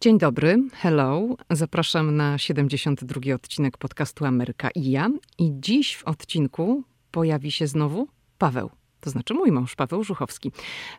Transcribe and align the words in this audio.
Dzień 0.00 0.18
dobry, 0.18 0.62
hello. 0.72 1.36
Zapraszam 1.50 2.16
na 2.16 2.38
72 2.38 3.34
odcinek 3.34 3.78
podcastu 3.78 4.24
Ameryka 4.24 4.70
i 4.74 4.90
ja. 4.90 5.08
I 5.38 5.50
dziś 5.54 5.96
w 5.96 6.04
odcinku 6.04 6.82
pojawi 7.10 7.52
się 7.52 7.66
znowu 7.66 8.08
Paweł. 8.38 8.70
To 9.00 9.10
znaczy 9.10 9.34
mój 9.34 9.52
mąż, 9.52 9.76
Paweł 9.76 10.04
Żuchowski. 10.04 10.52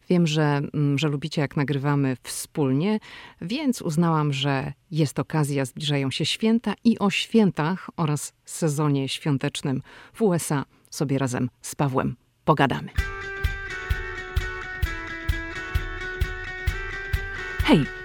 Wiem, 0.09 0.27
że, 0.27 0.61
mm, 0.73 0.97
że 0.97 1.07
lubicie, 1.07 1.41
jak 1.41 1.57
nagrywamy 1.57 2.17
wspólnie, 2.23 2.99
więc 3.41 3.81
uznałam, 3.81 4.33
że 4.33 4.73
jest 4.91 5.19
okazja, 5.19 5.65
zbliżają 5.65 6.11
się 6.11 6.25
święta 6.25 6.73
i 6.83 6.99
o 6.99 7.09
świętach 7.09 7.89
oraz 7.97 8.33
sezonie 8.45 9.09
świątecznym 9.09 9.81
w 10.13 10.21
USA 10.21 10.65
sobie 10.89 11.17
razem 11.17 11.49
z 11.61 11.75
Pawłem 11.75 12.15
pogadamy. 12.45 12.89
Hej, 17.63 17.98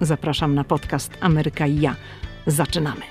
Zapraszam 0.00 0.54
na 0.54 0.64
podcast 0.64 1.12
Ameryka 1.20 1.66
i 1.66 1.80
ja. 1.80 1.96
Zaczynamy. 2.46 3.02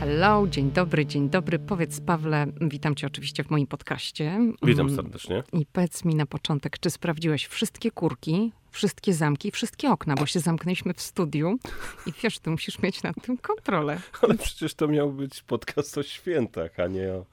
Hello, 0.00 0.46
dzień 0.48 0.70
dobry, 0.70 1.06
dzień 1.06 1.30
dobry. 1.30 1.58
Powiedz 1.58 2.00
Pawle, 2.00 2.46
witam 2.60 2.94
cię 2.94 3.06
oczywiście 3.06 3.44
w 3.44 3.50
moim 3.50 3.66
podcaście. 3.66 4.38
Witam 4.62 4.96
serdecznie. 4.96 5.42
I 5.52 5.66
powiedz 5.66 6.04
mi 6.04 6.14
na 6.14 6.26
początek, 6.26 6.78
czy 6.78 6.90
sprawdziłeś 6.90 7.46
wszystkie 7.46 7.90
kurki, 7.90 8.52
wszystkie 8.70 9.14
zamki, 9.14 9.50
wszystkie 9.50 9.90
okna, 9.90 10.14
bo 10.14 10.26
się 10.26 10.40
zamknęliśmy 10.40 10.94
w 10.94 11.00
studiu 11.00 11.58
i 12.06 12.12
wiesz, 12.22 12.38
ty 12.38 12.50
musisz 12.50 12.78
mieć 12.78 13.02
nad 13.02 13.22
tym 13.22 13.38
kontrolę. 13.38 14.00
Ale 14.22 14.34
przecież 14.34 14.74
to 14.74 14.88
miał 14.88 15.12
być 15.12 15.42
podcast 15.42 15.98
o 15.98 16.02
świętach, 16.02 16.80
a 16.80 16.86
nie 16.86 17.12
o 17.12 17.24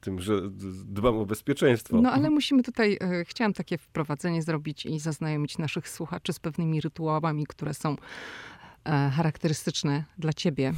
tym, 0.00 0.20
że 0.20 0.40
dbam 0.84 1.16
o 1.16 1.26
bezpieczeństwo. 1.26 2.00
No 2.00 2.12
ale 2.12 2.30
musimy 2.30 2.62
tutaj, 2.62 2.98
y, 3.20 3.24
chciałam 3.24 3.52
takie 3.52 3.78
wprowadzenie 3.78 4.42
zrobić 4.42 4.86
i 4.86 4.98
zaznajomić 4.98 5.58
naszych 5.58 5.88
słuchaczy 5.88 6.32
z 6.32 6.38
pewnymi 6.38 6.80
rytuałami, 6.80 7.46
które 7.46 7.74
są 7.74 7.96
e, 8.84 9.10
charakterystyczne 9.16 10.04
dla 10.18 10.32
ciebie. 10.32 10.72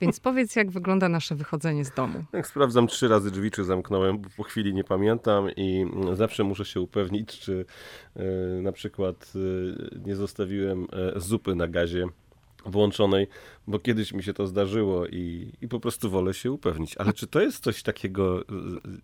Więc 0.00 0.20
powiedz, 0.28 0.56
jak 0.56 0.70
wygląda 0.70 1.08
nasze 1.08 1.34
wychodzenie 1.34 1.84
z 1.84 1.90
domu. 1.94 2.24
Jak 2.32 2.46
sprawdzam 2.46 2.86
trzy 2.86 3.08
razy 3.08 3.30
drzwi, 3.30 3.50
czy 3.50 3.64
zamknąłem, 3.64 4.18
bo 4.18 4.28
po 4.36 4.42
chwili 4.42 4.74
nie 4.74 4.84
pamiętam 4.84 5.50
i 5.56 5.86
zawsze 6.14 6.44
muszę 6.44 6.64
się 6.64 6.80
upewnić, 6.80 7.38
czy 7.38 7.64
na 8.62 8.72
przykład 8.72 9.32
nie 10.06 10.16
zostawiłem 10.16 10.86
zupy 11.16 11.54
na 11.54 11.68
gazie 11.68 12.06
włączonej, 12.66 13.26
bo 13.66 13.78
kiedyś 13.78 14.12
mi 14.12 14.22
się 14.22 14.34
to 14.34 14.46
zdarzyło 14.46 15.06
i, 15.06 15.52
i 15.60 15.68
po 15.68 15.80
prostu 15.80 16.10
wolę 16.10 16.34
się 16.34 16.52
upewnić. 16.52 16.96
Ale 16.96 17.12
czy 17.12 17.26
to 17.26 17.40
jest 17.40 17.64
coś 17.64 17.82
takiego 17.82 18.44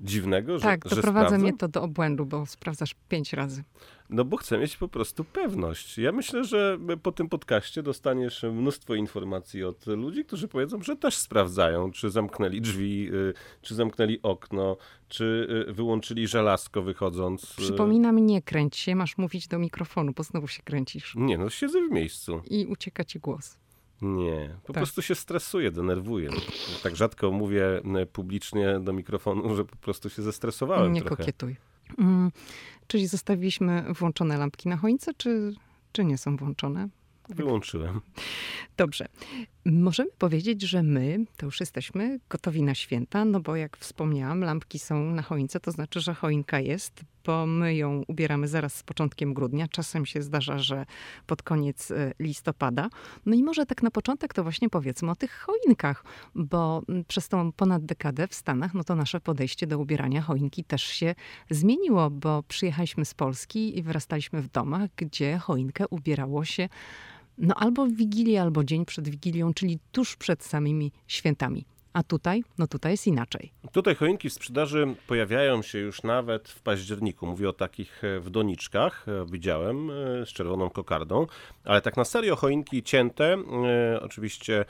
dziwnego, 0.00 0.58
że 0.58 0.64
Tak, 0.64 0.88
doprowadza 0.88 1.38
mnie 1.38 1.52
to 1.56 1.69
do 1.69 1.82
obłędu, 1.82 2.27
bo 2.27 2.47
sprawdzasz 2.47 2.94
pięć 3.08 3.32
razy. 3.32 3.64
No 4.10 4.24
bo 4.24 4.36
chcę 4.36 4.58
mieć 4.58 4.77
po 4.77 4.88
prostu 4.88 5.24
pewność. 5.24 5.98
Ja 5.98 6.12
myślę, 6.12 6.44
że 6.44 6.78
po 7.02 7.12
tym 7.12 7.28
podcaście 7.28 7.83
dostaniesz 7.83 8.42
mnóstwo 8.42 8.94
informacji 8.94 9.64
od 9.64 9.86
ludzi, 9.86 10.24
którzy 10.24 10.48
powiedzą, 10.48 10.82
że 10.82 10.97
też 10.97 11.16
sprawdzają, 11.16 11.91
czy 11.92 12.10
zamknęli 12.10 12.60
drzwi, 12.60 13.09
y, 13.15 13.34
czy 13.62 13.75
zamknęli 13.75 14.19
okno, 14.22 14.76
czy 15.09 15.47
y, 15.69 15.72
wyłączyli 15.72 16.28
żelazko 16.28 16.82
wychodząc. 16.82 17.44
y. 17.53 17.56
Przypominam, 17.56 18.26
nie 18.26 18.42
kręć 18.42 18.76
się, 18.76 18.94
masz 18.97 19.19
mówić 19.19 19.48
do 19.48 19.59
mikrofonu, 19.59 20.12
bo 20.16 20.22
znowu 20.22 20.48
się 20.48 20.62
kręcisz. 20.62 21.15
Nie, 21.16 21.38
no 21.38 21.50
siedzę 21.50 21.88
w 21.88 21.91
miejscu. 21.91 22.42
I 22.50 22.66
ucieka 22.66 23.04
ci 23.04 23.19
głos. 23.21 23.56
Nie, 24.03 24.56
po 24.66 24.72
Tak. 24.72 24.76
prostu 24.82 25.03
się 25.03 25.15
stresuję, 25.15 25.71
denerwuję. 25.71 26.31
Tak 26.82 26.97
rzadko 26.97 27.31
mówię 27.32 27.81
publicznie 28.12 28.81
do 28.81 28.92
mikrofonu, 28.92 29.56
że 29.56 29.65
po 29.65 29.76
prostu 29.76 30.10
się 30.10 30.22
zestresowałem 30.22 30.92
nie 30.92 31.00
trochę. 31.00 31.16
kokietuj. 31.16 31.56
Mm, 31.98 32.31
czyli 32.87 33.06
zostawiliśmy 33.06 33.84
włączone 33.99 34.37
lampki 34.39 34.69
na 34.69 34.77
choince, 34.77 35.15
czy, 35.15 35.55
czy 35.93 36.05
nie 36.05 36.19
są 36.19 36.37
włączone? 36.37 36.89
Wyłączyłem. 37.28 38.00
Dobrze. 38.77 39.06
Możemy 39.65 40.11
powiedzieć, 40.19 40.62
że 40.62 40.83
my 40.83 41.25
to 41.37 41.47
już 41.47 41.61
jesteśmy 41.61 42.21
gotowi 42.28 42.62
na 42.62 42.75
święta, 42.75 43.25
no 43.25 43.41
bo 43.41 43.56
jak 43.56 43.77
wspomniałam, 43.77 44.41
lampki 44.41 44.78
są 44.78 45.11
na 45.11 45.22
choince, 45.22 45.61
to 45.61 45.71
znaczy, 45.71 46.00
że 46.00 46.15
choinka 46.15 46.61
jest, 46.61 47.05
bo 47.24 47.46
my 47.46 47.74
ją 47.74 48.02
ubieramy 48.08 48.48
zaraz 48.48 48.74
z 48.74 48.82
początkiem 48.82 49.34
grudnia. 49.34 49.68
Czasem 49.68 50.06
się 50.06 50.22
zdarza, 50.22 50.58
że 50.58 50.86
pod 51.26 51.42
koniec 51.42 51.90
e, 51.90 52.12
listopada. 52.18 52.88
No 53.26 53.34
i 53.34 53.42
może 53.42 53.66
tak 53.66 53.82
na 53.82 53.90
początek 53.90 54.34
to 54.34 54.42
właśnie 54.42 54.70
powiedzmy 54.70 55.10
o 55.10 55.16
tych 55.16 55.46
choinkach, 55.46 56.04
bo 56.34 56.82
mm, 56.88 57.04
przez 57.04 57.28
tą 57.28 57.52
ponad 57.52 57.84
dekadę 57.84 58.28
w 58.28 58.34
Stanach, 58.34 58.74
no 58.74 58.84
to 58.84 58.94
nasze 58.94 59.20
podejście 59.20 59.66
do 59.66 59.78
ubierania 59.78 60.22
choinki 60.22 60.64
też 60.64 60.82
się 60.82 61.14
zmieniło, 61.50 62.10
bo 62.10 62.42
przyjechaliśmy 62.42 63.04
z 63.04 63.14
Polski 63.14 63.78
i 63.78 63.82
wyrastaliśmy 63.82 64.42
w 64.42 64.48
domach, 64.48 64.91
gdzie 64.96 65.38
choinkę 65.38 65.88
ubierało 65.88 66.44
się 66.44 66.68
no 67.38 67.54
albo 67.54 67.86
w 67.86 67.92
Wigilię, 67.92 68.42
albo 68.42 68.64
dzień 68.64 68.84
przed 68.84 69.08
Wigilią, 69.08 69.54
czyli 69.54 69.78
tuż 69.92 70.16
przed 70.16 70.44
samymi 70.44 70.92
świętami. 71.06 71.64
A 71.94 72.03
tutaj, 72.03 72.44
no 72.59 72.66
tutaj 72.66 72.93
jest 72.93 73.06
inaczej. 73.06 73.53
Tutaj 73.72 73.94
choinki 73.94 74.31
w 74.31 74.32
sprzedaży 74.32 74.94
pojawiają 75.06 75.62
się 75.62 75.78
już 75.78 76.03
nawet 76.03 76.49
w 76.49 76.62
październiku. 76.62 77.27
Mówię 77.27 77.49
o 77.49 77.53
takich 77.53 78.05
e, 78.05 78.21
w 78.21 78.31
doniczkach, 78.31 79.06
e, 79.09 79.27
widziałem, 79.31 79.91
e, 79.91 80.27
z 80.27 80.28
czerwoną 80.28 80.71
kokardą, 80.71 81.27
ale 81.65 81.81
tak 81.81 81.97
na 81.97 82.04
serio 82.04 82.37
choinki 82.37 82.83
cięte 82.83 83.37
oczywiście 84.00 84.65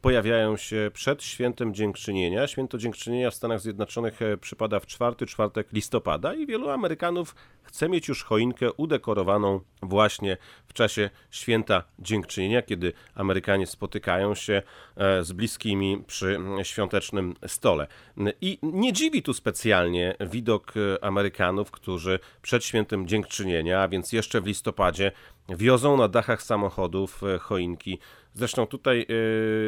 pojawiają 0.00 0.56
się 0.56 0.90
przed 0.94 1.22
świętem 1.22 1.74
Dziękczynienia. 1.74 2.46
Święto 2.46 2.78
Dziękczynienia 2.78 3.30
w 3.30 3.34
Stanach 3.34 3.60
Zjednoczonych 3.60 4.20
przypada 4.40 4.80
w 4.80 4.86
czwarty 4.86 5.26
czwartek 5.26 5.72
listopada 5.72 6.34
i 6.34 6.46
wielu 6.46 6.70
Amerykanów 6.70 7.34
chce 7.62 7.88
mieć 7.88 8.08
już 8.08 8.24
choinkę 8.24 8.72
udekorowaną 8.72 9.60
właśnie 9.82 10.36
w 10.66 10.72
czasie 10.72 11.10
święta 11.30 11.82
Dziękczynienia, 11.98 12.62
kiedy 12.62 12.92
Amerykanie 13.14 13.66
spotykają 13.66 14.34
się 14.34 14.62
z 15.22 15.32
bliskimi 15.32 16.04
przy 16.06 16.33
świątecznym 16.62 17.34
stole. 17.46 17.86
I 18.40 18.58
nie 18.62 18.92
dziwi 18.92 19.22
tu 19.22 19.34
specjalnie 19.34 20.14
widok 20.20 20.72
e, 20.76 21.04
Amerykanów, 21.04 21.70
którzy 21.70 22.18
przed 22.42 22.64
świętem 22.64 23.08
Dziękczynienia, 23.08 23.82
a 23.82 23.88
więc 23.88 24.12
jeszcze 24.12 24.40
w 24.40 24.46
listopadzie, 24.46 25.12
wiozą 25.48 25.96
na 25.96 26.08
dachach 26.08 26.42
samochodów 26.42 27.22
e, 27.22 27.38
choinki. 27.38 27.98
Zresztą 28.36 28.66
tutaj 28.66 29.06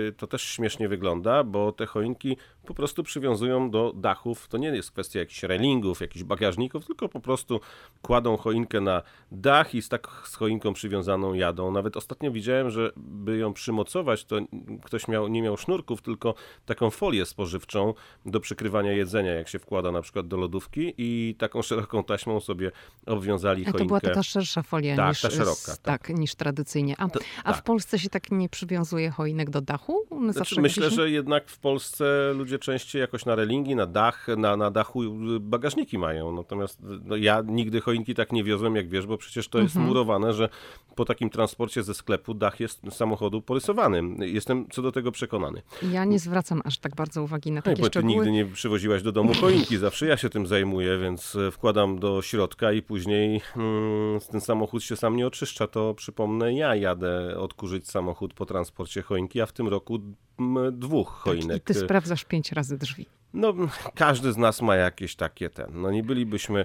e, 0.09 0.13
to 0.13 0.27
też 0.27 0.43
śmiesznie 0.43 0.89
wygląda, 0.89 1.45
bo 1.45 1.73
te 1.73 1.87
choinki 1.87 2.37
po 2.67 2.75
prostu 2.75 3.03
przywiązują 3.03 3.71
do 3.71 3.93
dachów. 3.97 4.49
To 4.49 4.59
nie 4.59 4.69
jest 4.69 4.91
kwestia 4.91 5.19
jakichś 5.19 5.43
railingów, 5.43 6.01
jakichś 6.01 6.23
bagażników, 6.25 6.87
tylko 6.87 7.09
po 7.09 7.21
prostu 7.21 7.61
kładą 8.03 8.37
choinkę 8.37 8.81
na 8.81 9.03
dach 9.33 9.75
i 9.75 9.83
z 9.83 9.89
tak 9.89 10.09
z 10.25 10.35
choinką 10.35 10.73
przywiązaną 10.73 11.35
jadą. 11.35 11.71
Nawet 11.71 11.97
ostatnio 11.97 12.31
widziałem, 12.31 12.71
że 12.71 12.91
by 12.97 13.39
ją 13.39 13.53
przymocować, 13.53 14.25
to 14.25 14.37
ktoś 14.85 15.09
miał, 15.09 15.29
nie 15.29 15.43
miał 15.43 15.57
sznurków, 15.57 16.03
tylko 16.03 16.35
taką 16.67 16.91
folię 16.91 17.27
spożywczą 17.27 17.95
do 18.27 18.41
przykrywania 18.41 18.93
jedzenia, 18.93 19.33
jak 19.35 19.49
się 19.49 19.59
wkłada 19.59 19.93
na 19.93 20.03
przykład 20.03 20.29
do 20.29 20.37
lodówki 20.37 20.95
i 20.99 21.35
taką 21.39 21.63
szeroką 21.63 22.05
taśmą 22.05 22.41
sobie 22.41 22.73
obwiązali 23.07 23.63
A 23.63 23.65
to 23.67 23.73
choinkę. 23.73 23.87
była 23.87 24.01
taka 24.01 24.23
szersza 24.23 24.63
folia 24.63 24.97
Tak, 24.97 25.09
niż, 25.09 25.21
ta 25.21 25.31
szeroka, 25.31 25.77
tak. 25.83 26.07
tak, 26.07 26.19
niż 26.19 26.35
tradycyjnie. 26.35 26.95
A, 26.99 27.09
To- 27.09 27.21
a 27.45 27.53
w 27.53 27.57
tak. 27.57 27.65
Polsce 27.65 27.99
się 27.99 28.09
tak 28.09 28.31
nie 28.31 28.49
przywiązuje 28.57 29.11
choinek 29.11 29.51
do 29.51 29.61
dachu? 29.61 30.03
One 30.11 30.33
Znaczy, 30.33 30.61
myślę, 30.61 30.87
gdzieś- 30.87 30.97
że 30.97 31.11
jednak 31.11 31.49
w 31.51 31.59
Polsce 31.59 32.33
ludzie 32.35 32.59
częściej 32.59 33.01
jakoś 33.01 33.25
na 33.27 33.35
relingi, 33.35 33.77
na 33.77 33.87
dach, 33.87 34.27
na, 34.37 34.57
na 34.57 34.71
dachu 34.71 35.01
bagażniki 35.41 35.99
mają. 35.99 36.33
Natomiast 36.33 36.79
no, 37.05 37.17
ja 37.17 37.43
nigdy 37.47 37.81
choinki 37.81 38.15
tak 38.15 38.33
nie 38.33 38.45
wiozłem, 38.45 38.77
jak 38.77 38.89
wiesz, 38.89 39.07
bo 39.07 39.19
przecież 39.19 39.49
to 39.49 39.59
jest 39.59 39.77
Mhm. 39.77 39.87
murowane, 39.87 40.33
że 40.33 40.49
po 40.95 41.05
takim 41.05 41.31
transporcie 41.31 41.83
ze 41.83 41.95
sklepu 41.95 42.35
dach 42.35 42.61
jest 42.61 42.81
samochodu 42.91 43.43
porysowany. 43.43 44.03
Jestem 44.27 44.67
co 44.71 44.83
do 44.83 44.93
tego 44.93 45.13
przekonany. 45.13 45.63
Ja 45.93 46.05
nie 46.05 46.19
zwracam 46.19 46.63
aż 46.65 46.79
tak 46.79 46.95
bardzo 46.97 47.23
uwagi 47.23 47.51
na 47.51 47.57
No 47.57 47.63
takie 47.63 47.83
bo 47.83 47.89
ty 47.89 47.93
szczegóły. 47.93 48.15
nigdy 48.15 48.33
nie 48.33 48.45
przywoziłaś 48.47 49.03
do 49.03 49.13
domu 49.13 49.33
choinki, 49.41 49.77
zawsze 49.77 50.07
ja 50.07 50.17
się 50.17 50.29
tym 50.31 50.47
zajmuję, 50.47 50.99
więc 50.99 51.37
e, 51.37 51.51
wkładam 51.51 51.99
do 51.99 52.23
środka 52.23 52.73
i 52.73 52.83
później 52.83 53.41
mm, 53.57 54.21
ten 54.31 54.41
samochód 54.41 54.83
się 54.83 54.97
sam 54.97 55.17
nie 55.17 55.27
oczyszcza, 55.27 55.67
to 55.67 55.95
przypomnę, 55.95 56.55
ja 56.55 56.75
jadę 56.75 57.39
odkurzyć 57.39 57.89
samochód 57.91 58.35
po 58.35 58.46
transporcie 58.47 59.03
choinki, 59.03 59.41
a 59.41 59.47
w 59.47 59.53
tym 59.53 59.69
roku 59.69 59.99
mm, 60.39 60.79
dwóch 60.79 61.09
Tak, 61.09 61.23
choinek. 61.23 61.57
I 61.57 61.61
ty 61.61 61.75
sprawdzasz 61.75 62.25
pięć 62.25 62.53
razy 62.53 62.79
drzwi. 62.79 63.07
No, 63.37 63.55
każdy 63.95 64.33
z 64.33 64.37
nas 64.37 64.63
ma 64.63 64.77
jakieś 64.77 65.17
takie 65.17 65.51
ten. 65.51 65.67
No 65.75 65.91
nie 65.91 66.03
bylibyśmy 66.03 66.65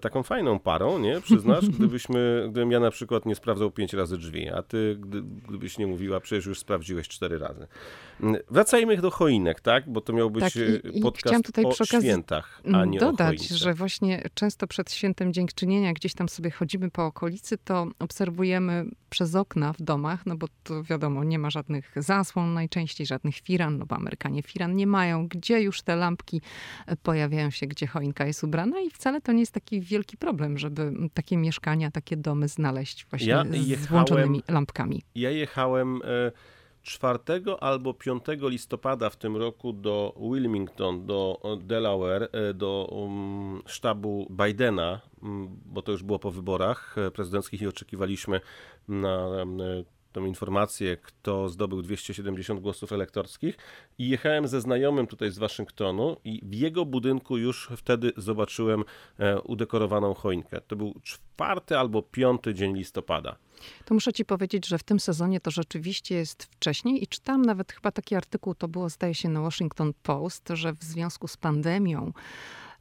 taką 0.00 0.22
fajną 0.22 0.58
parą, 0.58 0.98
nie? 0.98 1.20
Przyznasz, 1.20 1.68
gdybyśmy, 1.78 2.46
gdybym 2.50 2.70
ja 2.70 2.80
na 2.80 2.90
przykład 2.90 3.26
nie 3.26 3.34
sprawdzał 3.34 3.70
pięć 3.70 3.92
razy 3.92 4.18
drzwi, 4.18 4.48
a 4.48 4.62
ty, 4.62 4.96
gdy, 5.00 5.22
gdybyś 5.22 5.78
nie 5.78 5.86
mówiła, 5.86 6.20
przecież 6.20 6.46
już 6.46 6.58
sprawdziłeś 6.58 7.08
cztery 7.08 7.38
razy. 7.38 7.66
Wracajmy 8.50 8.96
do 8.96 9.10
choinek, 9.10 9.60
tak? 9.60 9.90
Bo 9.90 10.00
to 10.00 10.12
miał 10.12 10.30
być 10.30 10.44
tak, 10.44 10.52
i, 10.94 11.00
podcast 11.00 11.44
tutaj 11.44 11.64
o 11.64 11.84
świętach, 11.84 12.62
a 12.72 12.84
nie 12.84 12.98
dodać, 12.98 13.48
że 13.48 13.74
właśnie 13.74 14.22
często 14.34 14.66
przed 14.66 14.92
świętem 14.92 15.32
dziękczynienia 15.32 15.92
gdzieś 15.92 16.14
tam 16.14 16.28
sobie 16.28 16.50
chodzimy 16.50 16.90
po 16.90 17.06
okolicy, 17.06 17.58
to 17.58 17.86
obserwujemy 17.98 18.84
przez 19.10 19.34
okna 19.34 19.72
w 19.72 19.82
domach, 19.82 20.26
no 20.26 20.36
bo 20.36 20.46
to 20.62 20.82
wiadomo, 20.82 21.24
nie 21.24 21.38
ma 21.38 21.50
żadnych 21.50 21.92
zasłon 21.96 22.54
najczęściej, 22.54 23.06
żadnych 23.06 23.36
firan, 23.36 23.78
no 23.78 23.86
bo 23.86 23.96
Amerykanie 23.96 24.42
firan 24.42 24.76
nie 24.76 24.86
mają, 24.86 25.28
gdzie 25.28 25.60
już 25.60 25.82
te 25.82 25.96
lampki 26.12 26.40
e, 26.86 26.96
pojawiają 26.96 27.50
się, 27.50 27.66
gdzie 27.66 27.86
choinka 27.86 28.26
jest 28.26 28.44
ubrana 28.44 28.80
i 28.80 28.90
wcale 28.90 29.20
to 29.20 29.32
nie 29.32 29.40
jest 29.40 29.52
taki 29.52 29.80
wielki 29.80 30.16
problem, 30.16 30.58
żeby 30.58 30.92
takie 31.14 31.36
mieszkania, 31.36 31.90
takie 31.90 32.16
domy 32.16 32.48
znaleźć 32.48 33.06
właśnie 33.10 33.28
ja 33.28 33.44
z 33.76 33.86
włączonymi 33.86 34.42
lampkami. 34.48 35.02
Ja 35.14 35.30
jechałem... 35.30 35.96
Y 35.96 36.32
4 36.82 37.18
albo 37.60 37.94
5 37.94 38.22
listopada 38.42 39.10
w 39.10 39.16
tym 39.16 39.36
roku 39.36 39.72
do 39.72 40.14
Wilmington, 40.20 41.06
do 41.06 41.40
Delaware, 41.60 42.28
e, 42.32 42.54
do 42.54 42.88
um, 42.90 43.62
sztabu 43.66 44.26
Bidena, 44.30 45.00
mm, 45.22 45.48
bo 45.66 45.82
to 45.82 45.92
już 45.92 46.02
było 46.02 46.18
po 46.18 46.30
wyborach 46.30 46.98
e, 46.98 47.10
prezydenckich 47.10 47.62
i 47.62 47.66
oczekiwaliśmy 47.66 48.40
na 48.88 49.26
e, 49.42 49.46
tą 50.12 50.24
informację, 50.24 50.96
kto 50.96 51.48
zdobył 51.48 51.82
270 51.82 52.60
głosów 52.60 52.92
elektorskich 52.92 53.56
i 53.98 54.08
jechałem 54.08 54.48
ze 54.48 54.60
znajomym 54.60 55.06
tutaj 55.06 55.30
z 55.30 55.38
Waszyngtonu 55.38 56.16
i 56.24 56.40
w 56.42 56.54
jego 56.54 56.84
budynku 56.84 57.38
już 57.38 57.70
wtedy 57.76 58.12
zobaczyłem 58.16 58.84
udekorowaną 59.44 60.14
choinkę. 60.14 60.60
To 60.60 60.76
był 60.76 60.94
czwarty 61.02 61.78
albo 61.78 62.02
piąty 62.02 62.54
dzień 62.54 62.76
listopada. 62.76 63.36
To 63.84 63.94
muszę 63.94 64.12
ci 64.12 64.24
powiedzieć, 64.24 64.66
że 64.66 64.78
w 64.78 64.82
tym 64.82 65.00
sezonie 65.00 65.40
to 65.40 65.50
rzeczywiście 65.50 66.14
jest 66.14 66.42
wcześniej 66.42 67.02
i 67.02 67.06
czytam 67.06 67.42
nawet 67.42 67.72
chyba 67.72 67.92
taki 67.92 68.14
artykuł, 68.14 68.54
to 68.54 68.68
było 68.68 68.88
zdaje 68.88 69.14
się 69.14 69.28
na 69.28 69.40
Washington 69.40 69.92
Post, 70.02 70.48
że 70.54 70.72
w 70.72 70.82
związku 70.82 71.28
z 71.28 71.36
pandemią 71.36 72.12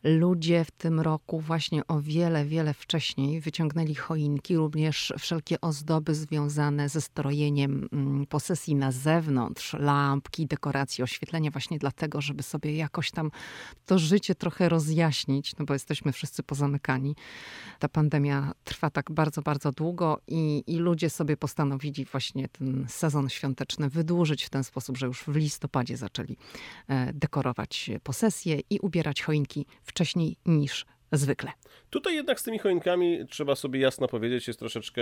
ludzie 0.03 0.65
w 0.65 0.71
tym 0.71 1.00
roku 1.00 1.39
właśnie 1.39 1.88
o 1.88 2.01
wiele, 2.01 2.45
wiele 2.45 2.74
wcześniej 2.74 3.42
wyciągnęli 3.42 3.95
choinki, 3.95 4.57
również 4.57 5.13
wszelkie 5.19 5.62
ozdoby 5.62 6.15
związane 6.15 6.89
ze 6.89 7.01
strojeniem 7.01 7.89
mm, 7.92 8.25
posesji 8.25 8.75
na 8.75 8.92
zewnątrz, 8.92 9.74
lampki, 9.74 10.48
dekoracje, 10.48 11.03
oświetlenia, 11.03 11.51
właśnie 11.51 11.80
dlatego, 11.80 12.21
żeby 12.21 12.44
sobie 12.44 12.75
jakoś 12.75 13.12
tam 13.12 13.31
to 13.86 14.00
życie 14.00 14.36
trochę 14.36 14.69
rozjaśnić, 14.69 15.57
no 15.59 15.65
bo 15.65 15.74
jesteśmy 15.74 16.12
wszyscy 16.12 16.44
pozamykani. 16.44 17.15
Ta 17.80 17.89
pandemia 17.89 18.51
trwa 18.63 18.89
tak 18.89 19.12
bardzo, 19.12 19.42
bardzo 19.42 19.71
długo 19.71 20.21
i, 20.27 20.63
i 20.68 20.77
ludzie 20.77 21.09
sobie 21.09 21.38
postanowili 21.38 22.06
właśnie 22.06 22.50
ten 22.50 22.86
sezon 22.89 23.30
świąteczny 23.30 23.89
wydłużyć 23.89 24.44
w 24.44 24.50
ten 24.50 24.63
sposób, 24.63 24.98
że 24.98 25.06
już 25.06 25.24
w 25.24 25.36
listopadzie 25.36 25.98
zaczęli 25.98 26.38
e, 26.88 27.13
dekorować 27.13 27.92
posesje 28.03 28.59
i 28.69 28.80
ubierać 28.80 29.21
choinki 29.21 29.65
w 29.83 29.90
wcześniej 29.91 30.38
niż 30.45 30.85
zwykle. 31.11 31.51
Tutaj 31.89 32.15
jednak 32.15 32.39
z 32.39 32.43
tymi 32.43 32.59
choinkami 32.59 33.27
trzeba 33.29 33.55
sobie 33.55 33.79
jasno 33.79 34.07
powiedzieć, 34.07 34.47
jest 34.47 34.59
troszeczkę 34.59 35.01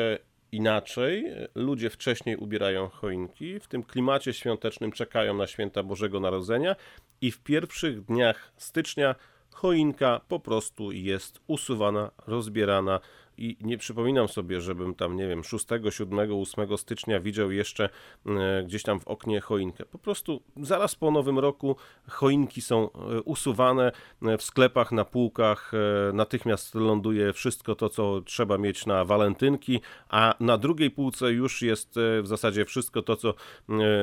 inaczej. 0.51 1.25
Ludzie 1.55 1.89
wcześniej 1.89 2.35
ubierają 2.37 2.89
choinki, 2.89 3.59
w 3.59 3.67
tym 3.67 3.83
klimacie 3.83 4.33
świątecznym 4.33 4.91
czekają 4.91 5.33
na 5.33 5.47
święta 5.47 5.83
Bożego 5.83 6.19
Narodzenia 6.19 6.75
i 7.21 7.31
w 7.31 7.39
pierwszych 7.39 8.05
dniach 8.05 8.53
stycznia 8.57 9.15
choinka 9.51 10.21
po 10.27 10.39
prostu 10.39 10.91
jest 10.91 11.39
usuwana, 11.47 12.11
rozbierana, 12.27 12.99
i 13.39 13.57
nie 13.61 13.77
przypominam 13.77 14.27
sobie, 14.27 14.61
żebym 14.61 14.95
tam, 14.95 15.15
nie 15.15 15.27
wiem, 15.27 15.43
6, 15.43 15.65
7, 15.89 16.19
8 16.41 16.77
stycznia 16.77 17.19
widział 17.19 17.51
jeszcze 17.51 17.89
e, 18.25 18.63
gdzieś 18.63 18.83
tam 18.83 18.99
w 18.99 19.07
oknie 19.07 19.41
choinkę. 19.41 19.85
Po 19.85 19.97
prostu 19.97 20.41
zaraz 20.57 20.95
po 20.95 21.11
nowym 21.11 21.39
roku 21.39 21.75
choinki 22.07 22.61
są 22.61 22.89
e, 22.91 23.21
usuwane 23.21 23.91
e, 24.21 24.37
w 24.37 24.43
sklepach, 24.43 24.91
na 24.91 25.05
półkach, 25.05 25.71
natychmiast 26.13 26.75
ląduje 26.75 27.33
wszystko 27.33 27.75
to, 27.75 27.89
co 27.89 28.21
trzeba 28.21 28.57
mieć 28.57 28.85
na 28.85 29.05
walentynki, 29.05 29.81
a 30.09 30.35
na 30.39 30.57
drugiej 30.57 30.91
półce 30.91 31.31
już 31.31 31.61
jest 31.61 31.95
w 32.21 32.27
zasadzie 32.27 32.65
wszystko 32.65 33.01
to, 33.01 33.15
co 33.15 33.33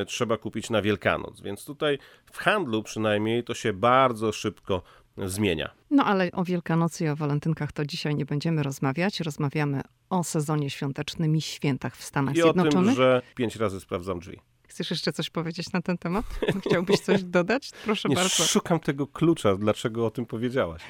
trzeba 0.06 0.36
kupić 0.36 0.70
na 0.70 0.82
Wielkanoc. 0.82 1.40
Więc 1.40 1.64
tutaj 1.64 1.98
w 2.32 2.38
handlu 2.38 2.82
przynajmniej 2.82 3.44
to 3.44 3.54
się 3.54 3.72
bardzo 3.72 4.32
szybko 4.32 4.82
zmienia. 5.18 5.70
No 5.90 6.04
ale 6.04 6.32
o 6.32 6.44
Wielkanocy 6.44 7.04
i 7.04 7.08
o 7.08 7.16
walentynkach 7.16 7.72
to 7.72 7.84
dzisiaj 7.84 8.14
nie 8.14 8.26
będziemy 8.26 8.62
rozmawiać. 8.62 9.20
Rozmawiamy 9.20 9.80
o 10.10 10.24
sezonie 10.24 10.70
świątecznym 10.70 11.36
i 11.36 11.40
świętach 11.40 11.96
w 11.96 12.04
Stanach 12.04 12.36
I 12.36 12.42
Zjednoczonych. 12.42 12.74
I 12.74 12.78
o 12.78 12.82
tym, 12.86 12.94
że 12.94 13.22
pięć 13.34 13.56
razy 13.56 13.80
sprawdzam 13.80 14.20
drzwi. 14.20 14.40
Chcesz 14.68 14.90
jeszcze 14.90 15.12
coś 15.12 15.30
powiedzieć 15.30 15.72
na 15.72 15.82
ten 15.82 15.98
temat? 15.98 16.24
Chciałbyś 16.66 17.00
coś 17.00 17.22
dodać? 17.24 17.70
Proszę 17.84 18.08
nie, 18.08 18.14
bardzo. 18.14 18.44
Szukam 18.44 18.80
tego 18.80 19.06
klucza, 19.06 19.56
dlaczego 19.56 20.06
o 20.06 20.10
tym 20.10 20.26
powiedziałaś. 20.26 20.82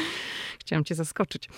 Chciałam 0.60 0.84
cię 0.84 0.94
zaskoczyć. 0.94 1.48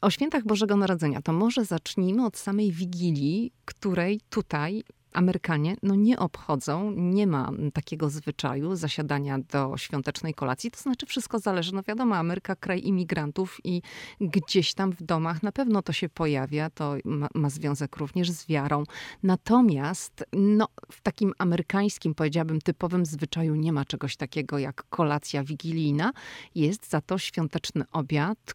O 0.00 0.10
świętach 0.10 0.44
Bożego 0.44 0.76
Narodzenia 0.76 1.22
to 1.22 1.32
może 1.32 1.64
zacznijmy 1.64 2.26
od 2.26 2.36
samej 2.36 2.72
Wigilii, 2.72 3.52
której 3.64 4.20
tutaj 4.30 4.84
Amerykanie 5.14 5.76
no, 5.82 5.94
nie 5.94 6.18
obchodzą, 6.18 6.90
nie 6.90 7.26
ma 7.26 7.50
takiego 7.72 8.10
zwyczaju 8.10 8.76
zasiadania 8.76 9.38
do 9.38 9.76
świątecznej 9.76 10.34
kolacji. 10.34 10.70
To 10.70 10.80
znaczy, 10.80 11.06
wszystko 11.06 11.38
zależy. 11.38 11.74
No 11.74 11.82
wiadomo, 11.82 12.16
Ameryka 12.16 12.56
kraj 12.56 12.80
imigrantów 12.84 13.60
i 13.64 13.82
gdzieś 14.20 14.74
tam 14.74 14.92
w 14.92 15.02
domach 15.02 15.42
na 15.42 15.52
pewno 15.52 15.82
to 15.82 15.92
się 15.92 16.08
pojawia. 16.08 16.70
To 16.70 16.94
ma, 17.04 17.28
ma 17.34 17.50
związek 17.50 17.96
również 17.96 18.30
z 18.30 18.46
wiarą. 18.46 18.84
Natomiast 19.22 20.24
no, 20.32 20.68
w 20.92 21.00
takim 21.00 21.32
amerykańskim, 21.38 22.14
powiedziałabym, 22.14 22.60
typowym 22.60 23.06
zwyczaju 23.06 23.54
nie 23.54 23.72
ma 23.72 23.84
czegoś 23.84 24.16
takiego 24.16 24.58
jak 24.58 24.88
kolacja 24.88 25.44
wigilijna. 25.44 26.12
Jest 26.54 26.90
za 26.90 27.00
to 27.00 27.18
świąteczny 27.18 27.84
obiad, 27.92 28.54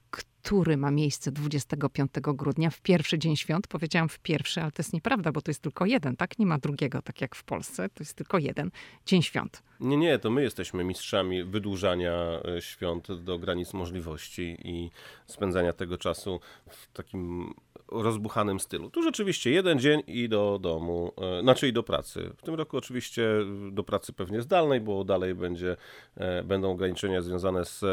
ma 0.77 0.91
miejsce 0.91 1.31
25 1.31 2.11
grudnia, 2.21 2.69
w 2.69 2.81
pierwszy 2.81 3.19
dzień 3.19 3.35
świąt. 3.35 3.67
Powiedziałam 3.67 4.09
w 4.09 4.19
pierwszy, 4.19 4.61
ale 4.61 4.71
to 4.71 4.81
jest 4.81 4.93
nieprawda, 4.93 5.31
bo 5.31 5.41
to 5.41 5.51
jest 5.51 5.61
tylko 5.61 5.85
jeden, 5.85 6.15
tak? 6.15 6.39
Nie 6.39 6.45
ma 6.45 6.57
drugiego, 6.57 7.01
tak 7.01 7.21
jak 7.21 7.35
w 7.35 7.43
Polsce. 7.43 7.89
To 7.89 8.03
jest 8.03 8.13
tylko 8.13 8.37
jeden 8.37 8.71
dzień 9.05 9.21
świąt. 9.21 9.63
Nie, 9.79 9.97
nie, 9.97 10.19
to 10.19 10.29
my 10.29 10.41
jesteśmy 10.41 10.83
mistrzami 10.83 11.43
wydłużania 11.43 12.13
e, 12.57 12.61
świąt 12.61 13.07
do 13.11 13.39
granic 13.39 13.73
możliwości 13.73 14.57
i 14.63 14.91
spędzania 15.27 15.73
tego 15.73 15.97
czasu 15.97 16.39
w 16.69 16.91
takim 16.91 17.53
rozbuchanym 17.91 18.59
stylu. 18.59 18.89
Tu 18.89 19.03
rzeczywiście 19.03 19.51
jeden 19.51 19.79
dzień 19.79 20.03
i 20.07 20.29
do 20.29 20.59
domu, 20.61 21.11
e, 21.21 21.41
znaczy 21.41 21.67
i 21.67 21.73
do 21.73 21.83
pracy. 21.83 22.31
W 22.37 22.41
tym 22.41 22.55
roku 22.55 22.77
oczywiście 22.77 23.29
do 23.71 23.83
pracy 23.83 24.13
pewnie 24.13 24.41
zdalnej, 24.41 24.81
bo 24.81 25.03
dalej 25.03 25.35
będzie, 25.35 25.77
e, 26.17 26.43
będą 26.43 26.71
ograniczenia 26.71 27.21
związane 27.21 27.65
z 27.65 27.85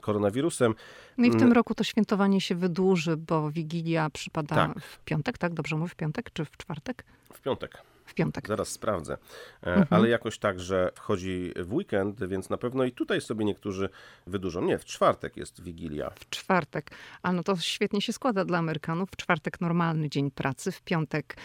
koronawirusem. 0.00 0.74
No 1.18 1.26
i 1.26 1.30
w 1.30 1.32
tym 1.32 1.42
mm. 1.42 1.52
roku 1.52 1.74
to 1.74 1.84
świętowanie 1.84 2.40
się 2.40 2.54
wydłuży, 2.54 3.16
bo 3.16 3.50
Wigilia 3.50 4.10
przypada 4.10 4.54
tak. 4.54 4.80
w 4.80 4.98
piątek, 5.04 5.38
tak? 5.38 5.54
Dobrze 5.54 5.76
mówię, 5.76 5.88
w 5.88 5.94
piątek 5.94 6.30
czy 6.32 6.44
w 6.44 6.56
czwartek? 6.56 7.04
W 7.32 7.40
piątek 7.40 7.91
w 8.04 8.14
piątek. 8.14 8.48
Zaraz 8.48 8.68
sprawdzę. 8.68 9.12
E, 9.12 9.66
mhm. 9.66 9.86
Ale 9.90 10.08
jakoś 10.08 10.38
tak, 10.38 10.60
że 10.60 10.92
wchodzi 10.94 11.52
w 11.56 11.72
weekend, 11.74 12.24
więc 12.24 12.50
na 12.50 12.56
pewno 12.56 12.84
i 12.84 12.92
tutaj 12.92 13.20
sobie 13.20 13.44
niektórzy 13.44 13.88
wydłużą. 14.26 14.64
Nie, 14.64 14.78
w 14.78 14.84
czwartek 14.84 15.36
jest 15.36 15.62
Wigilia. 15.62 16.10
W 16.10 16.30
czwartek. 16.30 16.90
A 17.22 17.32
no 17.32 17.42
to 17.42 17.56
świetnie 17.56 18.00
się 18.00 18.12
składa 18.12 18.44
dla 18.44 18.58
Amerykanów. 18.58 19.10
W 19.10 19.16
czwartek 19.16 19.60
normalny 19.60 20.08
dzień 20.08 20.30
pracy, 20.30 20.72
w 20.72 20.82
piątek 20.82 21.36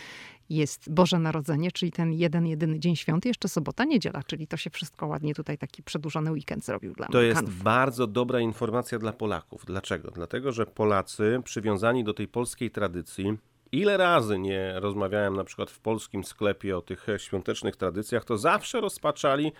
jest 0.49 0.91
Boże 0.91 1.19
Narodzenie, 1.19 1.71
czyli 1.71 1.91
ten 1.91 2.13
jeden, 2.13 2.47
jedyny 2.47 2.79
dzień 2.79 2.95
świąt, 2.95 3.25
jeszcze 3.25 3.47
sobota, 3.47 3.85
niedziela, 3.85 4.23
czyli 4.23 4.47
to 4.47 4.57
się 4.57 4.69
wszystko 4.69 5.07
ładnie 5.07 5.35
tutaj 5.35 5.57
taki 5.57 5.83
przedłużony 5.83 6.31
weekend 6.31 6.65
zrobił 6.65 6.93
dla 6.93 7.07
To 7.07 7.21
jest 7.21 7.49
bardzo 7.49 8.07
dobra 8.07 8.39
informacja 8.39 8.99
dla 8.99 9.13
Polaków. 9.13 9.65
Dlaczego? 9.65 10.11
Dlatego, 10.11 10.51
że 10.51 10.65
Polacy 10.65 11.41
przywiązani 11.43 12.03
do 12.03 12.13
tej 12.13 12.27
polskiej 12.27 12.71
tradycji 12.71 13.37
Ile 13.71 13.97
razy 13.97 14.39
nie 14.39 14.79
rozmawiałem 14.79 15.35
na 15.35 15.43
przykład 15.43 15.71
w 15.71 15.79
polskim 15.79 16.23
sklepie 16.23 16.77
o 16.77 16.81
tych 16.81 17.07
świątecznych 17.17 17.75
tradycjach, 17.75 18.25
to 18.25 18.37
zawsze 18.37 18.81
rozpaczali, 18.81 19.51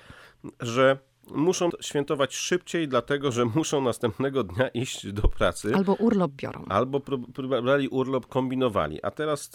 że 0.60 0.98
muszą 1.32 1.70
świętować 1.82 2.36
szybciej, 2.36 2.88
dlatego 2.88 3.32
że 3.32 3.46
muszą 3.46 3.82
następnego 3.82 4.44
dnia 4.44 4.68
iść 4.68 5.12
do 5.12 5.28
pracy. 5.28 5.76
Albo 5.76 5.94
urlop 5.94 6.32
biorą. 6.32 6.66
Albo 6.70 7.02
brali 7.64 7.88
urlop, 7.88 8.28
kombinowali. 8.28 9.04
A 9.04 9.12
teraz 9.12 9.52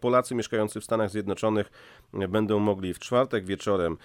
Polacy 0.00 0.34
mieszkający 0.34 0.80
w 0.80 0.84
Stanach 0.84 1.10
Zjednoczonych 1.10 1.70
będą 2.28 2.58
mogli 2.58 2.94
w 2.94 2.98
czwartek 2.98 3.46
wieczorem 3.46 3.96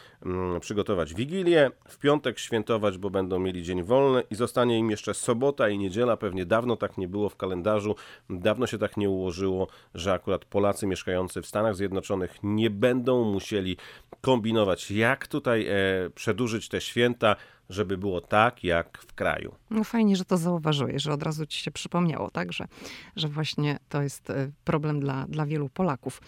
przygotować 0.59 1.13
wigilię, 1.13 1.71
w 1.87 1.97
piątek 1.97 2.39
świętować, 2.39 2.97
bo 2.97 3.09
będą 3.09 3.39
mieli 3.39 3.63
dzień 3.63 3.83
wolny 3.83 4.23
i 4.31 4.35
zostanie 4.35 4.79
im 4.79 4.91
jeszcze 4.91 5.13
sobota 5.13 5.69
i 5.69 5.77
niedziela. 5.77 6.17
Pewnie 6.17 6.45
dawno 6.45 6.75
tak 6.77 6.97
nie 6.97 7.07
było 7.07 7.29
w 7.29 7.35
kalendarzu, 7.35 7.95
dawno 8.29 8.67
się 8.67 8.77
tak 8.77 8.97
nie 8.97 9.09
ułożyło, 9.09 9.67
że 9.93 10.13
akurat 10.13 10.45
Polacy 10.45 10.87
mieszkający 10.87 11.41
w 11.41 11.47
Stanach 11.47 11.75
Zjednoczonych 11.75 12.35
nie 12.43 12.69
będą 12.69 13.23
musieli 13.23 13.77
kombinować, 14.21 14.91
jak 14.91 15.27
tutaj 15.27 15.67
e, 15.67 16.09
przedłużyć 16.15 16.69
te 16.69 16.81
święta 16.89 17.35
żeby 17.69 17.97
było 17.97 18.21
tak 18.21 18.63
jak 18.63 18.97
w 18.97 19.13
kraju. 19.13 19.55
No 19.69 19.83
fajnie, 19.83 20.15
że 20.15 20.25
to 20.25 20.37
zauważyłeś, 20.37 21.03
że 21.03 21.13
od 21.13 21.23
razu 21.23 21.45
ci 21.45 21.59
się 21.59 21.71
przypomniało, 21.71 22.31
tak? 22.31 22.53
Że, 22.53 22.67
że 23.15 23.27
właśnie 23.27 23.79
to 23.89 24.01
jest 24.01 24.29
e, 24.29 24.51
problem 24.63 24.99
dla, 24.99 25.25
dla 25.27 25.45
wielu 25.45 25.69
Polaków. 25.69 26.21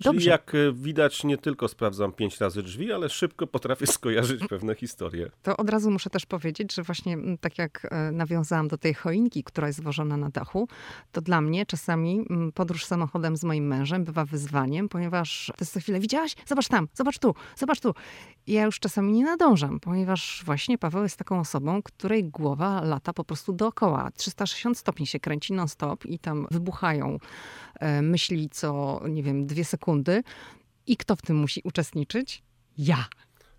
Dobrze. 0.00 0.18
Czyli 0.18 0.30
jak 0.30 0.54
e, 0.54 0.72
widać, 0.72 1.24
nie 1.24 1.38
tylko 1.38 1.68
sprawdzam 1.68 2.12
pięć 2.12 2.40
razy 2.40 2.62
drzwi, 2.62 2.92
ale 2.92 3.08
szybko 3.08 3.46
potrafię 3.46 3.86
skojarzyć 3.96 4.46
pewne 4.48 4.74
historie. 4.74 5.30
To 5.42 5.56
od 5.56 5.70
razu 5.70 5.90
muszę 5.90 6.10
też 6.10 6.26
powiedzieć, 6.26 6.74
że 6.74 6.82
właśnie 6.82 7.16
tak 7.40 7.58
jak 7.58 7.86
e, 7.90 8.12
nawiązałam 8.12 8.68
do 8.68 8.78
tej 8.78 8.94
choinki, 8.94 9.44
która 9.44 9.66
jest 9.66 9.82
złożona 9.82 10.16
na 10.16 10.30
dachu, 10.30 10.68
to 11.12 11.20
dla 11.20 11.40
mnie 11.40 11.66
czasami 11.66 12.26
podróż 12.54 12.84
samochodem 12.84 13.36
z 13.36 13.44
moim 13.44 13.66
mężem 13.66 14.04
bywa 14.04 14.24
wyzwaniem, 14.24 14.88
ponieważ 14.88 15.46
to 15.46 15.56
jest 15.60 15.72
co 15.72 15.80
chwilę, 15.80 16.00
widziałaś? 16.00 16.34
Zobacz 16.46 16.68
tam, 16.68 16.88
zobacz 16.94 17.18
tu, 17.18 17.34
zobacz 17.56 17.80
tu. 17.80 17.94
Ja 18.46 18.64
już 18.64 18.80
czasami 18.80 19.12
nie 19.12 19.24
nadążam, 19.24 19.80
ponieważ 19.80 20.42
właśnie 20.44 20.75
Paweł 20.78 21.02
jest 21.02 21.16
taką 21.16 21.40
osobą, 21.40 21.82
której 21.82 22.24
głowa 22.24 22.80
lata 22.80 23.12
po 23.12 23.24
prostu 23.24 23.52
dookoła. 23.52 24.10
360 24.16 24.78
stopni 24.78 25.06
się 25.06 25.20
kręci 25.20 25.52
non-stop 25.52 26.06
i 26.06 26.18
tam 26.18 26.46
wybuchają 26.50 27.18
e, 27.80 28.02
myśli 28.02 28.48
co, 28.50 29.00
nie 29.08 29.22
wiem, 29.22 29.46
dwie 29.46 29.64
sekundy. 29.64 30.22
I 30.86 30.96
kto 30.96 31.16
w 31.16 31.22
tym 31.22 31.36
musi 31.36 31.60
uczestniczyć? 31.64 32.42
Ja. 32.78 33.04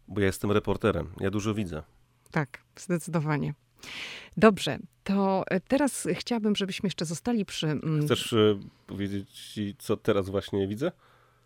Bo 0.08 0.22
ja 0.22 0.26
jestem 0.26 0.52
reporterem, 0.52 1.10
ja 1.20 1.32
dużo 1.32 1.54
widzę. 1.54 1.84
Tak, 2.32 2.62
zdecydowanie. 2.76 3.54
Dobrze, 4.38 4.80
to 5.04 5.44
teraz 5.68 6.08
chciałabym, 6.14 6.56
żebyśmy 6.56 6.88
jeszcze 6.88 7.06
zostali 7.06 7.46
przy. 7.46 7.68
Mm, 7.68 8.06
Chcesz 8.06 8.34
e, 8.34 8.60
powiedzieć 8.88 9.60
co 9.78 9.98
teraz 9.98 10.30
właśnie 10.30 10.68
widzę? 10.68 10.92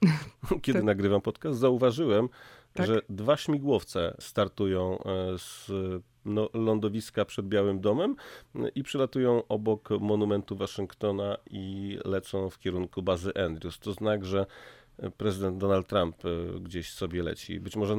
Kiedy 0.61 0.79
to... 0.79 0.85
nagrywam 0.85 1.21
podcast, 1.21 1.59
zauważyłem, 1.59 2.29
tak? 2.73 2.87
że 2.87 3.01
dwa 3.09 3.37
śmigłowce 3.37 4.15
startują 4.19 5.03
e, 5.03 5.37
z 5.37 5.71
no, 6.25 6.49
lądowiska 6.53 7.25
przed 7.25 7.47
Białym 7.47 7.81
Domem 7.81 8.15
i 8.75 8.83
przylatują 8.83 9.47
obok 9.47 9.89
monumentu 9.89 10.55
Waszyngtona 10.55 11.37
i 11.49 11.97
lecą 12.05 12.49
w 12.49 12.59
kierunku 12.59 13.01
bazy 13.01 13.31
Andrews. 13.45 13.79
To 13.79 13.93
znak, 13.93 14.25
że 14.25 14.45
prezydent 15.17 15.57
Donald 15.57 15.87
Trump 15.87 16.25
e, 16.25 16.59
gdzieś 16.59 16.91
sobie 16.91 17.23
leci. 17.23 17.59
Być 17.59 17.75
może 17.75 17.95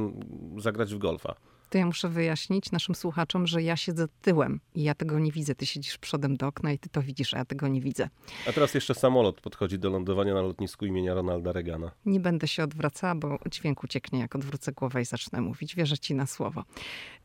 zagrać 0.57 0.93
w 0.93 0.97
golfa 0.97 1.35
to 1.73 1.77
ja 1.77 1.85
muszę 1.85 2.09
wyjaśnić 2.09 2.71
naszym 2.71 2.95
słuchaczom, 2.95 3.47
że 3.47 3.63
ja 3.63 3.77
siedzę 3.77 4.07
tyłem 4.21 4.59
i 4.75 4.83
ja 4.83 4.95
tego 4.95 5.19
nie 5.19 5.31
widzę. 5.31 5.55
Ty 5.55 5.65
siedzisz 5.65 5.97
przodem 5.97 6.37
do 6.37 6.47
okna 6.47 6.71
i 6.71 6.79
ty 6.79 6.89
to 6.89 7.01
widzisz, 7.01 7.33
a 7.33 7.37
ja 7.37 7.45
tego 7.45 7.67
nie 7.67 7.81
widzę. 7.81 8.09
A 8.49 8.51
teraz 8.51 8.73
jeszcze 8.73 8.95
samolot 8.95 9.41
podchodzi 9.41 9.79
do 9.79 9.89
lądowania 9.89 10.33
na 10.33 10.41
lotnisku 10.41 10.85
imienia 10.85 11.13
Ronalda 11.13 11.51
Reagana. 11.51 11.91
Nie 12.05 12.19
będę 12.19 12.47
się 12.47 12.63
odwracała, 12.63 13.15
bo 13.15 13.39
dźwięk 13.51 13.83
ucieknie, 13.83 14.19
jak 14.19 14.35
odwrócę 14.35 14.71
głowę 14.71 15.01
i 15.01 15.05
zacznę 15.05 15.41
mówić. 15.41 15.75
Wierzę 15.75 15.97
ci 15.97 16.15
na 16.15 16.25
słowo. 16.25 16.63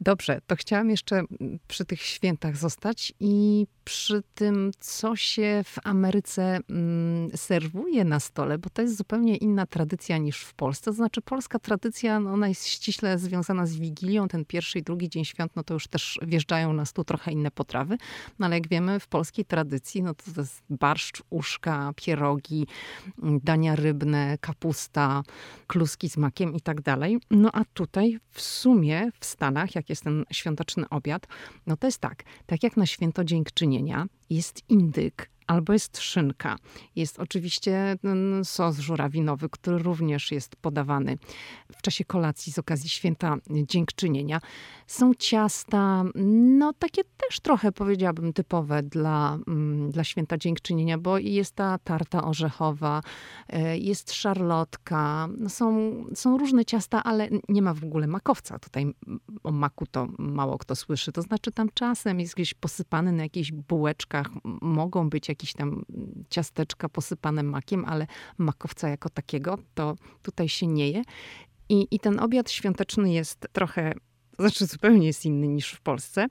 Dobrze, 0.01 0.41
to 0.47 0.57
chciałam 0.57 0.91
jeszcze 0.91 1.23
przy 1.69 1.85
tych 1.85 2.03
świętach 2.03 2.57
zostać 2.57 3.13
i 3.21 3.67
przy 3.89 4.23
tym, 4.35 4.71
co 4.81 5.17
się 5.17 5.63
w 5.65 5.79
Ameryce 5.85 6.61
mm, 6.71 7.31
serwuje 7.37 8.05
na 8.05 8.21
stole, 8.21 8.59
bo 8.59 8.71
to 8.71 8.83
jest 8.83 8.97
zupełnie 8.97 9.37
inna 9.37 9.67
tradycja 9.67 10.19
niż 10.19 10.41
w 10.41 10.55
Polsce. 10.55 10.85
To 10.85 10.93
znaczy, 10.93 11.21
polska 11.21 11.59
tradycja, 11.59 12.21
no, 12.21 12.33
ona 12.33 12.49
jest 12.49 12.67
ściśle 12.67 13.19
związana 13.19 13.67
z 13.67 13.77
Wigilią. 13.77 14.29
Ten 14.29 14.45
pierwszy 14.45 14.79
i 14.79 14.83
drugi 14.83 15.09
dzień 15.09 15.25
świąt, 15.25 15.53
no 15.57 15.63
to 15.65 15.75
już 15.75 15.89
też 15.89 16.19
wjeżdżają 16.23 16.73
na 16.73 16.85
stół 16.85 17.05
trochę 17.05 17.33
inne 17.33 17.51
potrawy. 17.51 17.99
No 18.39 18.47
ale 18.47 18.57
jak 18.57 18.69
wiemy, 18.69 19.01
w 19.01 19.07
polskiej 19.07 19.45
tradycji, 19.45 20.03
no 20.03 20.15
to, 20.15 20.41
jest 20.41 20.63
barszcz, 20.71 21.23
uszka, 21.31 21.93
pierogi, 21.97 22.67
dania 23.19 23.77
rybne, 23.77 24.39
kapusta, 24.41 25.23
kluski 25.67 26.11
z 26.11 26.17
makiem 26.17 26.55
i 26.55 26.61
tak 26.61 26.81
dalej. 26.81 27.19
No 27.31 27.51
a 27.53 27.65
tutaj 27.65 28.19
w 28.31 28.41
sumie 28.41 29.11
w 29.21 29.27
Stanach, 29.27 29.75
jak 29.75 29.89
jest 29.89 30.05
ten 30.05 30.25
świąteczny 30.33 30.89
obiad, 30.89 31.27
no 31.67 31.77
to 31.77 31.87
jest 31.87 31.99
tak, 31.99 32.25
tak 32.47 32.63
jak 32.63 32.77
na 32.77 32.87
święto 32.87 33.25
dziękczynienia 33.25 33.78
jest 34.31 34.63
indyk, 34.69 35.31
albo 35.49 35.73
jest 35.73 35.99
szynka. 35.99 36.57
Jest 36.97 37.19
oczywiście 37.19 37.97
sos 38.45 38.79
żurawinowy, 38.79 39.49
który 39.49 39.79
również 39.79 40.33
jest 40.33 40.57
podawany 40.57 41.19
w 41.77 41.83
czasie 41.83 42.05
kolacji 42.05 42.53
z 42.53 42.59
okazji 42.59 42.89
święta 42.89 43.37
dziękczynienia. 43.51 44.41
Są 44.87 45.15
ciasta, 45.15 46.05
no 46.59 46.73
takie 46.73 47.03
też 47.05 47.41
trochę 47.41 47.73
powiedziałabym 47.73 48.33
typowe 48.33 48.83
dla, 48.83 49.39
mm, 49.47 49.91
dla 49.91 50.05
święta 50.05 50.39
dziękczynienia, 50.39 50.99
bo 50.99 51.19
jest 51.19 51.55
ta 51.55 51.79
tarta 51.79 52.25
orzechowa, 52.25 53.03
e, 53.49 53.79
jest 53.79 54.13
szarlotka, 54.13 55.29
są, 55.49 55.95
są 56.15 56.39
różne 56.39 56.65
ciasta, 56.65 57.05
ale 57.05 57.29
nie 57.49 57.63
ma 57.63 57.75
w 57.75 57.85
ogóle 57.85 58.07
makowca. 58.07 58.59
Tutaj 58.59 58.87
o 59.43 59.53
maku 59.53 59.87
to 59.87 60.09
mało 60.19 60.59
kto 60.59 60.77
słyszy. 60.77 61.13
To 61.13 61.23
znaczy 61.23 61.53
tam 61.53 61.69
czasem 61.75 62.21
jest 62.21 62.35
gdzieś 62.35 62.55
posypany 62.55 63.13
na 63.13 63.23
jakichś 63.23 63.53
bułeczkach, 63.53 64.31
mogą 64.63 65.11
być 65.11 65.29
jakieś 65.29 65.38
tam 65.47 65.85
ciasteczka 66.31 66.89
posypane 66.89 67.43
makiem, 67.43 67.85
ale 67.85 68.07
makowca 68.39 68.89
jako 68.89 69.11
takiego 69.11 69.59
to 69.75 69.97
tutaj 70.23 70.49
się 70.49 70.67
nie 70.67 70.91
je. 70.91 71.03
I, 71.69 71.87
I 71.91 72.01
ten 72.01 72.21
obiad 72.21 72.51
świąteczny 72.51 73.13
jest 73.13 73.49
trochę, 73.53 73.93
znaczy 74.39 74.67
zupełnie 74.67 75.07
jest 75.07 75.25
inny 75.25 75.49
niż 75.49 75.73
w 75.73 75.81
Polsce. 75.81 76.27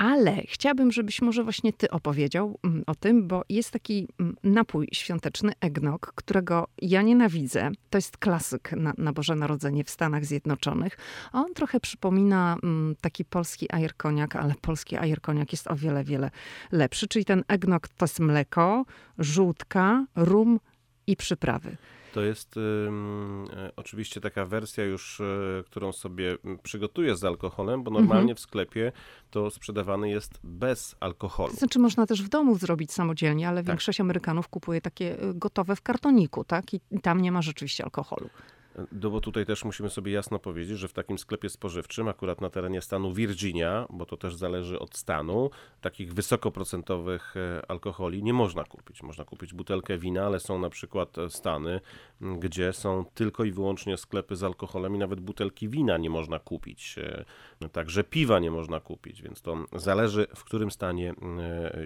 Ale 0.00 0.42
chciałabym, 0.48 0.92
żebyś 0.92 1.22
może 1.22 1.44
właśnie 1.44 1.72
ty 1.72 1.90
opowiedział 1.90 2.58
mm, 2.64 2.84
o 2.86 2.94
tym, 2.94 3.28
bo 3.28 3.42
jest 3.48 3.70
taki 3.70 4.08
mm, 4.20 4.36
napój 4.44 4.88
świąteczny, 4.92 5.52
eggnog, 5.60 6.12
którego 6.14 6.68
ja 6.82 7.02
nienawidzę. 7.02 7.70
To 7.90 7.98
jest 7.98 8.18
klasyk 8.18 8.72
na, 8.72 8.92
na 8.98 9.12
Boże 9.12 9.36
Narodzenie 9.36 9.84
w 9.84 9.90
Stanach 9.90 10.24
Zjednoczonych. 10.24 10.96
On 11.32 11.54
trochę 11.54 11.80
przypomina 11.80 12.56
mm, 12.62 12.96
taki 13.00 13.24
polski 13.24 13.72
ajerkoniak, 13.72 14.36
ale 14.36 14.54
polski 14.60 14.96
ajerkoniak 14.96 15.52
jest 15.52 15.66
o 15.70 15.76
wiele, 15.76 16.04
wiele 16.04 16.30
lepszy. 16.72 17.08
Czyli 17.08 17.24
ten 17.24 17.44
eggnog 17.48 17.88
to 17.88 18.04
jest 18.04 18.20
mleko, 18.20 18.84
żółtka, 19.18 20.06
rum 20.16 20.60
i 21.06 21.16
przyprawy. 21.16 21.76
To 22.12 22.20
jest 22.20 22.56
y, 22.56 22.60
y, 22.60 22.62
oczywiście 23.76 24.20
taka 24.20 24.46
wersja 24.46 24.84
już, 24.84 25.20
y, 25.20 25.64
którą 25.66 25.92
sobie 25.92 26.36
przygotuję 26.62 27.16
z 27.16 27.24
alkoholem, 27.24 27.82
bo 27.82 27.90
normalnie 27.90 28.20
mhm. 28.20 28.36
w 28.36 28.40
sklepie 28.40 28.92
to 29.30 29.50
sprzedawane 29.50 30.10
jest 30.10 30.40
bez 30.44 30.96
alkoholu. 31.00 31.52
To 31.52 31.58
znaczy 31.58 31.78
można 31.78 32.06
też 32.06 32.22
w 32.22 32.28
domu 32.28 32.58
zrobić 32.58 32.92
samodzielnie, 32.92 33.48
ale 33.48 33.60
tak. 33.60 33.66
większość 33.66 34.00
Amerykanów 34.00 34.48
kupuje 34.48 34.80
takie 34.80 35.16
gotowe 35.34 35.76
w 35.76 35.82
kartoniku, 35.82 36.44
tak? 36.44 36.74
I 36.74 36.80
tam 37.02 37.20
nie 37.20 37.32
ma 37.32 37.42
rzeczywiście 37.42 37.84
alkoholu. 37.84 38.30
No 38.92 39.10
bo 39.10 39.20
tutaj 39.20 39.46
też 39.46 39.64
musimy 39.64 39.90
sobie 39.90 40.12
jasno 40.12 40.38
powiedzieć, 40.38 40.78
że 40.78 40.88
w 40.88 40.92
takim 40.92 41.18
sklepie 41.18 41.48
spożywczym, 41.48 42.08
akurat 42.08 42.40
na 42.40 42.50
terenie 42.50 42.82
stanu 42.82 43.12
Virginia, 43.12 43.86
bo 43.90 44.06
to 44.06 44.16
też 44.16 44.34
zależy 44.34 44.78
od 44.78 44.96
stanu, 44.96 45.50
takich 45.80 46.14
wysokoprocentowych 46.14 47.34
e, 47.36 47.70
alkoholi 47.70 48.22
nie 48.22 48.32
można 48.32 48.64
kupić. 48.64 49.02
Można 49.02 49.24
kupić 49.24 49.54
butelkę 49.54 49.98
wina, 49.98 50.26
ale 50.26 50.40
są 50.40 50.58
na 50.58 50.70
przykład 50.70 51.18
e, 51.18 51.30
stany, 51.30 51.80
gdzie 52.20 52.72
są 52.72 53.04
tylko 53.14 53.44
i 53.44 53.52
wyłącznie 53.52 53.96
sklepy 53.96 54.36
z 54.36 54.44
alkoholem 54.44 54.96
i 54.96 54.98
nawet 54.98 55.20
butelki 55.20 55.68
wina 55.68 55.98
nie 55.98 56.10
można 56.10 56.38
kupić. 56.38 56.96
E, 56.98 57.68
także 57.68 58.04
piwa 58.04 58.38
nie 58.38 58.50
można 58.50 58.80
kupić, 58.80 59.22
więc 59.22 59.42
to 59.42 59.64
zależy 59.76 60.26
w 60.36 60.44
którym 60.44 60.70
stanie 60.70 61.14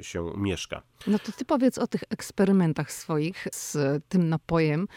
się 0.03 0.33
mieszka. 0.37 0.83
No 1.07 1.19
to 1.19 1.33
ty 1.33 1.45
powiedz 1.45 1.79
o 1.79 1.87
tych 1.87 2.05
eksperymentach 2.11 2.93
swoich 2.93 3.49
z 3.53 3.77
tym 4.09 4.29
napojem 4.29 4.89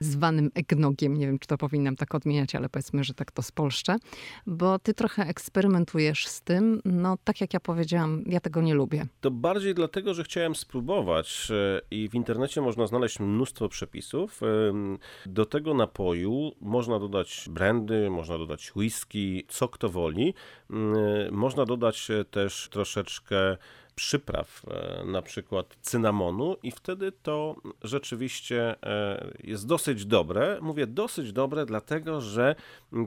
zwanym 0.00 0.50
egnogiem. 0.54 1.16
Nie 1.16 1.26
wiem, 1.26 1.38
czy 1.38 1.45
to 1.46 1.58
powinnam 1.58 1.96
tak 1.96 2.14
odmieniać, 2.14 2.54
ale 2.54 2.68
powiedzmy, 2.68 3.04
że 3.04 3.14
tak 3.14 3.32
to 3.32 3.42
spolszczę, 3.42 3.96
bo 4.46 4.78
ty 4.78 4.94
trochę 4.94 5.22
eksperymentujesz 5.22 6.26
z 6.26 6.42
tym. 6.42 6.80
No 6.84 7.18
tak 7.24 7.40
jak 7.40 7.54
ja 7.54 7.60
powiedziałam, 7.60 8.22
ja 8.26 8.40
tego 8.40 8.62
nie 8.62 8.74
lubię. 8.74 9.06
To 9.20 9.30
bardziej 9.30 9.74
dlatego, 9.74 10.14
że 10.14 10.24
chciałem 10.24 10.54
spróbować 10.54 11.48
e, 11.50 11.80
i 11.90 12.08
w 12.08 12.14
internecie 12.14 12.60
można 12.60 12.86
znaleźć 12.86 13.20
mnóstwo 13.20 13.68
przepisów. 13.68 14.40
Do 15.26 15.46
tego 15.46 15.74
napoju 15.74 16.52
można 16.60 16.98
dodać 16.98 17.48
brandy, 17.50 18.10
można 18.10 18.38
dodać 18.38 18.76
whisky, 18.76 19.44
co 19.48 19.68
kto 19.68 19.88
woli. 19.88 20.34
Mm, 20.70 20.96
można 21.34 21.64
dodać 21.64 22.08
też 22.30 22.68
troszeczkę 22.70 23.56
przypraw, 23.96 24.62
e, 24.70 25.04
na 25.04 25.22
przykład 25.22 25.76
cynamonu, 25.80 26.56
i 26.62 26.70
wtedy 26.70 27.12
to 27.12 27.56
rzeczywiście 27.82 28.76
e, 28.82 29.30
jest 29.44 29.66
dosyć 29.66 30.06
dobre. 30.06 30.58
Mówię 30.60 30.86
dosyć 30.86 31.32
dobre, 31.32 31.66
dlatego 31.66 32.20
że 32.20 32.54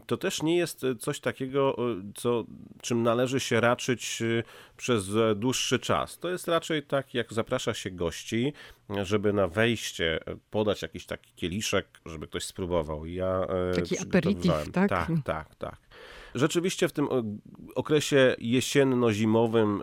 to 0.08 0.18
też 0.18 0.44
nie 0.44 0.58
jest 0.58 0.86
coś 1.00 1.20
takiego, 1.20 1.76
e, 1.78 2.12
co, 2.16 2.44
czym 2.82 3.04
należy 3.04 3.40
się 3.40 3.62
raczyć 3.62 4.24
przez 4.78 5.10
dłuższy 5.36 5.80
czas. 5.80 6.20
To 6.20 6.30
jest 6.30 6.48
raczej 6.48 6.84
tak, 6.84 7.14
jak 7.14 7.34
zaprasza 7.34 7.74
się 7.74 7.92
gości, 7.92 8.54
żeby 9.04 9.34
na 9.34 9.48
wejście 9.48 10.20
podać 10.52 10.82
jakiś 10.82 11.06
taki 11.06 11.34
kieliszek, 11.36 12.02
żeby 12.06 12.28
ktoś 12.28 12.44
spróbował. 12.44 13.06
Ja 13.06 13.48
Taki 13.76 14.00
aperitif, 14.00 14.52
tak? 14.72 14.90
Tak, 14.90 15.10
tak, 15.26 15.56
tak. 15.56 15.89
Rzeczywiście 16.36 16.88
w 16.88 16.92
tym 16.92 17.08
okresie 17.76 18.36
jesienno-zimowym 18.40 19.82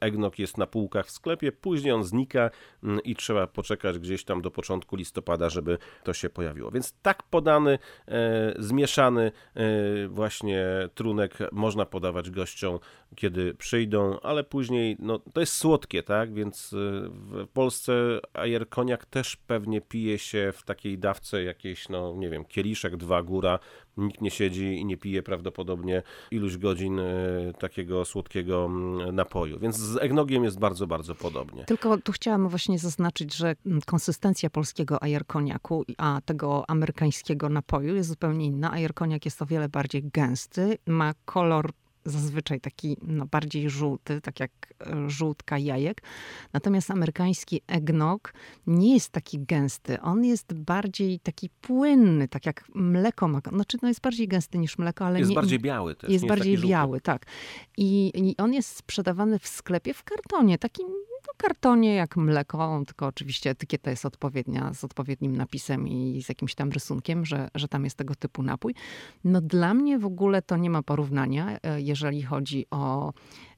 egnok 0.00 0.38
jest 0.38 0.58
na 0.58 0.66
półkach 0.66 1.06
w 1.06 1.10
sklepie, 1.10 1.52
później 1.52 1.92
on 1.92 2.04
znika 2.04 2.50
mm, 2.84 3.00
i 3.04 3.16
trzeba 3.16 3.46
poczekać 3.46 3.98
gdzieś 3.98 4.24
tam 4.24 4.42
do 4.42 4.50
początku 4.50 4.96
listopada, 4.96 5.50
żeby 5.50 5.78
to 6.04 6.12
się 6.12 6.30
pojawiło. 6.30 6.70
Więc 6.70 6.94
tak 7.02 7.22
podany, 7.22 7.78
zmieszany 8.58 9.32
właśnie 10.08 10.66
trunek 10.94 11.38
można 11.52 11.86
podawać 11.86 12.30
gościom, 12.30 12.78
kiedy 13.16 13.54
przyjdą, 13.54 14.20
ale 14.20 14.44
później, 14.44 14.96
no 14.98 15.18
to 15.18 15.40
jest 15.40 15.56
słodkie, 15.56 16.02
tak, 16.02 16.34
więc 16.34 16.70
w 17.10 17.46
Polsce 17.52 18.18
ajer 18.34 18.68
koniak 18.68 19.06
też 19.06 19.36
pewnie 19.36 19.80
pije 19.80 20.18
się 20.18 20.52
w 20.54 20.62
takiej 20.62 20.98
dawce 20.98 21.42
jakiejś, 21.42 21.88
no 21.88 22.14
nie 22.16 22.30
wiem, 22.30 22.44
kieliszek, 22.44 22.96
dwa 22.96 23.22
góra, 23.22 23.58
nikt 23.96 24.20
nie 24.20 24.30
siedzi 24.30 24.64
i 24.64 24.84
nie 24.84 24.96
pije 24.96 25.22
prawdopodobnie 25.22 26.02
iluś 26.30 26.56
godzin 26.56 26.98
e, 26.98 27.04
takiego 27.58 28.04
słodkiego 28.04 28.64
mm, 28.64 29.14
napoju. 29.14 29.58
Więc 29.58 29.76
z 29.76 29.96
egnogiem 29.96 30.44
jest 30.44 30.58
bardzo, 30.58 30.86
bardzo 30.86 31.14
podobnie. 31.14 31.64
Tylko 31.64 31.98
tu 31.98 32.12
chciałam 32.12 32.48
właśnie 32.48 32.78
zaznaczyć, 32.78 33.34
że 33.34 33.54
mm, 33.66 33.80
konsystencja 33.86 34.50
polskiego 34.50 35.02
ajerkoniaku, 35.02 35.84
a 35.98 36.20
tego 36.24 36.64
amerykańskiego 36.70 37.48
napoju 37.48 37.94
jest 37.94 38.08
zupełnie 38.08 38.46
inna. 38.46 38.72
Ajerkoniak 38.72 39.24
jest 39.24 39.42
o 39.42 39.46
wiele 39.46 39.68
bardziej 39.68 40.02
gęsty, 40.12 40.78
ma 40.86 41.14
kolor 41.24 41.70
zazwyczaj 42.04 42.60
taki 42.60 42.96
no, 43.02 43.26
bardziej 43.26 43.70
żółty, 43.70 44.20
tak 44.20 44.40
jak 44.40 44.50
e, 44.80 45.10
żółtka 45.10 45.58
jajek. 45.58 46.02
Natomiast 46.52 46.90
amerykański 46.90 47.60
eggnog 47.66 48.34
nie 48.66 48.94
jest 48.94 49.10
taki 49.10 49.38
gęsty. 49.38 50.00
On 50.00 50.24
jest 50.24 50.54
bardziej 50.54 51.20
taki 51.20 51.50
płynny, 51.60 52.28
tak 52.28 52.46
jak 52.46 52.64
mleko 52.74 53.28
ma. 53.28 53.40
Znaczy, 53.52 53.78
no 53.82 53.88
jest 53.88 54.00
bardziej 54.00 54.28
gęsty 54.28 54.58
niż 54.58 54.78
mleko, 54.78 55.06
ale 55.06 55.18
jest 55.18 55.30
nie, 55.30 55.34
bardziej 55.34 55.58
biały 55.58 55.94
też. 55.94 56.10
Jest 56.10 56.26
bardziej 56.26 56.52
jest 56.52 56.64
biały, 56.64 57.00
tak. 57.00 57.26
I, 57.76 58.12
I 58.14 58.36
on 58.36 58.52
jest 58.52 58.76
sprzedawany 58.76 59.38
w 59.38 59.46
sklepie 59.46 59.94
w 59.94 60.04
kartonie, 60.04 60.58
takim 60.58 60.86
no, 61.26 61.32
kartonie 61.36 61.94
jak 61.94 62.16
mleko, 62.16 62.82
tylko 62.86 63.06
oczywiście 63.06 63.50
etykieta 63.50 63.90
jest 63.90 64.06
odpowiednia, 64.06 64.74
z 64.74 64.84
odpowiednim 64.84 65.36
napisem 65.36 65.88
i 65.88 66.22
z 66.22 66.28
jakimś 66.28 66.54
tam 66.54 66.70
rysunkiem, 66.70 67.26
że, 67.26 67.48
że 67.54 67.68
tam 67.68 67.84
jest 67.84 67.96
tego 67.96 68.14
typu 68.14 68.42
napój. 68.42 68.74
No 69.24 69.40
dla 69.40 69.74
mnie 69.74 69.98
w 69.98 70.04
ogóle 70.04 70.42
to 70.42 70.56
nie 70.56 70.70
ma 70.70 70.82
porównania, 70.82 71.58
e, 71.62 71.80
jeżeli 71.90 72.22
chodzi 72.22 72.66
o 72.70 73.12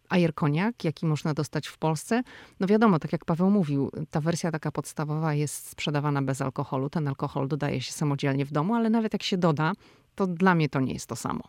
ajerkoniak, 0.09 0.85
jaki 0.85 1.07
można 1.07 1.35
dostać 1.35 1.69
w 1.69 1.79
Polsce. 1.79 2.23
No 2.61 2.67
wiadomo, 2.67 2.99
tak 2.99 3.13
jak 3.13 3.25
Paweł 3.25 3.51
mówił, 3.51 3.91
ta 4.11 4.21
wersja 4.21 4.51
taka 4.51 4.73
podstawowa 4.73 5.35
jest 5.35 5.69
sprzedawana 5.69 6.23
bez 6.23 6.41
alkoholu. 6.41 6.91
Ten 6.91 7.09
alkohol 7.09 7.49
dodaje 7.49 7.81
się 7.81 7.93
samodzielnie 7.93 8.45
w 8.45 8.53
domu, 8.53 8.75
ale 8.75 8.91
nawet 8.91 9.13
jak 9.13 9.23
się 9.23 9.39
doda, 9.39 9.73
to 10.15 10.27
dla 10.27 10.55
mnie 10.55 10.69
to 10.69 10.81
nie 10.81 10.93
jest 10.93 11.07
to 11.07 11.17
samo. 11.17 11.43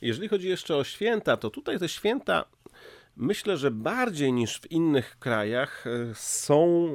Jeżeli 0.00 0.28
chodzi 0.28 0.48
jeszcze 0.48 0.76
o 0.76 0.84
święta, 0.84 1.36
to 1.36 1.50
tutaj 1.50 1.78
te 1.78 1.88
święta 1.88 2.44
myślę, 3.16 3.56
że 3.56 3.70
bardziej 3.70 4.32
niż 4.32 4.60
w 4.60 4.70
innych 4.70 5.16
krajach 5.18 5.86
e, 5.86 6.14
są 6.14 6.88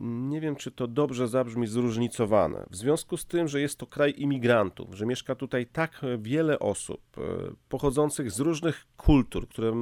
nie 0.00 0.40
wiem, 0.40 0.56
czy 0.56 0.70
to 0.70 0.86
dobrze 0.86 1.28
zabrzmi, 1.28 1.66
zróżnicowane. 1.66 2.66
W 2.70 2.76
związku 2.76 3.16
z 3.16 3.26
tym, 3.26 3.48
że 3.48 3.60
jest 3.60 3.78
to 3.78 3.86
kraj 3.86 4.14
imigrantów, 4.16 4.94
że 4.94 5.06
mieszka 5.06 5.34
tutaj 5.34 5.66
tak 5.66 6.00
wiele 6.18 6.58
osób 6.58 7.00
e, 7.18 7.20
pochodzących 7.68 8.30
z 8.30 8.40
różnych 8.40 8.86
kultur, 8.96 9.48
które 9.48 9.72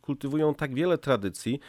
kultywują 0.00 0.54
tak 0.54 0.74
wiele 0.74 0.98
tradycji, 0.98 1.60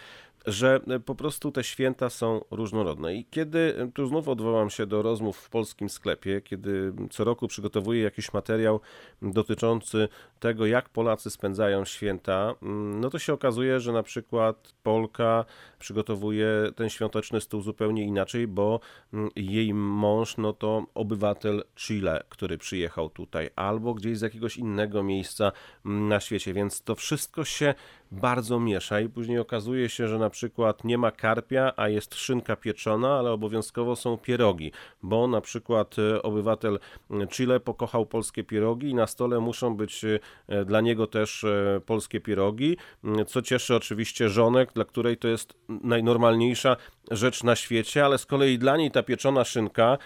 że 0.45 0.79
e, 0.87 0.99
po 0.99 1.15
prostu 1.15 1.51
te 1.51 1.63
święta 1.63 2.09
są 2.09 2.41
różnorodne. 2.51 3.15
I 3.15 3.25
kiedy, 3.25 3.75
e, 3.77 3.91
tu 3.91 4.07
znów 4.07 4.27
odwołam 4.27 4.69
się 4.69 4.85
do 4.85 5.01
rozmów 5.01 5.37
w 5.37 5.49
polskim 5.49 5.89
sklepie, 5.89 6.41
kiedy 6.41 6.93
co 7.09 7.23
roku 7.23 7.47
przygotowuję 7.47 8.03
jakiś 8.03 8.33
materiał 8.33 8.79
dotyczący 9.21 10.07
tego, 10.39 10.65
jak 10.65 10.89
Polacy 10.89 11.29
spędzają 11.29 11.85
święta, 11.85 12.55
mm, 12.61 12.99
no 12.99 13.09
to 13.09 13.19
się 13.19 13.33
okazuje, 13.33 13.79
że 13.79 13.91
na 13.91 14.03
przykład 14.03 14.73
Polka 14.83 15.45
przygotowuje 15.79 16.47
ten 16.75 16.89
świąteczny 16.89 17.41
stół 17.41 17.61
zupełnie 17.61 18.03
inaczej, 18.03 18.47
bo 18.47 18.79
mm, 19.13 19.29
jej 19.35 19.73
mąż, 19.73 20.37
no 20.37 20.53
to 20.53 20.85
obywatel 20.93 21.63
Chile, 21.75 22.23
który 22.29 22.57
przyjechał 22.57 23.09
tutaj, 23.09 23.49
albo 23.55 23.93
gdzieś 23.93 24.17
z 24.17 24.21
jakiegoś 24.21 24.57
innego 24.57 25.03
miejsca 25.03 25.51
mm, 25.85 26.07
na 26.07 26.19
świecie, 26.19 26.53
więc 26.53 26.81
to 26.81 26.95
wszystko 26.95 27.45
się 27.45 27.73
bardzo 28.11 28.59
miesza 28.59 28.99
i 28.99 29.09
później 29.09 29.39
okazuje 29.39 29.89
się, 29.89 30.07
że 30.07 30.19
na 30.19 30.29
przykład 30.29 30.83
nie 30.83 30.97
ma 30.97 31.11
karpia, 31.11 31.73
a 31.77 31.89
jest 31.89 32.15
szynka 32.15 32.55
pieczona, 32.55 33.19
ale 33.19 33.31
obowiązkowo 33.31 33.95
są 33.95 34.17
pierogi, 34.17 34.71
bo 35.03 35.27
na 35.27 35.41
przykład 35.41 35.95
e, 35.99 36.21
obywatel 36.21 36.79
Chile 37.29 37.59
pokochał 37.59 38.05
polskie 38.05 38.43
pierogi 38.43 38.89
i 38.89 38.95
na 38.95 39.07
stole 39.07 39.39
muszą 39.39 39.75
być 39.75 40.05
e, 40.05 40.65
dla 40.65 40.81
niego 40.81 41.07
też 41.07 41.43
e, 41.43 41.81
polskie 41.85 42.19
pierogi, 42.21 42.77
co 43.27 43.41
cieszy 43.41 43.75
oczywiście 43.75 44.29
żonek, 44.29 44.73
dla 44.73 44.85
której 44.85 45.17
to 45.17 45.27
jest 45.27 45.53
najnormalniejsza 45.69 46.77
rzecz 47.11 47.43
na 47.43 47.55
świecie, 47.55 48.05
ale 48.05 48.17
z 48.17 48.25
kolei 48.25 48.57
dla 48.57 48.77
niej 48.77 48.91
ta 48.91 49.03
pieczona 49.03 49.43
szynka 49.43 49.97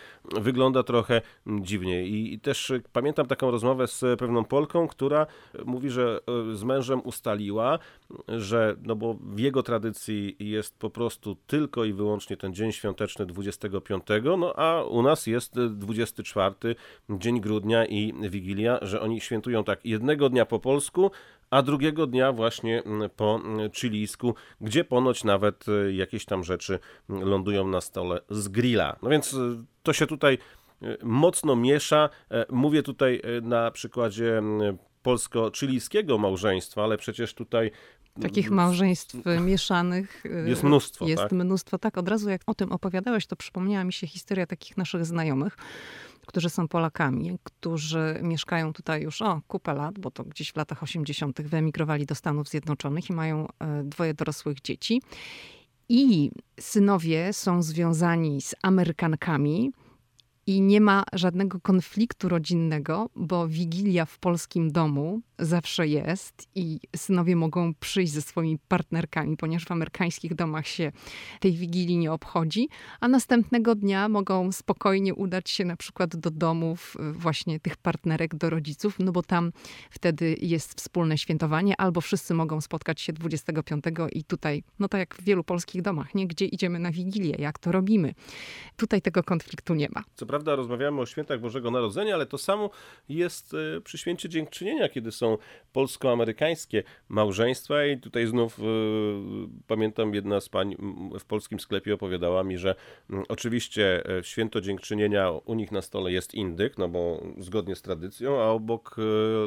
wygląda 0.42 0.84
trochę 0.84 1.22
dziwnie. 1.48 2.06
I, 2.06 2.40
też 2.40 2.74
pamiętam 2.94 3.26
taką 3.26 3.52
rozmowę 3.52 3.88
z 3.88 4.20
pewną 4.20 4.46
Polką, 4.46 4.88
która 4.88 5.28
mówi, 5.66 5.90
że 5.90 6.20
z 6.54 6.64
mężem 6.64 7.02
ustaliła, 7.04 7.80
że 8.28 8.76
no 8.84 8.96
bo 8.96 9.14
w 9.14 9.40
jego 9.40 9.64
tradycji 9.64 10.36
jest 10.40 10.78
po 10.80 10.90
prostu 10.90 11.36
tylko 11.48 11.86
i 11.86 11.94
wyłącznie 11.94 12.38
ten 12.38 12.54
dzień 12.54 12.72
świąteczny 12.72 13.26
25, 13.26 14.04
no 14.38 14.54
a 14.56 14.84
u 14.84 15.02
nas 15.02 15.28
jest 15.28 15.60
24 15.70 16.56
dzień 17.10 17.42
grudnia 17.42 17.86
i 17.86 18.14
Wigilia, 18.30 18.80
że 18.82 19.02
oni 19.02 19.22
świętują 19.22 19.64
tak 19.64 19.86
jednego 19.86 20.30
dnia 20.30 20.46
po 20.46 20.60
polsku, 20.60 21.12
a 21.56 21.62
drugiego 21.62 22.08
dnia 22.08 22.32
właśnie 22.32 22.84
po 23.16 23.42
chilijsku, 23.74 24.36
gdzie 24.62 24.84
ponoć 24.84 25.24
nawet 25.24 25.66
jakieś 25.92 26.26
tam 26.26 26.44
rzeczy 26.44 26.80
lądują 27.10 27.68
na 27.68 27.82
stole 27.82 28.22
z 28.30 28.48
grilla. 28.48 28.96
No 29.02 29.10
więc 29.10 29.36
to 29.84 29.94
się 29.94 30.08
tutaj 30.08 30.38
mocno 31.04 31.56
miesza. 31.56 32.10
Mówię 32.50 32.84
tutaj 32.84 33.22
na 33.42 33.72
przykładzie 33.72 34.42
polsko-chilijskiego 35.04 36.18
małżeństwa, 36.18 36.84
ale 36.84 36.98
przecież 36.98 37.34
tutaj 37.34 37.72
Takich 38.22 38.52
małżeństw 38.52 39.16
mieszanych 39.42 40.26
y, 40.26 40.50
jest 40.50 40.64
mnóstwo. 40.64 41.08
Jest 41.08 41.24
tak? 41.24 41.32
mnóstwo, 41.32 41.78
tak. 41.78 41.98
Od 41.98 42.10
razu 42.10 42.30
jak 42.30 42.42
o 42.48 42.54
tym 42.54 42.72
opowiadałeś, 42.72 43.28
to 43.28 43.36
przypomniała 43.36 43.84
mi 43.84 43.94
się 43.94 44.08
historia 44.08 44.48
takich 44.48 44.78
naszych 44.78 45.06
znajomych, 45.06 45.58
którzy 46.26 46.50
są 46.50 46.68
Polakami, 46.68 47.38
którzy 47.44 48.20
mieszkają 48.22 48.74
tutaj 48.74 49.02
już 49.02 49.22
o 49.22 49.42
kupę 49.48 49.74
lat, 49.74 50.00
bo 50.00 50.12
to 50.12 50.24
gdzieś 50.24 50.52
w 50.52 50.56
latach 50.56 50.84
80. 50.84 51.42
wyemigrowali 51.42 52.06
do 52.06 52.16
Stanów 52.16 52.50
Zjednoczonych 52.50 53.10
i 53.10 53.14
mają 53.14 53.48
e, 53.48 53.84
dwoje 53.84 54.14
dorosłych 54.14 54.62
dzieci. 54.62 55.02
I 55.90 56.32
synowie 56.60 57.34
są 57.34 57.64
związani 57.64 58.42
z 58.42 58.56
Amerykankami, 58.62 59.72
i 60.48 60.62
nie 60.62 60.82
ma 60.82 61.04
żadnego 61.14 61.60
konfliktu 61.60 62.30
rodzinnego, 62.30 63.10
bo 63.16 63.48
wigilia 63.48 64.06
w 64.06 64.20
polskim 64.20 64.72
domu 64.72 65.22
zawsze 65.40 65.88
jest 65.88 66.48
i 66.56 66.80
synowie 66.96 67.36
mogą 67.36 67.74
przyjść 67.74 68.14
ze 68.14 68.22
swoimi 68.22 68.60
partnerkami, 68.68 69.38
ponieważ 69.38 69.66
w 69.66 69.72
amerykańskich 69.72 70.36
domach 70.36 70.68
się 70.68 70.92
tej 71.40 71.54
wigilii 71.54 71.98
nie 71.98 72.12
obchodzi, 72.12 72.70
a 73.00 73.08
następnego 73.08 73.76
dnia 73.76 74.10
mogą 74.10 74.52
spokojnie 74.52 75.14
udać 75.14 75.50
się 75.50 75.66
na 75.66 75.76
przykład 75.76 76.16
do 76.16 76.32
domów 76.32 76.98
y, 77.00 77.12
właśnie 77.12 77.60
tych 77.60 77.78
partnerek, 77.78 78.36
do 78.36 78.50
rodziców, 78.50 78.96
no 79.00 79.12
bo 79.12 79.24
tam 79.24 79.52
wtedy 79.90 80.36
jest 80.42 80.74
wspólne 80.74 81.18
świętowanie, 81.18 81.78
albo 81.78 82.02
wszyscy 82.02 82.34
mogą 82.34 82.62
spotkać 82.62 83.02
się 83.02 83.14
25 83.14 83.84
i 84.12 84.24
tutaj, 84.24 84.64
no 84.80 84.88
tak 84.88 85.00
jak 85.00 85.16
w 85.16 85.24
wielu 85.24 85.44
polskich 85.44 85.82
domach, 85.82 86.16
nie? 86.16 86.28
Gdzie 86.28 86.46
idziemy 86.46 86.80
na 86.80 86.92
wigilię, 86.92 87.36
jak 87.40 87.60
to 87.60 87.72
robimy. 87.72 88.14
Tutaj 88.76 89.02
tego 89.02 89.24
konfliktu 89.24 89.74
nie 89.74 89.88
ma. 89.96 90.04
Prawda 90.36 90.56
rozmawiamy 90.56 91.02
o 91.02 91.06
świętach 91.06 91.40
Bożego 91.40 91.72
Narodzenia, 91.72 92.14
ale 92.14 92.26
to 92.26 92.38
samo 92.38 92.70
jest 93.10 93.54
y, 93.54 93.82
przy 93.82 93.98
święcie 93.98 94.30
Dziękczynienia, 94.30 94.90
kiedy 94.90 95.12
są 95.12 95.38
polsko-amerykańskie 95.74 96.84
małżeństwa. 97.10 97.86
I 97.86 97.98
tutaj 97.98 98.28
znów 98.28 98.60
y, 98.60 98.64
pamiętam 99.68 100.14
jedna 100.14 100.42
z 100.42 100.50
pań 100.50 100.76
w 101.20 101.26
polskim 101.26 101.60
sklepie 101.60 101.94
opowiadała 101.94 102.44
mi, 102.44 102.58
że 102.58 102.76
oczywiście 103.30 104.10
e, 104.18 104.24
święto 104.24 104.62
dziękczynienia 104.62 105.32
u 105.32 105.54
nich 105.54 105.72
na 105.72 105.82
stole 105.82 106.12
jest 106.12 106.34
indyk, 106.34 106.78
no 106.78 106.90
bo 106.90 107.24
zgodnie 107.38 107.76
z 107.76 107.82
tradycją, 107.82 108.42
a 108.42 108.46
obok 108.46 108.96
e, 108.98 109.02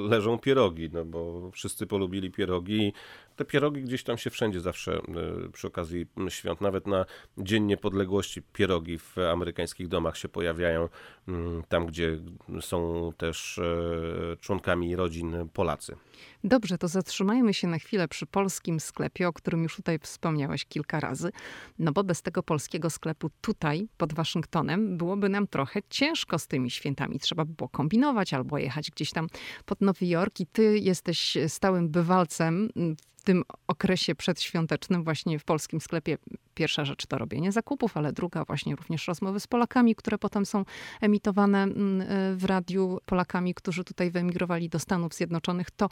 leżą 0.08 0.38
pierogi, 0.38 0.90
no 0.92 1.04
bo 1.04 1.50
wszyscy 1.50 1.86
polubili 1.86 2.30
pierogi 2.30 2.92
te 3.38 3.44
pierogi 3.44 3.82
gdzieś 3.82 4.02
tam 4.02 4.18
się 4.18 4.30
wszędzie 4.30 4.60
zawsze 4.60 4.98
y, 5.46 5.52
przy 5.52 5.66
okazji 5.66 6.06
świąt, 6.28 6.60
nawet 6.60 6.86
na 6.86 7.04
Dzień 7.38 7.64
Niepodległości 7.64 8.42
pierogi 8.42 8.98
w 8.98 9.18
amerykańskich 9.18 9.88
domach 9.88 10.16
się 10.16 10.28
pojawiają, 10.28 10.88
mm, 11.28 11.62
tam 11.68 11.86
gdzie 11.86 12.18
są 12.60 13.10
też 13.16 13.58
e, 13.58 14.36
członkami 14.40 14.96
rodzin 14.96 15.48
Polacy. 15.52 15.96
Dobrze, 16.44 16.78
to 16.78 16.88
zatrzymajmy 16.88 17.54
się 17.54 17.68
na 17.68 17.78
chwilę 17.78 18.08
przy 18.08 18.26
polskim 18.26 18.80
sklepie, 18.80 19.28
o 19.28 19.32
którym 19.32 19.62
już 19.62 19.76
tutaj 19.76 19.98
wspomniałeś 19.98 20.64
kilka 20.64 21.00
razy. 21.00 21.30
No 21.78 21.92
bo 21.92 22.04
bez 22.04 22.22
tego 22.22 22.42
polskiego 22.42 22.90
sklepu 22.90 23.30
tutaj, 23.40 23.88
pod 23.96 24.12
Waszyngtonem, 24.12 24.96
byłoby 24.96 25.28
nam 25.28 25.46
trochę 25.46 25.80
ciężko 25.90 26.38
z 26.38 26.46
tymi 26.46 26.70
świętami. 26.70 27.20
Trzeba 27.20 27.44
by 27.44 27.54
było 27.54 27.68
kombinować 27.68 28.34
albo 28.34 28.58
jechać 28.58 28.90
gdzieś 28.90 29.10
tam 29.10 29.26
pod 29.64 29.80
Nowy 29.80 30.06
Jork 30.06 30.40
i 30.40 30.46
ty 30.46 30.78
jesteś 30.78 31.36
stałym 31.48 31.88
bywalcem 31.88 32.68
w 33.16 33.22
tym 33.22 33.42
okresie 33.66 34.14
przedświątecznym 34.14 35.04
właśnie 35.04 35.38
w 35.38 35.44
polskim 35.44 35.80
sklepie 35.80 36.18
pierwsza 36.54 36.84
rzecz 36.84 37.06
to 37.06 37.18
robienie 37.18 37.52
zakupów, 37.52 37.96
ale 37.96 38.12
druga 38.12 38.44
właśnie 38.44 38.76
również 38.76 39.08
rozmowy 39.08 39.40
z 39.40 39.46
Polakami, 39.46 39.94
które 39.94 40.18
potem 40.18 40.46
są 40.46 40.64
emitowane 41.00 41.62
mm, 41.62 42.06
w 42.36 42.44
radiu 42.44 42.98
Polakami, 43.06 43.54
którzy 43.54 43.84
tutaj 43.84 44.10
wyemigrowali 44.10 44.68
do 44.68 44.78
Stanów 44.78 45.14
Zjednoczonych. 45.14 45.70
To 45.70 45.88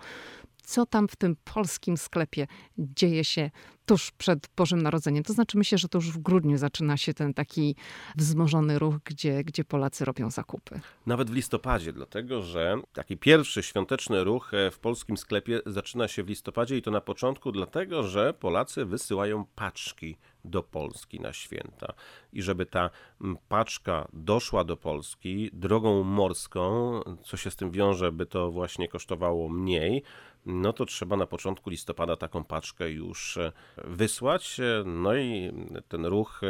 co 0.66 0.86
tam 0.86 1.08
w 1.08 1.16
tym 1.16 1.36
polskim 1.54 1.96
sklepie 1.96 2.46
dzieje 2.78 3.24
się 3.24 3.50
tuż 3.86 4.10
przed 4.10 4.48
Bożym 4.56 4.82
Narodzeniem. 4.82 5.24
To 5.24 5.32
znaczy 5.32 5.58
myślę, 5.58 5.78
że 5.78 5.88
to 5.88 5.98
już 5.98 6.10
w 6.10 6.18
grudniu 6.18 6.58
zaczyna 6.58 6.96
się 6.96 7.14
ten 7.14 7.34
taki 7.34 7.76
wzmożony 8.16 8.78
ruch, 8.78 8.94
gdzie, 9.04 9.44
gdzie 9.44 9.64
Polacy 9.64 10.04
robią 10.04 10.30
zakupy. 10.30 10.80
Nawet 11.06 11.30
w 11.30 11.34
listopadzie, 11.34 11.92
dlatego 11.92 12.42
że 12.42 12.80
taki 12.92 13.16
pierwszy 13.16 13.62
świąteczny 13.62 14.24
ruch 14.24 14.54
e, 14.54 14.70
w 14.70 14.78
polskim 14.78 15.16
sklepie 15.16 15.60
zaczyna 15.66 16.08
się 16.08 16.22
w 16.22 16.28
listopadzie 16.28 16.76
i 16.76 16.82
to 16.82 16.90
na 16.90 17.00
początku 17.00 17.52
dlatego, 17.52 18.02
że 18.02 18.34
Polacy 18.34 18.84
wysyłają 18.84 19.44
paczki 19.54 20.16
do 20.44 20.62
Polski 20.62 21.20
na 21.20 21.32
święta. 21.32 21.92
I 22.32 22.42
żeby 22.42 22.66
ta 22.66 22.90
paczka 23.48 24.08
doszła 24.12 24.64
do 24.64 24.76
Polski 24.76 25.50
drogą 25.52 26.02
morską, 26.02 27.00
co 27.24 27.36
się 27.36 27.50
z 27.50 27.56
tym 27.56 27.70
wiąże, 27.70 28.12
by 28.12 28.26
to 28.26 28.50
właśnie 28.50 28.88
kosztowało 28.88 29.48
mniej, 29.48 30.02
no 30.46 30.72
to 30.72 30.86
trzeba 30.86 31.16
na 31.16 31.26
początku 31.26 31.70
listopada 31.70 32.16
taką 32.16 32.44
paczkę 32.44 32.90
już 32.90 33.36
e, 33.36 33.52
wysłać. 33.84 34.60
E, 34.60 34.84
no 34.86 35.16
i 35.16 35.52
ten 35.88 36.06
ruch 36.06 36.40
e, 36.44 36.46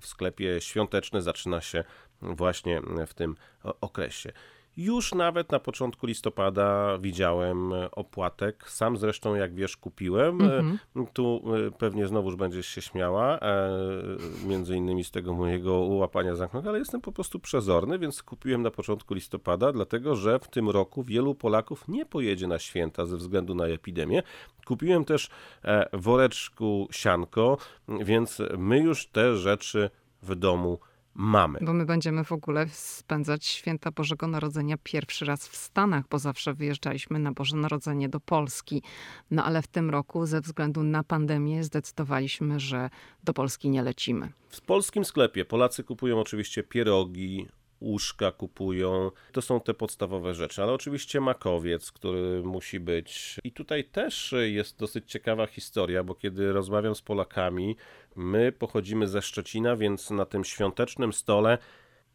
w 0.00 0.06
sklepie 0.06 0.60
świąteczny 0.60 1.22
zaczyna 1.22 1.60
się 1.60 1.84
właśnie 2.22 2.82
w 3.06 3.14
tym 3.14 3.36
okresie. 3.80 4.32
Już 4.76 5.14
nawet 5.14 5.52
na 5.52 5.58
początku 5.58 6.06
listopada 6.06 6.98
widziałem 6.98 7.72
opłatek. 7.92 8.68
Sam 8.68 8.96
zresztą, 8.96 9.34
jak 9.34 9.54
wiesz, 9.54 9.76
kupiłem. 9.76 10.40
Mm 10.40 10.78
-hmm. 10.96 11.06
Tu 11.12 11.44
pewnie 11.78 12.06
znowuż 12.06 12.36
będziesz 12.36 12.66
się 12.66 12.82
śmiała, 12.82 13.38
między 14.46 14.76
innymi 14.76 15.04
z 15.04 15.10
tego 15.10 15.34
mojego 15.34 15.74
łapania 15.78 16.34
zamknąć, 16.34 16.66
ale 16.66 16.78
jestem 16.78 17.00
po 17.00 17.12
prostu 17.12 17.38
przezorny, 17.38 17.98
więc 17.98 18.22
kupiłem 18.22 18.62
na 18.62 18.70
początku 18.70 19.14
listopada, 19.14 19.72
dlatego 19.72 20.16
że 20.16 20.38
w 20.38 20.48
tym 20.48 20.70
roku 20.70 21.02
wielu 21.02 21.34
Polaków 21.34 21.88
nie 21.88 22.06
pojedzie 22.06 22.46
na 22.46 22.58
święta 22.58 23.06
ze 23.06 23.16
względu 23.16 23.54
na 23.54 23.66
epidemię. 23.66 24.22
Kupiłem 24.66 25.04
też 25.04 25.28
e, 25.64 25.88
woreczku 25.92 26.88
sianko, 26.90 27.58
więc 27.88 28.42
my 28.58 28.78
już 28.78 29.06
te 29.06 29.36
rzeczy 29.36 29.90
w 30.22 30.34
domu 30.34 30.78
mamy. 31.14 31.58
Bo 31.62 31.72
my 31.72 31.86
będziemy 31.86 32.24
w 32.24 32.32
ogóle 32.32 32.68
spędzać 32.68 33.46
święta 33.46 33.90
Bożego 33.90 34.26
Narodzenia 34.26 34.76
pierwszy 34.82 35.24
raz 35.24 35.48
w 35.48 35.56
Stanach, 35.56 36.04
bo 36.10 36.18
zawsze 36.18 36.54
wyjeżdżaliśmy 36.54 37.18
na 37.18 37.32
Boże 37.32 37.56
Narodzenie 37.56 38.08
do 38.08 38.20
Polski. 38.20 38.82
No 39.30 39.44
ale 39.44 39.62
w 39.62 39.66
tym 39.66 39.90
roku 39.90 40.26
ze 40.26 40.40
względu 40.40 40.82
na 40.82 41.04
pandemię 41.04 41.64
zdecydowaliśmy, 41.64 42.60
że 42.60 42.90
do 43.24 43.32
Polski 43.32 43.70
nie 43.70 43.82
lecimy. 43.82 44.32
W 44.50 44.60
polskim 44.60 45.04
sklepie 45.04 45.44
Polacy 45.44 45.84
kupują 45.84 46.20
oczywiście 46.20 46.62
pierogi, 46.62 47.46
łóżka 47.80 48.32
kupują. 48.32 49.10
To 49.32 49.42
są 49.42 49.60
te 49.60 49.74
podstawowe 49.74 50.34
rzeczy, 50.34 50.62
ale 50.62 50.72
oczywiście 50.72 51.20
makowiec, 51.20 51.92
który 51.92 52.42
musi 52.42 52.80
być. 52.80 53.40
I 53.44 53.52
tutaj 53.52 53.84
też 53.84 54.34
jest 54.40 54.78
dosyć 54.78 55.10
ciekawa 55.10 55.46
historia, 55.46 56.04
bo 56.04 56.14
kiedy 56.14 56.52
rozmawiam 56.52 56.94
z 56.94 57.02
Polakami, 57.02 57.76
my 58.16 58.52
pochodzimy 58.52 59.08
ze 59.08 59.22
Szczecina, 59.22 59.76
więc 59.76 60.10
na 60.10 60.24
tym 60.24 60.44
świątecznym 60.44 61.12
stole 61.12 61.58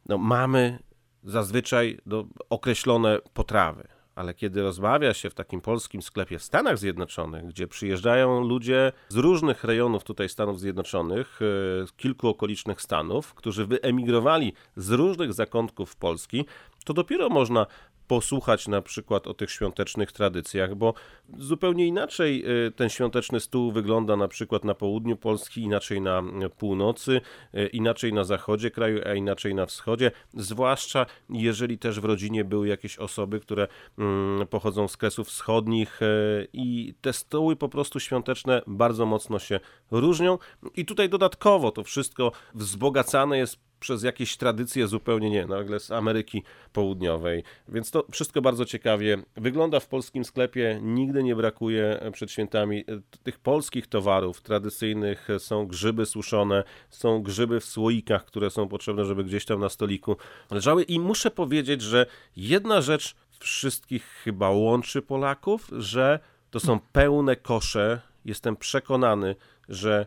no, 0.10 0.18
mamy 0.18 0.80
zazwyczaj 1.24 1.98
do, 2.06 2.26
określone 2.50 3.20
potrawy 3.34 3.95
ale 4.16 4.34
kiedy 4.34 4.62
rozmawia 4.62 5.14
się 5.14 5.30
w 5.30 5.34
takim 5.34 5.62
polskim 5.62 6.02
sklepie 6.02 6.40
w 6.40 6.44
Stanach 6.44 6.78
Zjednoczonych, 6.78 7.46
gdzie 7.46 7.68
przyjeżdżają 7.68 8.42
ludzie 8.42 8.92
z 9.10 9.16
różnych 9.16 9.64
rejonów 9.64 10.04
tutaj 10.04 10.30
Stanów 10.30 10.60
Zjednoczonych, 10.60 11.40
e, 11.42 11.88
z 11.88 11.94
kilku 11.98 12.28
okolicznych 12.28 12.82
stanów, 12.82 13.34
którzy 13.34 13.66
wyemigrowali 13.66 14.54
z 14.76 14.92
różnych 14.92 15.34
zakątków 15.34 15.96
Polski, 15.96 16.46
to 16.86 16.94
dopiero 16.94 17.30
można 17.30 17.66
posłuchać 18.08 18.68
na 18.68 18.82
przykład 18.82 19.28
o 19.28 19.34
tych 19.34 19.52
świątecznych 19.52 20.12
tradycjach, 20.12 20.76
bo 20.76 20.94
zupełnie 21.38 21.88
inaczej 21.88 22.46
y, 22.68 22.72
ten 22.72 22.90
świąteczny 22.90 23.40
stół 23.40 23.72
wygląda 23.72 24.16
na 24.16 24.28
przykład 24.28 24.64
na 24.64 24.76
południu 24.76 25.18
Polski, 25.18 25.62
inaczej 25.62 26.02
na 26.02 26.24
północy, 26.58 27.22
y, 27.56 27.68
inaczej 27.68 28.14
na 28.14 28.24
zachodzie 28.24 28.72
kraju, 28.72 29.02
a 29.06 29.14
inaczej 29.14 29.56
na 29.56 29.66
wschodzie, 29.66 30.12
zwłaszcza 30.34 31.06
jeżeli 31.30 31.78
też 31.78 32.00
w 32.00 32.06
rodzinie 32.06 32.44
były 32.44 32.68
jakieś 32.68 32.98
osoby, 32.98 33.40
które 33.40 33.68
mm, 33.98 34.48
pochodzą 34.48 34.88
z 34.88 34.98
kresów 34.98 35.28
wschodnich 35.28 36.02
y, 36.02 36.48
i 36.54 36.94
te 37.02 37.14
stoły 37.14 37.56
po 37.56 37.70
prostu 37.70 38.00
świąteczne 38.00 38.62
bardzo 38.68 39.06
mocno 39.06 39.40
się 39.40 39.60
różnią. 39.92 40.38
I 40.76 40.86
tutaj 40.86 41.10
dodatkowo 41.10 41.72
to 41.72 41.84
wszystko 41.84 42.32
wzbogacane 42.54 43.38
jest 43.38 43.60
przez 43.86 44.04
jakieś 44.04 44.38
tradycje 44.38 44.88
zupełnie 44.88 45.30
nie, 45.30 45.46
nagle 45.46 45.80
z 45.80 45.92
Ameryki 45.92 46.44
Południowej. 46.74 47.44
Więc 47.68 47.92
to 47.92 48.06
wszystko 48.12 48.42
bardzo 48.42 48.66
ciekawie 48.66 49.18
wygląda 49.36 49.80
w 49.80 49.88
polskim 49.88 50.26
sklepie. 50.26 50.80
Nigdy 50.82 51.24
nie 51.24 51.36
brakuje 51.36 52.12
przed 52.14 52.32
świętami 52.32 52.80
e, 52.80 52.84
tych 53.24 53.40
polskich 53.40 53.88
towarów 53.88 54.42
tradycyjnych. 54.42 55.28
Są 55.38 55.68
grzyby 55.68 56.06
suszone, 56.06 56.64
są 56.90 57.24
grzyby 57.24 57.60
w 57.60 57.66
słoikach, 57.66 58.26
które 58.26 58.50
są 58.50 58.68
potrzebne, 58.68 59.06
żeby 59.06 59.24
gdzieś 59.24 59.46
tam 59.46 59.60
na 59.60 59.70
stoliku 59.70 60.18
leżały. 60.52 60.84
I 60.84 61.00
muszę 61.00 61.32
powiedzieć, 61.32 61.82
że 61.82 62.06
jedna 62.36 62.82
rzecz 62.82 63.16
wszystkich 63.40 64.06
chyba 64.24 64.50
łączy 64.50 65.02
Polaków, 65.02 65.68
że 65.78 66.20
to 66.52 66.60
są 66.60 66.80
pełne 66.80 67.36
kosze. 67.36 68.02
Jestem 68.26 68.56
przekonany, 68.56 69.36
że 69.70 70.06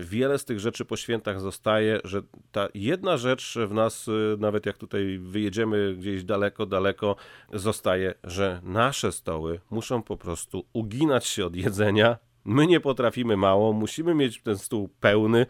wiele 0.00 0.38
z 0.38 0.44
tych 0.44 0.60
rzeczy 0.60 0.84
po 0.84 0.96
świętach 0.96 1.40
zostaje, 1.40 2.00
że 2.04 2.22
ta 2.52 2.68
jedna 2.74 3.16
rzecz 3.16 3.58
w 3.68 3.74
nas, 3.74 4.08
y, 4.08 4.36
nawet 4.38 4.66
jak 4.66 4.78
tutaj 4.78 5.18
wyjedziemy 5.18 5.94
gdzieś 5.98 6.24
daleko, 6.24 6.66
daleko, 6.66 7.16
zostaje, 7.52 8.14
że 8.24 8.60
nasze 8.62 9.12
stoły 9.12 9.60
muszą 9.70 10.02
po 10.02 10.16
prostu 10.16 10.64
uginać 10.72 11.26
się 11.26 11.46
od 11.46 11.56
jedzenia. 11.56 12.16
My 12.44 12.66
nie 12.66 12.80
potrafimy 12.80 13.36
mało, 13.36 13.72
musimy 13.72 14.14
mieć 14.14 14.42
ten 14.42 14.58
stół 14.58 14.88
pełny. 15.00 15.46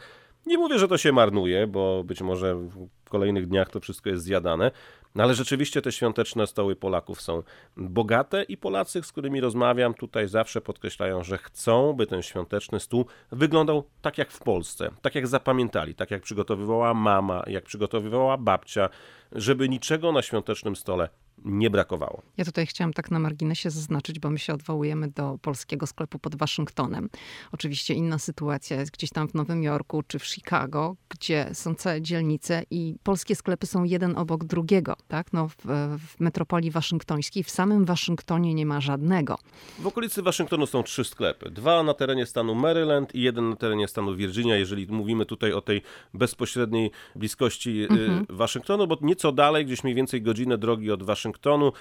Nie 0.46 0.58
mówię, 0.58 0.78
że 0.78 0.88
to 0.88 0.98
się 0.98 1.12
marnuje, 1.12 1.66
bo 1.66 2.04
być 2.04 2.22
może 2.22 2.54
w 2.54 3.10
kolejnych 3.10 3.46
dniach 3.46 3.70
to 3.70 3.80
wszystko 3.80 4.10
jest 4.10 4.24
zjadane, 4.24 4.70
no 5.16 5.22
ale 5.22 5.34
rzeczywiście 5.34 5.82
te 5.82 5.92
świąteczne 5.92 6.46
stoły 6.46 6.76
Polaków 6.76 7.20
są 7.20 7.42
bogate 7.76 8.42
i 8.42 8.56
Polacy, 8.56 9.02
z 9.02 9.12
którymi 9.12 9.40
rozmawiam, 9.40 9.94
tutaj 9.94 10.28
zawsze 10.28 10.60
podkreślają, 10.60 11.24
że 11.24 11.38
chcą, 11.38 11.92
by 11.92 12.06
ten 12.06 12.22
świąteczny 12.22 12.80
stół 12.80 13.06
wyglądał 13.32 13.84
tak 14.02 14.18
jak 14.18 14.30
w 14.30 14.38
Polsce, 14.38 14.90
tak 15.02 15.14
jak 15.14 15.26
zapamiętali, 15.26 15.94
tak 15.94 16.10
jak 16.10 16.22
przygotowywała 16.22 16.94
mama, 16.94 17.42
jak 17.46 17.64
przygotowywała 17.64 18.36
babcia, 18.36 18.88
żeby 19.32 19.68
niczego 19.68 20.12
na 20.12 20.22
świątecznym 20.22 20.76
stole 20.76 21.08
nie 21.44 21.70
brakowało. 21.70 22.22
Ja 22.36 22.44
tutaj 22.44 22.66
chciałam 22.66 22.92
tak 22.92 23.10
na 23.10 23.18
marginesie 23.18 23.70
zaznaczyć, 23.70 24.18
bo 24.18 24.30
my 24.30 24.38
się 24.38 24.54
odwołujemy 24.54 25.08
do 25.08 25.38
polskiego 25.42 25.86
sklepu 25.86 26.18
pod 26.18 26.36
Waszyngtonem. 26.36 27.08
Oczywiście 27.52 27.94
inna 27.94 28.18
sytuacja 28.18 28.80
jest 28.80 28.92
gdzieś 28.92 29.10
tam 29.10 29.28
w 29.28 29.34
Nowym 29.34 29.62
Jorku 29.62 30.02
czy 30.06 30.18
w 30.18 30.26
Chicago, 30.26 30.96
gdzie 31.08 31.50
są 31.52 31.74
całe 31.74 32.02
dzielnice 32.02 32.62
i 32.70 32.96
polskie 33.02 33.34
sklepy 33.34 33.66
są 33.66 33.84
jeden 33.84 34.16
obok 34.16 34.44
drugiego. 34.44 34.96
Tak? 35.08 35.32
No, 35.32 35.48
w, 35.48 35.56
w 35.98 36.20
metropolii 36.20 36.70
waszyngtońskiej, 36.70 37.44
w 37.44 37.50
samym 37.50 37.84
Waszyngtonie 37.84 38.54
nie 38.54 38.66
ma 38.66 38.80
żadnego. 38.80 39.38
W 39.78 39.86
okolicy 39.86 40.22
Waszyngtonu 40.22 40.66
są 40.66 40.82
trzy 40.82 41.04
sklepy. 41.04 41.50
Dwa 41.50 41.82
na 41.82 41.94
terenie 41.94 42.26
stanu 42.26 42.54
Maryland 42.54 43.14
i 43.14 43.20
jeden 43.20 43.50
na 43.50 43.56
terenie 43.56 43.88
stanu 43.88 44.16
Virginia, 44.16 44.56
jeżeli 44.56 44.86
mówimy 44.86 45.26
tutaj 45.26 45.52
o 45.52 45.60
tej 45.60 45.82
bezpośredniej 46.14 46.90
bliskości 47.14 47.82
y, 47.82 47.88
mhm. 47.88 48.26
Waszyngtonu, 48.28 48.86
bo 48.86 48.98
nieco 49.00 49.32
dalej, 49.32 49.66
gdzieś 49.66 49.84
mniej 49.84 49.94
więcej 49.94 50.22
godzinę 50.22 50.58
drogi 50.58 50.90
od 50.90 51.02
Waszyngtonu, 51.02 51.25
Waszyngtonu, 51.26 51.72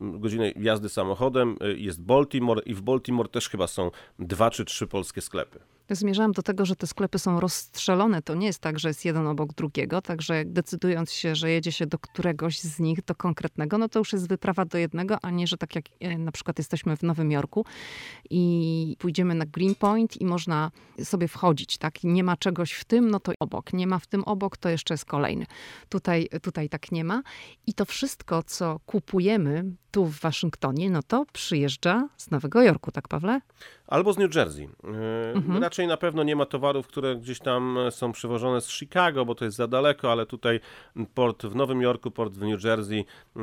godzinę 0.00 0.52
jazdy 0.56 0.88
samochodem 0.88 1.56
y, 1.62 1.78
jest 1.78 2.02
Baltimore 2.02 2.62
i 2.66 2.74
w 2.74 2.80
Baltimore 2.80 3.28
też 3.28 3.48
chyba 3.48 3.66
są 3.66 3.90
dwa 4.18 4.50
czy 4.50 4.64
trzy 4.64 4.86
polskie 4.86 5.20
sklepy. 5.20 5.58
Zmierzałam 5.90 6.32
do 6.32 6.42
tego, 6.42 6.66
że 6.66 6.76
te 6.76 6.86
sklepy 6.86 7.18
są 7.18 7.40
rozstrzelone. 7.40 8.22
To 8.22 8.34
nie 8.34 8.46
jest 8.46 8.58
tak, 8.58 8.78
że 8.78 8.88
jest 8.88 9.04
jeden 9.04 9.26
obok 9.26 9.54
drugiego, 9.54 10.02
także 10.02 10.44
decydując 10.46 11.12
się, 11.12 11.34
że 11.34 11.50
jedzie 11.50 11.72
się 11.72 11.86
do 11.86 11.98
któregoś 11.98 12.60
z 12.60 12.78
nich, 12.78 13.04
do 13.04 13.14
konkretnego, 13.14 13.78
no 13.78 13.88
to 13.88 13.98
już 13.98 14.12
jest 14.12 14.28
wyprawa 14.28 14.64
do 14.64 14.78
jednego, 14.78 15.18
a 15.22 15.30
nie, 15.30 15.46
że 15.46 15.56
tak 15.56 15.74
jak 15.74 15.84
e, 16.00 16.18
na 16.18 16.32
przykład 16.32 16.58
jesteśmy 16.58 16.96
w 16.96 17.02
Nowym 17.02 17.30
Jorku 17.30 17.64
i 18.30 18.96
pójdziemy 18.98 19.34
na 19.34 19.46
Greenpoint 19.46 20.20
i 20.20 20.24
można 20.24 20.70
sobie 21.04 21.28
wchodzić, 21.28 21.78
tak? 21.78 22.04
Nie 22.04 22.24
ma 22.24 22.36
czegoś 22.36 22.72
w 22.72 22.84
tym, 22.84 23.10
no 23.10 23.20
to 23.20 23.32
obok. 23.40 23.72
Nie 23.72 23.86
ma 23.86 23.98
w 23.98 24.06
tym 24.06 24.24
obok, 24.24 24.56
to 24.56 24.68
jeszcze 24.68 24.94
jest 24.94 25.04
kolejny. 25.04 25.46
Tutaj, 25.88 26.28
tutaj 26.42 26.68
tak 26.68 26.92
nie 26.92 27.04
ma. 27.04 27.22
I 27.66 27.74
to 27.74 27.84
wszystko, 27.84 28.42
co 28.42 28.80
kupujemy 28.86 29.64
tu 29.90 30.04
w 30.04 30.20
Waszyngtonie, 30.20 30.90
no 30.90 31.02
to 31.02 31.26
przyjeżdża 31.32 32.08
z 32.16 32.30
Nowego 32.30 32.62
Jorku, 32.62 32.90
tak 32.90 33.08
Pawle? 33.08 33.40
Albo 33.88 34.12
z 34.12 34.18
New 34.18 34.34
Jersey. 34.34 34.62
Yy, 34.62 35.32
mhm. 35.34 35.62
Raczej 35.62 35.86
na 35.86 35.96
pewno 35.96 36.22
nie 36.22 36.36
ma 36.36 36.46
towarów, 36.46 36.86
które 36.86 37.16
gdzieś 37.16 37.38
tam 37.38 37.78
są 37.90 38.12
przywożone 38.12 38.60
z 38.60 38.70
Chicago, 38.70 39.24
bo 39.24 39.34
to 39.34 39.44
jest 39.44 39.56
za 39.56 39.66
daleko, 39.66 40.12
ale 40.12 40.26
tutaj 40.26 40.60
port 41.14 41.46
w 41.46 41.54
Nowym 41.54 41.82
Jorku, 41.82 42.10
port 42.10 42.34
w 42.34 42.42
New 42.42 42.64
Jersey, 42.64 43.04
yy, 43.36 43.42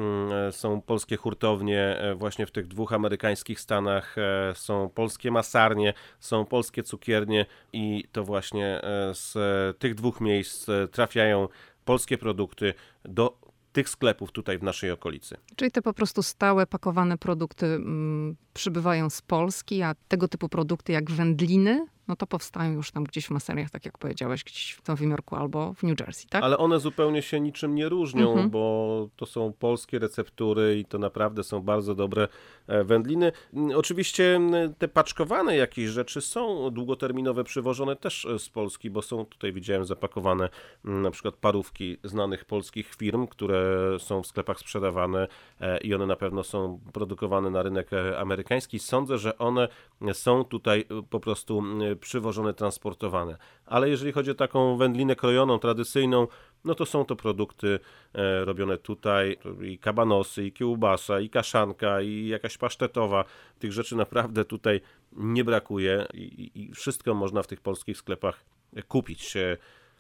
są 0.52 0.82
polskie 0.82 1.18
hurtownie 1.18 1.98
yy, 2.04 2.16
właśnie 2.16 2.46
w 2.46 2.52
tych 2.52 2.68
dwóch 2.68 2.94
amerykańskich 2.94 3.60
stanach, 3.60 4.16
są 4.54 4.90
polskie 4.90 5.32
masarnie, 5.32 5.94
są 6.20 6.46
polskie 6.46 6.84
cukiernie 6.84 7.46
i 7.74 8.04
to 8.12 8.24
właśnie 8.24 8.82
z 9.12 9.34
tych 9.80 9.96
dwóch 9.96 10.22
miejsc 10.22 10.68
trafiają 10.92 11.48
polskie 11.86 12.18
produkty 12.18 12.74
do 13.06 13.45
tych 13.76 13.90
sklepów 13.90 14.32
tutaj 14.32 14.58
w 14.58 14.64
naszej 14.64 14.92
okolicy. 14.92 15.38
Czyli 15.56 15.72
te 15.72 15.82
po 15.82 15.94
prostu 15.94 16.24
stałe 16.24 16.68
pakowane 16.68 17.18
produkty 17.18 17.66
mm, 17.66 18.36
przybywają 18.54 19.10
z 19.10 19.22
Polski, 19.22 19.82
a 19.82 19.96
tego 20.08 20.28
typu 20.28 20.50
produkty 20.50 20.92
jak 20.92 21.12
wędliny 21.12 21.86
no 22.08 22.16
to 22.16 22.28
powstają 22.28 22.74
już 22.74 22.92
tam 22.92 23.04
gdzieś 23.04 23.26
w 23.26 23.32
maseriach, 23.32 23.70
tak 23.70 23.86
jak 23.86 23.98
powiedziałeś, 23.98 24.44
gdzieś 24.44 24.74
w 24.74 24.88
Nowym 24.88 25.12
Jorku 25.12 25.36
albo 25.36 25.74
w 25.74 25.84
New 25.84 26.00
Jersey, 26.00 26.28
tak? 26.28 26.44
Ale 26.44 26.58
one 26.58 26.80
zupełnie 26.80 27.22
się 27.22 27.40
niczym 27.40 27.76
nie 27.76 27.90
różnią, 27.90 28.30
mhm. 28.30 28.50
bo 28.50 29.08
to 29.16 29.26
są 29.26 29.54
polskie 29.54 30.00
receptury 30.00 30.80
i 30.80 30.86
to 30.86 30.98
naprawdę 30.98 31.44
są 31.44 31.62
bardzo 31.62 31.96
dobre 31.96 32.28
e, 32.68 32.84
wędliny. 32.84 33.32
Mm, 33.54 33.78
oczywiście 33.78 34.36
mm, 34.36 34.74
te 34.74 34.88
paczkowane 34.88 35.58
jakieś 35.58 35.90
rzeczy 35.90 36.22
są 36.22 36.70
długoterminowe, 36.70 37.44
przywożone 37.44 37.96
też 37.96 38.26
e, 38.26 38.40
z 38.40 38.50
Polski, 38.50 38.90
bo 38.90 39.02
są 39.02 39.26
tutaj, 39.26 39.54
widziałem, 39.54 39.86
zapakowane 39.86 40.50
mm, 40.86 41.02
na 41.02 41.12
przykład 41.12 41.36
parówki 41.36 41.98
znanych 42.04 42.46
polskich 42.46 42.96
firm, 42.96 43.28
które 43.28 43.66
są 44.00 44.24
w 44.24 44.28
sklepach 44.28 44.60
sprzedawane 44.60 45.28
e, 45.62 45.78
i 45.78 45.94
one 45.94 46.06
na 46.06 46.16
pewno 46.16 46.44
są 46.44 46.80
produkowane 46.94 47.50
na 47.50 47.64
rynek 47.64 47.90
amerykański. 48.18 48.80
Sądzę, 48.80 49.18
że 49.18 49.38
one 49.38 49.68
są 50.14 50.44
tutaj 50.44 50.86
po 51.10 51.20
prostu 51.20 51.64
przywożone, 51.96 52.54
transportowane. 52.54 53.38
Ale 53.66 53.90
jeżeli 53.90 54.12
chodzi 54.12 54.32
o 54.32 54.36
taką 54.36 54.78
wędlinę 54.78 55.16
krojoną, 55.16 55.60
tradycyjną, 55.60 56.28
no 56.66 56.76
to 56.76 56.86
są 56.86 57.06
to 57.06 57.16
produkty 57.16 57.80
e, 58.14 58.46
robione 58.46 58.78
tutaj, 58.78 59.38
i 59.62 59.80
kabanosy, 59.80 60.46
i 60.46 60.52
kiełbasa, 60.52 61.20
i 61.20 61.30
kaszanka, 61.30 62.02
i 62.02 62.28
jakaś 62.28 62.58
pasztetowa. 62.58 63.26
Tych 63.60 63.74
rzeczy 63.74 63.96
naprawdę 63.96 64.46
tutaj 64.46 64.82
nie 65.12 65.44
brakuje 65.44 66.08
i, 66.14 66.52
i 66.56 66.74
wszystko 66.74 67.14
można 67.14 67.44
w 67.44 67.48
tych 67.48 67.62
polskich 67.62 67.98
sklepach 67.98 68.46
kupić. 68.88 69.34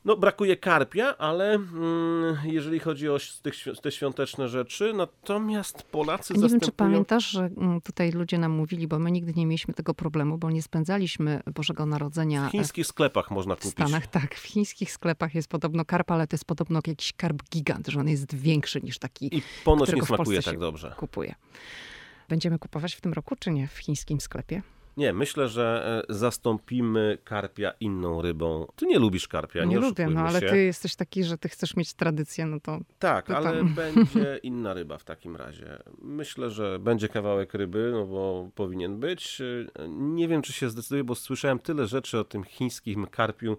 No, 0.05 0.17
brakuje 0.17 0.57
karpia, 0.57 1.17
ale 1.17 1.53
mm, 1.53 2.37
jeżeli 2.43 2.79
chodzi 2.79 3.09
o 3.09 3.17
te 3.81 3.91
świąteczne 3.91 4.49
rzeczy, 4.49 4.93
natomiast 4.93 5.83
Polacy 5.83 6.33
Nie 6.33 6.39
zastępują... 6.39 6.59
wiem, 6.59 6.59
czy 6.59 6.71
pamiętasz, 6.71 7.29
że 7.29 7.49
mm, 7.57 7.81
tutaj 7.81 8.11
ludzie 8.11 8.37
nam 8.37 8.51
mówili, 8.51 8.87
bo 8.87 8.99
my 8.99 9.11
nigdy 9.11 9.33
nie 9.33 9.45
mieliśmy 9.45 9.73
tego 9.73 9.93
problemu, 9.93 10.37
bo 10.37 10.51
nie 10.51 10.61
spędzaliśmy 10.61 11.41
Bożego 11.55 11.85
Narodzenia... 11.85 12.47
W 12.47 12.51
chińskich 12.51 12.87
sklepach 12.87 13.31
można 13.31 13.55
kupić. 13.55 13.71
W 13.71 13.73
Stanach, 13.73 14.07
tak. 14.07 14.35
W 14.35 14.43
chińskich 14.43 14.91
sklepach 14.91 15.35
jest 15.35 15.47
podobno 15.47 15.85
karp, 15.85 16.11
ale 16.11 16.27
to 16.27 16.33
jest 16.35 16.45
podobno 16.45 16.79
jakiś 16.87 17.13
karp 17.13 17.43
gigant, 17.51 17.87
że 17.87 17.99
on 17.99 18.07
jest 18.07 18.35
większy 18.35 18.81
niż 18.81 18.99
taki, 18.99 19.37
I 19.37 19.41
ponoć 19.63 19.93
nie 19.93 20.03
smakuje 20.03 20.41
tak 20.41 20.59
dobrze. 20.59 20.95
Kupuje. 20.97 21.35
Będziemy 22.29 22.59
kupować 22.59 22.95
w 22.95 23.01
tym 23.01 23.13
roku, 23.13 23.35
czy 23.39 23.51
nie, 23.51 23.67
w 23.67 23.77
chińskim 23.77 24.21
sklepie? 24.21 24.61
Nie, 24.97 25.13
myślę, 25.13 25.47
że 25.47 26.03
e, 26.09 26.13
zastąpimy 26.13 27.17
karpia 27.23 27.73
inną 27.79 28.21
rybą. 28.21 28.67
Ty 28.75 28.85
nie 28.85 28.99
lubisz 28.99 29.27
karpia, 29.27 29.59
nie, 29.59 29.65
nie 29.65 29.79
lubię, 29.79 30.07
no 30.07 30.21
ale 30.21 30.39
się. 30.39 30.47
ty 30.47 30.63
jesteś 30.63 30.95
taki, 30.95 31.23
że 31.23 31.37
ty 31.37 31.49
chcesz 31.49 31.75
mieć 31.75 31.93
tradycję, 31.93 32.45
no 32.45 32.59
to... 32.59 32.79
Tak, 32.99 33.27
to 33.27 33.37
ale 33.37 33.63
będzie 33.81 34.39
inna 34.43 34.73
ryba 34.73 34.97
w 34.97 35.03
takim 35.03 35.35
razie. 35.35 35.79
Myślę, 36.01 36.49
że 36.49 36.79
będzie 36.79 37.09
kawałek 37.09 37.53
ryby, 37.53 37.89
no 37.93 38.05
bo 38.05 38.49
powinien 38.55 38.99
być. 38.99 39.41
Nie 39.89 40.27
wiem, 40.27 40.41
czy 40.41 40.53
się 40.53 40.69
zdecyduję, 40.69 41.03
bo 41.03 41.15
słyszałem 41.15 41.59
tyle 41.59 41.87
rzeczy 41.87 42.19
o 42.19 42.23
tym 42.23 42.43
chińskim 42.43 43.07
karpiu, 43.07 43.57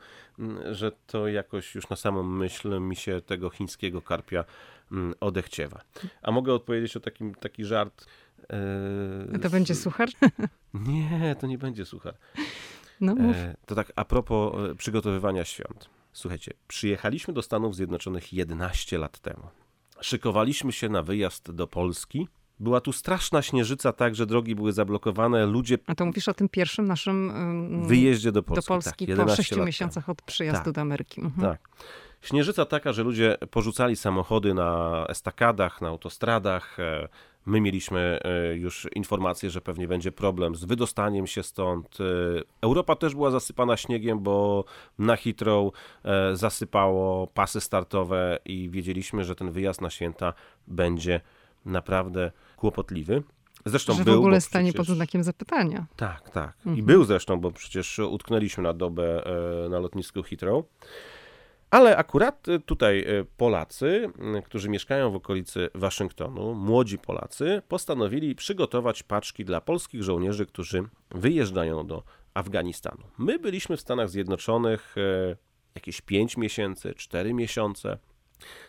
że 0.71 0.93
to 1.07 1.29
jakoś 1.29 1.75
już 1.75 1.89
na 1.89 1.97
samą 1.97 2.23
myśl 2.23 2.81
mi 2.81 2.97
się 2.97 3.21
tego 3.21 3.51
chińskiego 3.51 4.03
karpia 4.03 4.45
odechciewa. 5.21 5.81
A 6.23 6.31
mogę 6.31 6.55
odpowiedzieć 6.55 6.97
o 6.97 7.01
takim, 7.01 7.35
taki 7.35 7.65
żart 7.65 8.07
E, 9.33 9.39
to 9.39 9.51
będzie 9.51 9.75
suchar? 9.75 10.09
Nie, 10.75 11.37
to 11.41 11.47
nie 11.47 11.59
będzie 11.59 11.85
suchar. 11.85 12.15
No 13.01 13.15
mów. 13.15 13.37
E, 13.37 13.57
to 13.67 13.75
tak 13.75 13.93
a 13.97 14.05
propos 14.05 14.55
e, 14.71 14.75
przygotowywania 14.75 15.45
świąt. 15.45 15.91
Słuchajcie, 16.13 16.53
przyjechaliśmy 16.69 17.35
do 17.35 17.43
Stanów 17.43 17.77
Zjednoczonych 17.77 18.33
11 18.33 18.99
lat 18.99 19.19
temu. 19.19 19.49
Szykowaliśmy 20.01 20.73
się 20.73 20.89
na 20.89 21.03
wyjazd 21.03 21.51
do 21.51 21.67
Polski. 21.67 22.29
Była 22.61 22.81
tu 22.81 22.93
straszna 22.93 23.43
śnieżyca, 23.43 23.93
tak, 23.93 24.15
że 24.15 24.27
drogi 24.27 24.55
były 24.55 24.73
zablokowane, 24.73 25.47
ludzie... 25.47 25.79
A 25.87 25.95
to 25.95 26.07
mówisz 26.07 26.29
o 26.29 26.35
tym 26.35 26.49
pierwszym 26.49 26.87
naszym... 26.87 27.87
Wyjeździe 27.87 28.33
do 28.33 28.43
Polski, 28.43 28.65
do 28.65 28.69
Polski 28.69 29.07
tak, 29.07 29.17
po 29.27 29.37
6 29.37 29.57
miesiącach 29.57 30.09
od 30.09 30.23
przyjazdu 30.23 30.65
tak, 30.65 30.75
do 30.75 30.81
Ameryki. 30.81 31.21
Mhm. 31.21 31.51
Tak. 31.51 31.69
Śnieżyca 32.23 32.65
taka, 32.65 32.93
że 32.93 33.03
ludzie 33.03 33.37
porzucali 33.51 33.97
samochody 33.97 34.55
na 34.55 35.05
estakadach, 35.09 35.81
na 35.81 35.89
autostradach, 35.89 36.77
My 37.47 37.61
mieliśmy 37.61 38.19
e, 38.25 38.57
już 38.57 38.89
informację, 38.95 39.51
że 39.51 39.61
pewnie 39.61 39.89
będzie 39.89 40.13
problem 40.13 40.55
z 40.55 40.65
wydostaniem 40.65 41.27
się 41.27 41.43
stąd. 41.43 41.99
E, 42.01 42.05
Europa 42.61 42.97
też 42.97 43.15
była 43.15 43.31
zasypana 43.31 43.77
śniegiem, 43.77 44.21
bo 44.21 44.65
na 44.99 45.17
Heathrow 45.17 45.73
e, 46.05 46.37
zasypało 46.37 47.27
pasy 47.27 47.61
startowe 47.61 48.39
i 48.45 48.71
wiedzieliśmy, 48.71 49.25
że 49.25 49.35
ten 49.35 49.51
wyjazd 49.51 49.81
na 49.81 49.91
święta 49.91 50.33
będzie 50.67 51.21
naprawdę 51.65 52.33
kłopotliwy. 52.57 53.23
Zresztą 53.67 53.95
że 53.95 54.05
był, 54.05 54.15
w 54.15 54.19
ogóle 54.19 54.41
stanie 54.41 54.73
przecież... 54.73 54.87
pod 54.87 54.97
znakiem 54.97 55.23
zapytania. 55.23 55.87
Tak, 55.97 56.31
tak. 56.31 56.57
Mhm. 56.57 56.77
I 56.77 56.83
był 56.83 57.05
zresztą, 57.05 57.41
bo 57.41 57.51
przecież 57.51 57.99
utknęliśmy 57.99 58.63
na 58.63 58.73
dobę 58.73 59.25
na 59.71 59.79
lotnisku 59.79 60.23
Heathrow. 60.23 60.65
Ale 61.71 61.97
akurat 61.97 62.49
y, 62.49 62.61
tutaj 62.61 62.99
y, 62.99 63.27
Polacy, 63.37 64.11
y, 64.39 64.43
którzy 64.43 64.69
mieszkają 64.69 65.11
w 65.11 65.17
okolicy 65.17 65.69
Waszyngtonu, 65.75 66.55
młodzi 66.55 66.99
Polacy, 66.99 67.63
postanowili 67.69 68.35
przygotować 68.35 69.03
paczki 69.03 69.45
dla 69.45 69.61
polskich 69.61 70.03
żołnierzy, 70.03 70.47
którzy 70.47 70.85
wyjeżdżają 71.11 71.87
do 71.87 72.03
Afganistanu. 72.35 73.03
My 73.19 73.39
byliśmy 73.39 73.77
w 73.77 73.81
Stanach 73.81 74.09
Zjednoczonych 74.11 74.95
jakieś 75.75 76.01
5 76.01 76.37
miesięcy, 76.37 76.95
4 76.95 77.35
miesiące, 77.35 77.99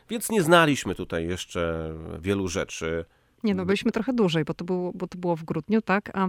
więc 0.09 0.29
nie 0.29 0.43
znaliśmy 0.43 0.95
tutaj 0.95 1.27
jeszcze 1.27 1.93
wielu 2.19 2.47
rzeczy. 2.47 3.05
Nie, 3.43 3.55
no 3.55 3.65
byliśmy 3.65 3.91
trochę 3.91 4.13
dłużej, 4.13 4.45
bo 4.45 4.53
to 4.53 4.65
było, 4.65 4.91
bo 4.93 5.07
to 5.07 5.17
było 5.17 5.35
w 5.35 5.43
grudniu, 5.43 5.81
tak? 5.81 6.11
A 6.13 6.27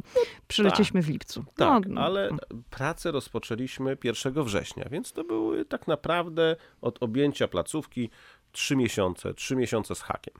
przylecieliśmy 0.48 1.00
tak, 1.00 1.06
w 1.06 1.12
lipcu. 1.12 1.44
Tak, 1.56 1.86
no, 1.88 2.00
ale 2.00 2.30
pracę 2.70 3.10
rozpoczęliśmy 3.10 3.96
1 4.04 4.44
września, 4.44 4.84
więc 4.90 5.12
to 5.12 5.24
były 5.24 5.64
tak 5.64 5.88
naprawdę 5.88 6.56
od 6.80 7.02
objęcia 7.02 7.48
placówki 7.48 8.10
trzy 8.52 8.76
miesiące, 8.76 9.34
trzy 9.34 9.56
miesiące 9.56 9.94
z 9.94 10.00
hakiem. 10.00 10.34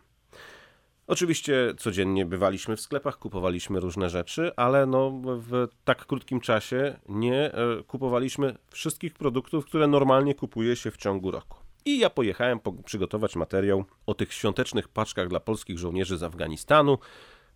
Oczywiście 1.07 1.75
codziennie 1.79 2.27
bywaliśmy 2.27 2.77
w 2.77 2.81
sklepach, 2.81 3.19
kupowaliśmy 3.19 3.81
różne 3.81 4.11
rzeczy, 4.11 4.53
ale 4.57 4.87
no 4.87 5.21
w 5.25 5.69
tak 5.85 6.07
krótkim 6.07 6.41
czasie 6.41 6.99
nie 7.09 7.53
e, 7.53 7.83
kupowaliśmy 7.87 8.55
wszystkich 8.71 9.15
produktów, 9.15 9.65
które 9.65 9.87
normalnie 9.87 10.35
kupuje 10.35 10.77
się 10.77 10.91
w 10.91 10.97
ciągu 10.97 11.31
roku. 11.31 11.68
I 11.89 11.99
ja 11.99 12.11
pojechałem 12.11 12.61
przygotować 12.85 13.37
materiał 13.37 13.85
o 14.07 14.15
tych 14.15 14.33
świątecznych 14.33 14.89
paczkach 14.89 15.29
dla 15.29 15.41
polskich 15.41 15.79
żołnierzy 15.79 16.19
z 16.19 16.23
Afganistanu. 16.23 16.99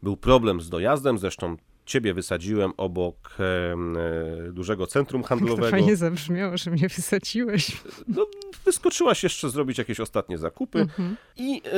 Był 0.03 0.17
problem 0.17 0.61
z 0.61 0.69
dojazdem, 0.69 1.19
zresztą 1.19 1.57
ciebie 1.87 2.15
wysadziłem 2.15 2.73
obok 2.77 3.37
e, 3.41 4.53
dużego 4.53 4.87
centrum 4.87 5.23
handlowego. 5.23 5.63
To 5.67 5.71
fajnie 5.71 5.97
zabrzmiało, 5.97 6.57
że 6.57 6.71
mnie 6.71 6.89
wysadziłeś. 6.89 7.83
No, 8.09 8.27
wyskoczyłaś 8.65 9.23
jeszcze 9.23 9.51
zrobić 9.51 9.79
jakieś 9.79 10.01
ostatnie 10.01 10.39
zakupy 10.39 10.81
mhm. 10.81 11.17
i 11.37 11.63
e, 11.65 11.71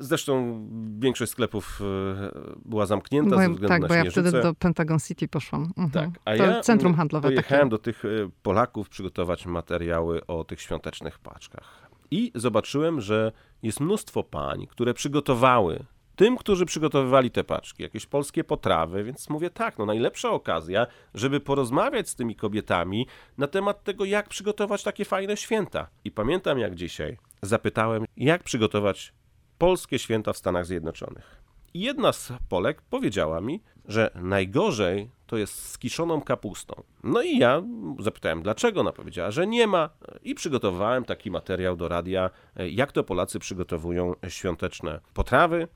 zresztą 0.00 0.66
większość 0.98 1.32
sklepów 1.32 1.80
e, 1.80 2.30
była 2.64 2.86
zamknięta 2.86 3.36
bo, 3.36 3.42
ze 3.42 3.50
względu 3.50 3.68
tak, 3.68 3.82
na 3.82 3.88
bo 3.88 3.94
ja 3.94 4.10
wtedy 4.10 4.32
do 4.32 4.54
Pentagon 4.54 4.98
City 4.98 5.28
poszłam. 5.28 5.72
Mhm. 5.76 5.90
Tak, 5.90 6.20
a 6.24 6.36
to 6.36 6.44
ja 6.44 6.60
centrum 6.60 6.94
handlowe 6.94 7.28
pojechałem 7.28 7.64
takie. 7.64 7.70
do 7.70 7.78
tych 7.78 8.04
e, 8.04 8.08
Polaków 8.42 8.88
przygotować 8.88 9.46
materiały 9.46 10.26
o 10.26 10.44
tych 10.44 10.60
świątecznych 10.60 11.18
paczkach. 11.18 11.87
I 12.10 12.32
zobaczyłem, 12.34 13.00
że 13.00 13.32
jest 13.62 13.80
mnóstwo 13.80 14.22
pań, 14.22 14.66
które 14.66 14.94
przygotowały 14.94 15.84
tym, 16.18 16.36
którzy 16.36 16.66
przygotowywali 16.66 17.30
te 17.30 17.44
paczki, 17.44 17.82
jakieś 17.82 18.06
polskie 18.06 18.44
potrawy, 18.44 19.04
więc 19.04 19.30
mówię 19.30 19.50
tak, 19.50 19.78
no 19.78 19.86
najlepsza 19.86 20.30
okazja, 20.30 20.86
żeby 21.14 21.40
porozmawiać 21.40 22.08
z 22.08 22.14
tymi 22.14 22.36
kobietami 22.36 23.06
na 23.38 23.46
temat 23.46 23.84
tego, 23.84 24.04
jak 24.04 24.28
przygotować 24.28 24.82
takie 24.82 25.04
fajne 25.04 25.36
święta. 25.36 25.88
I 26.04 26.10
pamiętam 26.10 26.58
jak 26.58 26.74
dzisiaj 26.74 27.18
zapytałem, 27.42 28.04
jak 28.16 28.42
przygotować 28.42 29.12
polskie 29.58 29.98
święta 29.98 30.32
w 30.32 30.36
Stanach 30.36 30.66
Zjednoczonych. 30.66 31.42
I 31.74 31.80
jedna 31.80 32.12
z 32.12 32.32
Polek 32.48 32.82
powiedziała 32.82 33.40
mi, 33.40 33.62
że 33.84 34.10
najgorzej 34.14 35.10
to 35.28 35.36
jest 35.36 35.68
z 35.68 35.78
kiszoną 35.78 36.20
kapustą. 36.20 36.82
No 37.04 37.22
i 37.22 37.38
ja 37.38 37.62
zapytałem, 37.98 38.42
dlaczego? 38.42 38.80
Ona 38.80 38.92
powiedziała, 38.92 39.30
że 39.30 39.46
nie 39.46 39.66
ma. 39.66 39.90
I 40.22 40.34
przygotowałem 40.34 41.04
taki 41.04 41.30
materiał 41.30 41.76
do 41.76 41.88
radia, 41.88 42.30
jak 42.56 42.92
to 42.92 43.04
Polacy 43.04 43.38
przygotowują 43.38 44.14
świąteczne 44.28 45.00
potrawy. 45.14 45.68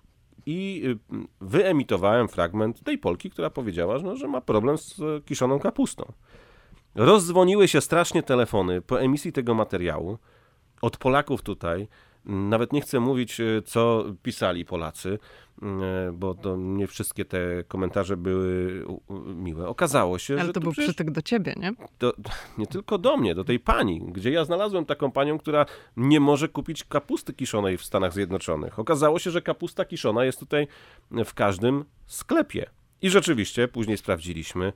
I 0.47 0.83
y, 0.87 0.99
wyemitowałem 1.41 2.29
fragment 2.29 2.83
tej 2.83 2.99
Polki, 2.99 3.31
która 3.31 3.51
powiedziała, 3.51 3.99
że, 3.99 4.05
no, 4.05 4.17
że 4.17 4.29
ma 4.29 4.41
problem 4.41 4.79
z 4.79 5.01
kiszoną 5.25 5.59
kapustą. 5.59 6.13
Rozdzwoniły 6.95 7.69
się 7.69 7.81
strasznie 7.81 8.23
telefony 8.23 8.81
po 8.81 9.01
emisji 9.01 9.33
tego 9.33 9.55
materiału 9.55 10.19
od 10.83 10.97
Polaków 10.97 11.43
tutaj. 11.43 11.89
Nawet 12.25 12.73
nie 12.73 12.81
chcę 12.81 13.01
mówić, 13.01 13.41
y, 13.41 13.63
co 13.65 14.05
pisali 14.23 14.65
Polacy, 14.65 15.19
E, 15.63 16.13
bo 16.13 16.35
to 16.35 16.57
nie 16.57 16.87
wszystkie 16.87 17.25
te 17.25 17.65
komentarze 17.69 18.17
były 18.17 18.85
miłe. 19.35 19.69
Okazało 19.69 20.19
się, 20.19 20.35
Ale 20.35 20.47
że 20.47 20.53
to, 20.53 20.61
to 20.61 20.61
był 20.61 20.73
przytyk 20.73 21.11
do 21.11 21.23
ciebie, 21.23 21.55
nie? 21.57 21.73
To, 21.99 22.13
nie 22.59 22.67
tylko 22.67 22.99
do 22.99 23.17
mnie, 23.17 23.35
do 23.35 23.45
tej 23.45 23.61
pani, 23.61 24.01
gdzie 24.01 24.31
ja 24.31 24.45
znalazłem 24.45 24.85
taką 24.85 25.11
panią, 25.11 25.39
która 25.39 25.67
nie 25.97 26.21
może 26.21 26.49
kupić 26.49 26.85
kapusty 26.85 27.33
kiszonej 27.33 27.79
w 27.79 27.85
Stanach 27.85 28.13
Zjednoczonych. 28.13 28.79
Okazało 28.79 29.19
się, 29.19 29.31
że 29.31 29.43
kapusta 29.43 29.85
kiszona 29.85 30.25
jest 30.25 30.41
tutaj 30.41 30.67
w 31.11 31.35
każdym 31.35 31.85
sklepie. 32.07 32.71
I 33.03 33.11
rzeczywiście 33.11 33.69
później 33.69 33.97
sprawdziliśmy, 33.97 34.73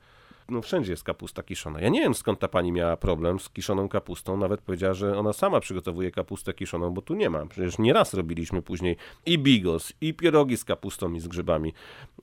no 0.49 0.63
wszędzie 0.63 0.93
jest 0.93 1.05
kapusta 1.05 1.43
kiszona. 1.43 1.81
Ja 1.81 1.89
nie 1.89 2.01
wiem 2.01 2.15
skąd 2.15 2.39
ta 2.39 2.49
pani 2.49 2.73
miała 2.73 2.97
problem 2.97 3.41
z 3.41 3.51
kiszoną 3.51 3.89
kapustą. 3.89 4.37
Nawet 4.37 4.61
powiedziała, 4.61 4.95
że 4.95 5.19
ona 5.19 5.33
sama 5.33 5.61
przygotowuje 5.61 6.11
kapustę 6.11 6.55
kiszoną, 6.55 6.91
bo 6.91 7.03
tu 7.03 7.15
nie 7.15 7.31
ma. 7.31 7.47
Przecież 7.47 7.79
nieraz 7.79 8.15
robiliśmy 8.15 8.63
później 8.63 8.97
i 9.27 9.39
bigos, 9.39 9.93
i 10.01 10.15
pierogi 10.15 10.57
z 10.57 10.65
kapustą 10.65 11.13
i 11.13 11.21
z 11.21 11.29
grzybami. 11.29 11.73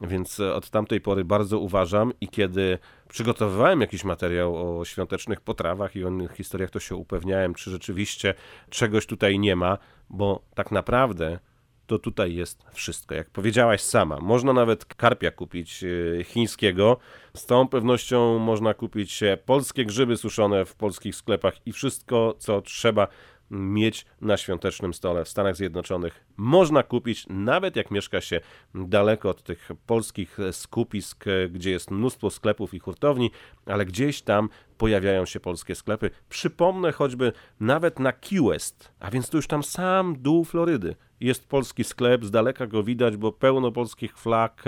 Więc 0.01 0.39
e, 0.39 0.53
od 0.53 0.69
tamtej 0.69 1.01
pory 1.01 1.25
bardzo 1.25 1.59
uważam 1.59 2.13
i 2.21 2.27
kiedy 2.27 2.77
przygotowywałem 3.09 3.81
jakiś 3.81 4.03
materiał 4.03 4.79
o 4.79 4.85
świątecznych 4.85 5.41
potrawach 5.41 5.95
i 5.95 6.05
o 6.05 6.09
innych 6.09 6.31
historiach, 6.31 6.69
to 6.69 6.79
się 6.79 6.95
upewniałem, 6.95 7.53
czy 7.53 7.71
rzeczywiście 7.71 8.33
czegoś 8.69 9.05
tutaj 9.05 9.39
nie 9.39 9.55
ma, 9.55 9.77
bo 10.09 10.41
tak 10.55 10.71
naprawdę 10.71 11.39
to 11.87 11.99
tutaj 11.99 12.35
jest 12.35 12.63
wszystko. 12.73 13.15
Jak 13.15 13.29
powiedziałaś 13.29 13.81
sama, 13.81 14.19
można 14.19 14.53
nawet 14.53 14.85
karpia 14.85 15.31
kupić 15.31 15.83
e, 15.83 16.23
chińskiego. 16.23 16.97
Z 17.33 17.45
całą 17.45 17.67
pewnością 17.67 18.39
można 18.39 18.73
kupić 18.73 19.23
polskie 19.45 19.85
grzyby 19.85 20.17
suszone 20.17 20.65
w 20.65 20.75
polskich 20.75 21.15
sklepach 21.15 21.67
i 21.67 21.71
wszystko, 21.71 22.35
co 22.39 22.61
trzeba 22.61 23.07
mieć 23.51 24.05
na 24.21 24.37
świątecznym 24.37 24.93
stole 24.93 25.25
w 25.25 25.29
Stanach 25.29 25.55
Zjednoczonych. 25.55 26.25
Można 26.37 26.83
kupić, 26.83 27.25
nawet 27.29 27.75
jak 27.75 27.91
mieszka 27.91 28.21
się 28.21 28.39
daleko 28.75 29.29
od 29.29 29.43
tych 29.43 29.69
polskich 29.85 30.37
skupisk, 30.51 31.25
gdzie 31.49 31.71
jest 31.71 31.91
mnóstwo 31.91 32.29
sklepów 32.29 32.73
i 32.73 32.79
hurtowni, 32.79 33.31
ale 33.65 33.85
gdzieś 33.85 34.21
tam 34.21 34.49
pojawiają 34.77 35.25
się 35.25 35.39
polskie 35.39 35.75
sklepy. 35.75 36.09
Przypomnę 36.29 36.91
choćby 36.91 37.33
nawet 37.59 37.99
na 37.99 38.11
Key 38.11 38.41
West, 38.49 38.91
a 38.99 39.11
więc 39.11 39.29
to 39.29 39.37
już 39.37 39.47
tam 39.47 39.63
sam 39.63 40.15
dół 40.21 40.45
Florydy. 40.45 40.95
Jest 41.19 41.47
polski 41.47 41.83
sklep, 41.83 42.25
z 42.25 42.31
daleka 42.31 42.67
go 42.67 42.83
widać, 42.83 43.17
bo 43.17 43.31
pełno 43.31 43.71
polskich 43.71 44.17
flag, 44.17 44.63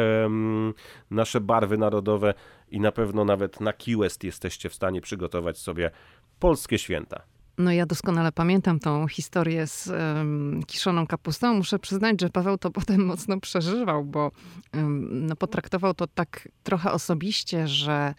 nasze 1.12 1.42
barwy 1.42 1.78
narodowe 1.78 2.34
i 2.70 2.80
na 2.80 2.92
pewno 2.92 3.26
nawet 3.26 3.60
na 3.60 3.74
Key 3.74 3.98
West 3.98 4.24
jesteście 4.24 4.70
w 4.70 4.74
stanie 4.74 5.02
przygotować 5.02 5.58
sobie 5.58 5.92
polskie 6.40 6.78
święta. 6.78 7.22
No 7.58 7.72
ja 7.72 7.86
doskonale 7.86 8.32
pamiętam 8.32 8.80
tą 8.80 9.08
historię 9.08 9.68
z 9.68 9.88
um, 9.88 10.64
kiszoną 10.68 11.08
kapustą. 11.08 11.54
Muszę 11.54 11.80
przyznać, 11.80 12.22
że 12.22 12.30
Paweł 12.30 12.58
to 12.58 12.72
potem 12.80 13.06
mocno 13.06 13.40
przeżywał, 13.40 14.06
bo 14.06 14.32
um, 14.74 15.28
no, 15.28 15.36
potraktował 15.36 15.94
to 15.94 16.08
tak 16.08 16.48
trochę 16.64 16.92
osobiście, 16.92 17.68
że 17.68 18.14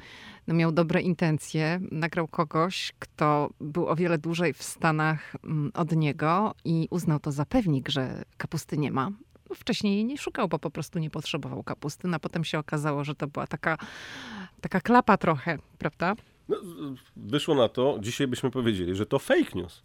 no, 0.47 0.55
miał 0.55 0.73
dobre 0.73 1.01
intencje. 1.01 1.81
Nagrał 1.91 2.29
kogoś, 2.29 2.93
kto 2.99 3.51
był 3.61 3.89
o 3.89 3.97
wiele 3.97 4.19
dłużej 4.19 4.53
w 4.53 4.63
Stanach 4.63 5.37
um, 5.45 5.71
od 5.75 5.93
niego 5.93 6.55
i 6.65 6.89
uznał 6.91 7.21
to 7.21 7.33
za 7.33 7.45
pewnik, 7.47 7.89
że 7.89 8.25
kapusty 8.37 8.79
nie 8.79 8.93
ma. 8.93 9.11
No, 9.51 9.57
wcześniej 9.57 9.95
jej 9.95 10.05
nie 10.05 10.19
szukał, 10.19 10.49
bo 10.49 10.59
po 10.59 10.71
prostu 10.71 10.99
nie 10.99 11.11
potrzebował 11.11 11.63
kapusty. 11.63 12.09
No, 12.09 12.17
a 12.17 12.21
potem 12.21 12.45
się 12.45 12.59
okazało, 12.59 13.05
że 13.05 13.15
to 13.15 13.27
była 13.27 13.47
taka, 13.47 13.77
taka 14.61 14.81
klapa 14.81 15.17
trochę, 15.17 15.59
prawda? 15.79 16.15
No, 16.49 16.57
wyszło 17.17 17.55
na 17.55 17.69
to, 17.69 17.99
dzisiaj 18.01 18.27
byśmy 18.27 18.51
powiedzieli, 18.51 18.95
że 18.95 19.07
to 19.07 19.19
fake 19.19 19.51
news. 19.55 19.83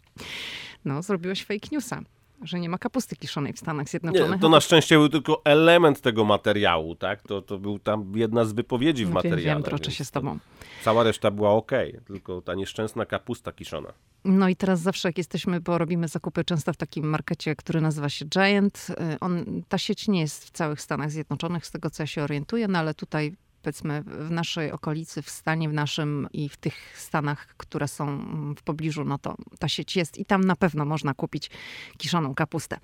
No, 0.84 1.02
zrobiłeś 1.02 1.44
fake 1.44 1.68
newsa 1.72 2.02
że 2.42 2.60
nie 2.60 2.68
ma 2.68 2.78
kapusty 2.78 3.16
kiszonej 3.16 3.52
w 3.52 3.58
Stanach 3.58 3.88
Zjednoczonych. 3.88 4.30
Nie, 4.30 4.38
to 4.38 4.48
na 4.48 4.60
szczęście 4.60 4.96
był 4.96 5.08
tylko 5.08 5.40
element 5.44 6.00
tego 6.00 6.24
materiału, 6.24 6.94
tak? 6.94 7.22
To, 7.22 7.42
to 7.42 7.58
był 7.58 7.78
tam 7.78 8.12
jedna 8.14 8.44
z 8.44 8.52
wypowiedzi 8.52 9.04
w 9.04 9.08
no, 9.08 9.14
materiale. 9.14 9.42
Wiem, 9.42 9.62
troczę 9.62 9.90
się 9.90 10.04
z 10.04 10.10
tobą. 10.10 10.38
Cała 10.84 11.02
reszta 11.02 11.30
była 11.30 11.50
ok, 11.50 11.72
tylko 12.06 12.42
ta 12.42 12.54
nieszczęsna 12.54 13.06
kapusta 13.06 13.52
kiszona. 13.52 13.92
No 14.24 14.48
i 14.48 14.56
teraz 14.56 14.80
zawsze 14.80 15.08
jak 15.08 15.18
jesteśmy, 15.18 15.60
bo 15.60 15.78
robimy 15.78 16.08
zakupy 16.08 16.44
często 16.44 16.72
w 16.72 16.76
takim 16.76 17.06
markecie, 17.06 17.56
który 17.56 17.80
nazywa 17.80 18.08
się 18.08 18.24
Giant. 18.24 18.86
Y, 19.14 19.20
on, 19.20 19.62
ta 19.68 19.78
sieć 19.78 20.08
nie 20.08 20.20
jest 20.20 20.44
w 20.44 20.50
całych 20.50 20.80
Stanach 20.80 21.10
Zjednoczonych, 21.10 21.66
z 21.66 21.70
tego 21.70 21.90
co 21.90 22.02
ja 22.02 22.06
się 22.06 22.22
orientuję, 22.22 22.68
no 22.68 22.78
ale 22.78 22.94
tutaj 22.94 23.32
powiedzmy 23.62 24.02
w 24.02 24.30
naszej 24.30 24.72
okolicy, 24.72 25.22
w 25.22 25.30
stanie 25.30 25.68
w 25.68 25.72
naszym 25.72 26.28
i 26.32 26.48
w 26.48 26.56
tych 26.56 26.98
stanach, 26.98 27.46
które 27.56 27.88
są 27.88 28.18
w 28.54 28.62
pobliżu, 28.62 29.04
no 29.04 29.18
to 29.18 29.36
ta 29.58 29.68
sieć 29.68 29.96
jest 29.96 30.18
i 30.18 30.24
tam 30.24 30.44
na 30.44 30.56
pewno 30.56 30.84
można 30.84 31.14
kupić 31.14 31.50
kiszoną 31.96 32.34
kapustę. 32.34 32.76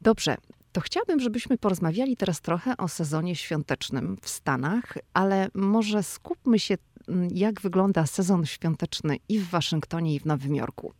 Dobrze, 0.00 0.36
to 0.72 0.80
chciałabym, 0.80 1.20
żebyśmy 1.20 1.58
porozmawiali 1.58 2.16
teraz 2.16 2.40
trochę 2.40 2.76
o 2.76 2.88
sezonie 2.88 3.36
świątecznym 3.36 4.16
w 4.22 4.28
Stanach, 4.28 4.98
ale 5.14 5.48
może 5.54 6.02
skupmy 6.02 6.58
się, 6.58 6.76
mm, 7.08 7.28
jak 7.32 7.60
wygląda 7.60 8.06
sezon 8.06 8.46
świąteczny 8.46 9.16
i 9.28 9.38
w 9.38 9.48
Waszyngtonie, 9.48 10.14
i 10.14 10.20
w 10.20 10.26
Nowym 10.26 10.54
Jorku. 10.54 10.92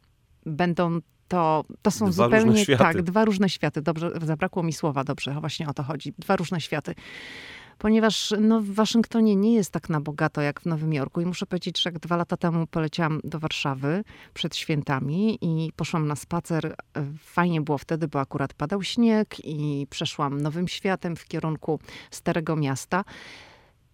Będą 0.46 1.00
to, 1.28 1.64
to 1.82 1.90
są 1.90 2.10
dwa 2.10 2.24
zupełnie 2.24 2.66
tak, 2.66 3.02
dwa 3.02 3.24
różne 3.24 3.48
światy. 3.48 3.82
Dobrze, 3.82 4.10
zabrakło 4.22 4.62
mi 4.62 4.72
słowa, 4.72 5.04
dobrze, 5.04 5.40
właśnie 5.40 5.68
o 5.68 5.74
to 5.74 5.82
chodzi. 5.82 6.14
Dwa 6.18 6.36
różne 6.36 6.60
światy 6.60 6.94
ponieważ 7.78 8.34
no, 8.40 8.60
w 8.60 8.70
Waszyngtonie 8.70 9.36
nie 9.36 9.54
jest 9.54 9.70
tak 9.70 9.88
na 9.88 10.00
bogato 10.00 10.40
jak 10.40 10.60
w 10.60 10.66
Nowym 10.66 10.92
Jorku. 10.92 11.20
I 11.20 11.26
muszę 11.26 11.46
powiedzieć, 11.46 11.82
że 11.82 11.90
jak 11.90 11.98
dwa 11.98 12.16
lata 12.16 12.36
temu 12.36 12.66
poleciałam 12.66 13.20
do 13.24 13.38
Warszawy 13.38 14.04
przed 14.34 14.56
świętami 14.56 15.38
i 15.40 15.72
poszłam 15.76 16.06
na 16.06 16.16
spacer. 16.16 16.76
Fajnie 17.18 17.60
było 17.60 17.78
wtedy, 17.78 18.08
bo 18.08 18.20
akurat 18.20 18.54
padał 18.54 18.82
śnieg 18.82 19.36
i 19.44 19.86
przeszłam 19.90 20.40
Nowym 20.40 20.68
Światem 20.68 21.16
w 21.16 21.24
kierunku 21.24 21.80
Starego 22.10 22.56
Miasta 22.56 23.04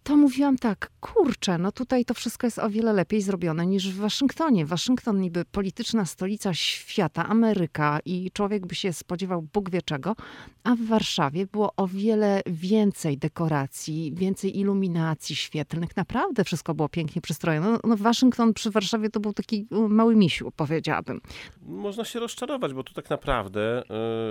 to 0.04 0.16
mówiłam 0.16 0.58
tak, 0.58 0.90
kurczę, 1.00 1.58
no 1.58 1.72
tutaj 1.72 2.04
to 2.04 2.14
wszystko 2.14 2.46
jest 2.46 2.58
o 2.58 2.70
wiele 2.70 2.92
lepiej 2.92 3.22
zrobione 3.22 3.66
niż 3.66 3.90
w 3.90 3.96
Waszyngtonie. 3.96 4.66
Waszyngton 4.66 5.20
niby 5.20 5.44
polityczna 5.44 6.04
stolica 6.04 6.54
świata, 6.54 7.28
Ameryka 7.28 7.98
i 8.04 8.30
człowiek 8.30 8.66
by 8.66 8.74
się 8.74 8.92
spodziewał 8.92 9.42
Bóg 9.42 9.70
wie 9.70 9.82
czego, 9.82 10.16
a 10.64 10.74
w 10.74 10.80
Warszawie 10.80 11.46
było 11.46 11.72
o 11.76 11.86
wiele 11.86 12.42
więcej 12.46 13.18
dekoracji, 13.18 14.12
więcej 14.14 14.58
iluminacji 14.58 15.36
świetlnych. 15.36 15.96
Naprawdę 15.96 16.44
wszystko 16.44 16.74
było 16.74 16.88
pięknie 16.88 17.22
przystrojone. 17.22 17.70
No, 17.70 17.78
no 17.84 17.96
Waszyngton 17.96 18.54
przy 18.54 18.70
Warszawie 18.70 19.10
to 19.10 19.20
był 19.20 19.32
taki 19.32 19.66
mały 19.70 20.16
misiu, 20.16 20.52
powiedziałabym. 20.56 21.20
Można 21.62 22.04
się 22.04 22.20
rozczarować, 22.20 22.74
bo 22.74 22.82
tu 22.84 22.94
tak 22.94 23.10
naprawdę 23.10 23.82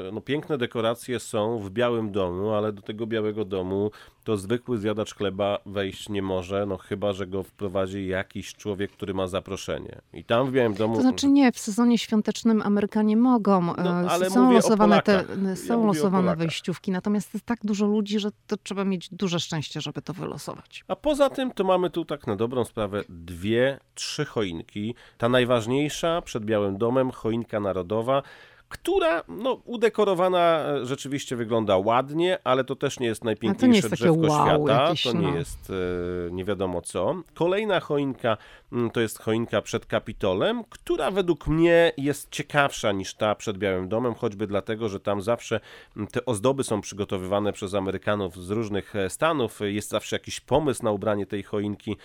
yy, 0.05 0.11
no, 0.11 0.21
piękne 0.21 0.57
dekoracje 0.57 1.19
są 1.19 1.59
w 1.59 1.69
Białym 1.69 2.11
Domu, 2.11 2.49
ale 2.49 2.73
do 2.73 2.81
tego 2.81 3.07
Białego 3.07 3.45
Domu 3.45 3.91
to 4.23 4.37
zwykły 4.37 4.77
zjadacz 4.77 5.15
chleba 5.15 5.57
wejść 5.65 6.09
nie 6.09 6.21
może, 6.21 6.65
no 6.65 6.77
chyba, 6.77 7.13
że 7.13 7.27
go 7.27 7.43
wprowadzi 7.43 8.07
jakiś 8.07 8.53
człowiek, 8.53 8.91
który 8.91 9.13
ma 9.13 9.27
zaproszenie. 9.27 10.01
I 10.13 10.23
tam 10.23 10.47
w 10.47 10.51
Białym 10.51 10.73
Domu... 10.73 10.95
To 10.95 11.01
znaczy 11.01 11.27
nie, 11.27 11.51
w 11.51 11.59
sezonie 11.59 11.97
świątecznym 11.97 12.61
Amerykanie 12.61 13.17
mogą. 13.17 13.61
No, 13.61 13.89
ale 14.09 14.29
są 14.29 14.53
losowane, 14.53 15.01
te, 15.01 15.25
są 15.55 15.79
ja 15.79 15.85
losowane 15.85 16.35
wejściówki, 16.35 16.91
natomiast 16.91 17.33
jest 17.33 17.45
tak 17.45 17.59
dużo 17.63 17.85
ludzi, 17.85 18.19
że 18.19 18.29
to 18.47 18.57
trzeba 18.57 18.85
mieć 18.85 19.09
duże 19.09 19.39
szczęście, 19.39 19.81
żeby 19.81 20.01
to 20.01 20.13
wylosować. 20.13 20.83
A 20.87 20.95
poza 20.95 21.29
tym 21.29 21.51
to 21.51 21.63
mamy 21.63 21.89
tu 21.89 22.05
tak 22.05 22.27
na 22.27 22.35
dobrą 22.35 22.65
sprawę 22.65 23.03
dwie, 23.09 23.79
trzy 23.93 24.25
choinki. 24.25 24.95
Ta 25.17 25.29
najważniejsza 25.29 26.21
przed 26.21 26.45
Białym 26.45 26.77
Domem, 26.77 27.11
choinka 27.11 27.59
narodowa, 27.59 28.23
która 28.71 29.23
no, 29.27 29.61
udekorowana 29.65 30.63
e, 30.65 30.85
rzeczywiście 30.85 31.35
wygląda 31.35 31.77
ładnie, 31.77 32.37
ale 32.43 32.63
to 32.63 32.75
też 32.75 32.99
nie 32.99 33.07
jest 33.07 33.23
najpiękniejsze 33.23 33.67
nie 33.67 33.75
jest 33.75 33.89
drzewko 33.89 34.27
wow, 34.27 34.47
świata. 34.47 34.83
Jakieś, 34.83 35.03
to 35.03 35.13
nie 35.13 35.31
no. 35.31 35.37
jest 35.37 35.69
e, 35.69 36.31
nie 36.31 36.45
wiadomo 36.45 36.81
co. 36.81 37.15
Kolejna 37.33 37.79
choinka 37.79 38.37
to 38.93 39.01
jest 39.01 39.19
choinka 39.19 39.61
przed 39.61 39.85
Kapitolem, 39.85 40.63
która 40.69 41.11
według 41.11 41.47
mnie 41.47 41.91
jest 41.97 42.31
ciekawsza 42.31 42.91
niż 42.91 43.13
ta 43.13 43.35
przed 43.35 43.57
Białym 43.57 43.89
Domem, 43.89 44.13
choćby 44.13 44.47
dlatego, 44.47 44.89
że 44.89 44.99
tam 44.99 45.21
zawsze 45.21 45.59
mm, 45.97 46.07
te 46.07 46.25
ozdoby 46.25 46.63
są 46.63 46.81
przygotowywane 46.81 47.53
przez 47.53 47.73
Amerykanów 47.73 48.43
z 48.43 48.49
różnych 48.49 48.95
e, 48.95 49.09
stanów, 49.09 49.59
jest 49.63 49.89
zawsze 49.89 50.15
jakiś 50.15 50.39
pomysł 50.39 50.83
na 50.83 50.91
ubranie 50.91 51.25
tej 51.25 51.43
choinki 51.43 51.97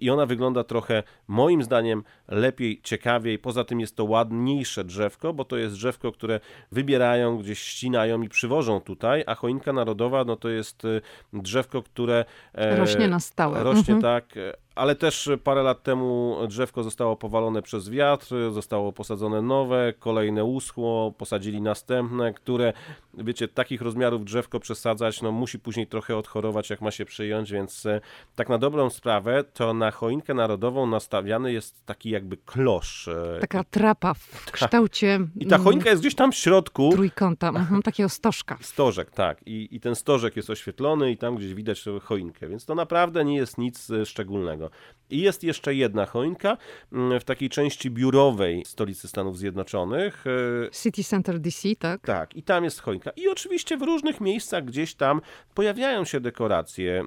i 0.00 0.10
ona 0.10 0.26
wygląda 0.26 0.64
trochę, 0.64 1.02
moim 1.28 1.62
zdaniem, 1.62 2.02
lepiej, 2.28 2.80
ciekawiej. 2.82 3.38
Poza 3.38 3.64
tym 3.64 3.80
jest 3.80 3.96
to 3.96 4.04
ładniejsze 4.04 4.84
drzewko, 4.84 5.32
bo 5.32 5.44
to 5.44 5.56
jest 5.56 5.74
drzewko, 5.74 6.12
które 6.12 6.40
wybierają, 6.72 7.38
gdzieś 7.38 7.58
ścinają 7.58 8.22
i 8.22 8.28
przywożą 8.28 8.80
tutaj, 8.80 9.24
a 9.26 9.34
choinka 9.34 9.72
narodowa, 9.72 10.24
no 10.24 10.36
to 10.36 10.48
jest 10.48 10.84
y, 10.84 11.00
drzewko, 11.32 11.82
które... 11.82 12.24
E, 12.54 12.76
rośnie 12.76 13.08
na 13.08 13.20
stałe. 13.20 13.64
Rośnie 13.64 13.94
mhm. 13.94 14.02
tak 14.02 14.34
ale 14.74 14.94
też 14.94 15.30
parę 15.44 15.62
lat 15.62 15.82
temu 15.82 16.36
drzewko 16.48 16.82
zostało 16.82 17.16
powalone 17.16 17.62
przez 17.62 17.88
wiatr, 17.88 18.26
zostało 18.50 18.92
posadzone 18.92 19.42
nowe, 19.42 19.92
kolejne 19.98 20.44
uschło, 20.44 21.12
posadzili 21.18 21.62
następne, 21.62 22.32
które, 22.32 22.72
wiecie, 23.14 23.48
takich 23.48 23.82
rozmiarów 23.82 24.24
drzewko 24.24 24.60
przesadzać, 24.60 25.22
no 25.22 25.32
musi 25.32 25.58
później 25.58 25.86
trochę 25.86 26.16
odchorować, 26.16 26.70
jak 26.70 26.80
ma 26.80 26.90
się 26.90 27.04
przyjąć, 27.04 27.52
więc 27.52 27.86
e, 27.86 28.00
tak 28.36 28.48
na 28.48 28.58
dobrą 28.58 28.90
sprawę, 28.90 29.44
to 29.54 29.74
na 29.74 29.90
choinkę 29.90 30.34
narodową 30.34 30.86
nastawiany 30.86 31.52
jest 31.52 31.86
taki 31.86 32.10
jakby 32.10 32.36
klosz. 32.36 33.08
E, 33.08 33.38
Taka 33.40 33.64
trapa 33.64 34.14
w 34.14 34.44
tak. 34.44 34.54
kształcie... 34.54 35.20
I 35.36 35.46
ta 35.46 35.58
choinka 35.58 35.90
jest 35.90 36.02
gdzieś 36.02 36.14
tam 36.14 36.32
w 36.32 36.36
środku. 36.36 36.90
Trójkąta, 36.92 37.48
mhm, 37.48 37.82
takiego 37.82 38.08
stożka. 38.08 38.58
Stożek, 38.60 39.10
tak. 39.10 39.46
I, 39.46 39.68
I 39.70 39.80
ten 39.80 39.94
stożek 39.94 40.36
jest 40.36 40.50
oświetlony 40.50 41.10
i 41.10 41.16
tam 41.16 41.36
gdzieś 41.36 41.54
widać 41.54 41.84
choinkę, 42.02 42.48
więc 42.48 42.64
to 42.64 42.74
naprawdę 42.74 43.24
nie 43.24 43.36
jest 43.36 43.58
nic 43.58 43.90
e, 43.90 44.06
szczególnego. 44.06 44.59
triangle. 44.60 44.72
I 45.10 45.20
jest 45.20 45.44
jeszcze 45.44 45.74
jedna 45.74 46.06
choinka 46.06 46.56
mm, 46.92 47.20
w 47.20 47.24
takiej 47.24 47.48
części 47.48 47.90
biurowej 47.90 48.64
stolicy 48.66 49.08
Stanów 49.08 49.38
Zjednoczonych. 49.38 50.24
E, 50.66 50.70
City 50.70 51.04
Center 51.04 51.40
DC, 51.40 51.68
tak? 51.78 52.00
Tak, 52.00 52.36
i 52.36 52.42
tam 52.42 52.64
jest 52.64 52.80
choinka. 52.80 53.10
I 53.10 53.28
oczywiście 53.28 53.76
w 53.76 53.82
różnych 53.82 54.20
miejscach 54.20 54.64
gdzieś 54.64 54.94
tam 54.94 55.20
pojawiają 55.54 56.04
się 56.04 56.20
dekoracje. 56.20 57.04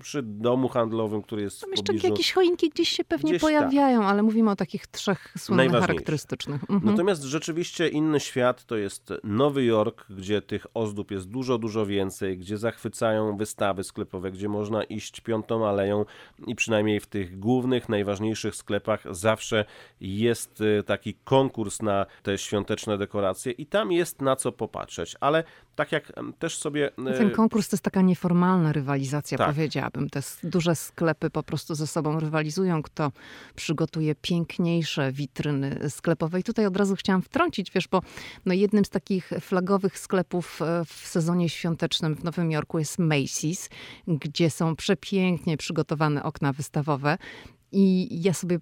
Przy 0.00 0.22
domu 0.22 0.68
handlowym, 0.68 1.22
który 1.22 1.42
jest 1.42 1.60
tam 1.60 1.70
w 1.70 1.88
jeszcze 1.88 2.08
jakieś 2.08 2.32
choinki 2.32 2.70
gdzieś 2.70 2.88
się 2.88 3.04
pewnie 3.04 3.30
gdzieś 3.30 3.42
pojawiają, 3.42 4.04
ale 4.04 4.22
mówimy 4.22 4.50
o 4.50 4.56
takich 4.56 4.86
trzech 4.86 5.34
słynnych 5.38 5.72
charakterystycznych. 5.72 6.62
Mhm. 6.70 6.80
Natomiast 6.84 7.22
rzeczywiście 7.22 7.88
inny 7.88 8.20
świat 8.20 8.64
to 8.64 8.76
jest 8.76 9.12
Nowy 9.24 9.64
Jork, 9.64 10.06
gdzie 10.10 10.42
tych 10.42 10.66
ozdób 10.74 11.10
jest 11.10 11.28
dużo, 11.28 11.58
dużo 11.58 11.86
więcej, 11.86 12.38
gdzie 12.38 12.58
zachwycają 12.58 13.36
wystawy 13.36 13.84
sklepowe, 13.84 14.32
gdzie 14.32 14.48
można 14.48 14.84
iść 14.84 15.20
piątą 15.20 15.66
aleją 15.66 16.04
i 16.46 16.54
przynajmniej 16.54 17.00
w 17.00 17.06
tych 17.06 17.29
głównych, 17.38 17.88
najważniejszych 17.88 18.56
sklepach 18.56 19.14
zawsze 19.14 19.64
jest 20.00 20.60
y, 20.60 20.82
taki 20.86 21.14
konkurs 21.14 21.82
na 21.82 22.06
te 22.22 22.38
świąteczne 22.38 22.98
dekoracje 22.98 23.52
i 23.52 23.66
tam 23.66 23.92
jest 23.92 24.20
na 24.20 24.36
co 24.36 24.52
popatrzeć, 24.52 25.16
ale 25.20 25.44
tak 25.76 25.92
jak 25.92 26.12
też 26.38 26.58
sobie... 26.58 26.90
Y, 27.14 27.18
Ten 27.18 27.30
konkurs 27.30 27.68
to 27.68 27.74
jest 27.74 27.84
taka 27.84 28.02
nieformalna 28.02 28.72
rywalizacja, 28.72 29.38
tak. 29.38 29.54
powiedziałabym. 29.54 30.10
Te 30.10 30.20
duże 30.44 30.76
sklepy 30.76 31.30
po 31.30 31.42
prostu 31.42 31.74
ze 31.74 31.86
sobą 31.86 32.20
rywalizują, 32.20 32.82
kto 32.82 33.12
przygotuje 33.54 34.14
piękniejsze 34.14 35.12
witryny 35.12 35.90
sklepowe. 35.90 36.40
I 36.40 36.42
tutaj 36.42 36.66
od 36.66 36.76
razu 36.76 36.96
chciałam 36.96 37.22
wtrącić, 37.22 37.70
wiesz, 37.70 37.88
bo 37.88 38.02
no 38.46 38.54
jednym 38.54 38.84
z 38.84 38.90
takich 38.90 39.30
flagowych 39.40 39.98
sklepów 39.98 40.62
e, 40.62 40.84
w 40.84 40.92
sezonie 40.92 41.48
świątecznym 41.48 42.14
w 42.14 42.24
Nowym 42.24 42.50
Jorku 42.50 42.78
jest 42.78 42.98
Macy's, 42.98 43.70
gdzie 44.08 44.50
są 44.50 44.76
przepięknie 44.76 45.56
przygotowane 45.56 46.22
okna 46.22 46.52
wystawowe. 46.52 47.18
I 47.72 48.08
ja 48.22 48.34
sobie 48.34 48.58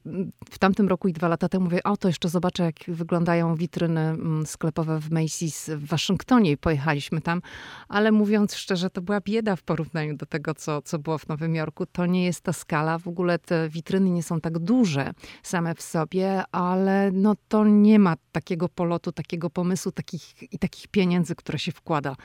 w 0.51 0.59
tamtym 0.59 0.89
roku 0.89 1.09
i 1.09 1.13
dwa 1.13 1.29
lata 1.29 1.49
temu 1.49 1.65
mówię, 1.65 1.83
o 1.83 1.97
to 1.97 2.09
jeszcze 2.09 2.29
zobaczę, 2.29 2.63
jak 2.63 2.75
wyglądają 2.89 3.55
witryny 3.55 4.01
mm, 4.01 4.47
sklepowe 4.47 5.01
w 5.01 5.11
Macy's 5.11 5.77
w 5.77 5.87
Waszyngtonie 5.87 6.51
i 6.51 6.57
pojechaliśmy 6.57 7.21
tam, 7.21 7.43
ale 7.89 8.13
mówiąc 8.13 8.55
szczerze, 8.55 8.91
to 8.91 9.03
była 9.03 9.21
bieda 9.21 9.57
w 9.57 9.63
porównaniu 9.63 10.17
do 10.17 10.27
tego, 10.27 10.55
co, 10.55 10.83
co 10.83 10.99
było 10.99 11.19
w 11.19 11.29
Nowym 11.29 11.55
Jorku. 11.55 11.87
To 11.87 12.07
nie 12.07 12.25
jest 12.25 12.41
ta 12.41 12.53
skala, 12.53 12.99
w 12.99 13.09
ogóle 13.09 13.39
te 13.39 13.69
witryny 13.69 14.11
nie 14.11 14.23
są 14.23 14.41
tak 14.41 14.59
duże 14.59 15.13
same 15.43 15.75
w 15.75 15.83
sobie, 15.83 16.43
ale 16.53 17.11
no 17.13 17.35
to 17.49 17.65
nie 17.65 17.99
ma 17.99 18.17
takiego 18.33 18.69
polotu, 18.69 19.13
takiego 19.13 19.51
pomysłu 19.51 19.93
takich, 19.93 20.53
i 20.53 20.59
takich 20.59 20.89
pieniędzy, 20.89 21.35
które 21.35 21.59
się 21.59 21.73
wkłada 21.73 22.17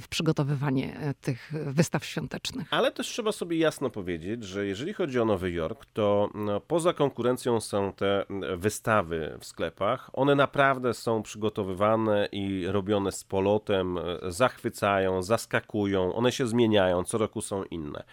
w 0.00 0.08
przygotowywanie 0.08 0.96
e, 0.98 1.14
tych 1.14 1.52
wystaw 1.66 2.04
świątecznych. 2.04 2.68
Ale 2.70 2.92
też 2.92 3.06
trzeba 3.06 3.32
sobie 3.32 3.58
jasno 3.58 3.90
powiedzieć, 3.90 4.44
że 4.44 4.66
jeżeli 4.66 4.92
chodzi 4.92 5.20
o 5.20 5.24
Nowy 5.24 5.52
Jork, 5.52 5.86
to 5.92 6.30
poza 6.66 6.92
konkurencją 6.92 7.60
są 7.60 7.92
te 7.92 8.24
wystawy 8.56 9.36
w 9.40 9.44
sklepach. 9.44 10.10
One 10.12 10.34
naprawdę 10.34 10.94
są 10.94 11.22
przygotowywane 11.22 12.28
i 12.32 12.66
robione 12.66 13.12
z 13.12 13.24
polotem, 13.24 13.98
zachwycają, 14.28 15.22
zaskakują, 15.22 16.14
one 16.14 16.32
się 16.32 16.46
zmieniają, 16.46 17.04
co 17.04 17.18
roku 17.18 17.40
są 17.40 17.64
inne. 17.64 18.04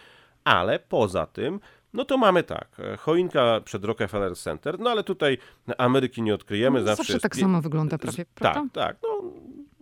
Ale 0.43 0.80
poza 0.80 1.26
tym 1.26 1.59
no 1.93 2.05
to 2.05 2.17
mamy 2.17 2.43
tak, 2.43 2.67
choinka 2.99 3.61
przed 3.65 3.86
Rockefeller 3.86 4.38
Center, 4.38 4.80
no 4.80 4.89
ale 4.89 5.03
tutaj 5.03 5.38
Ameryki 5.78 6.22
nie 6.22 6.34
odkryjemy. 6.34 6.80
No, 6.80 6.86
zawsze, 6.86 7.03
zawsze 7.03 7.20
tak 7.20 7.36
samo 7.36 7.61
wygląda 7.61 7.97
prawie, 7.97 8.26
prawda? 8.36 8.61
Tak, 8.61 8.72
tak. 8.74 8.97
No, 9.03 9.32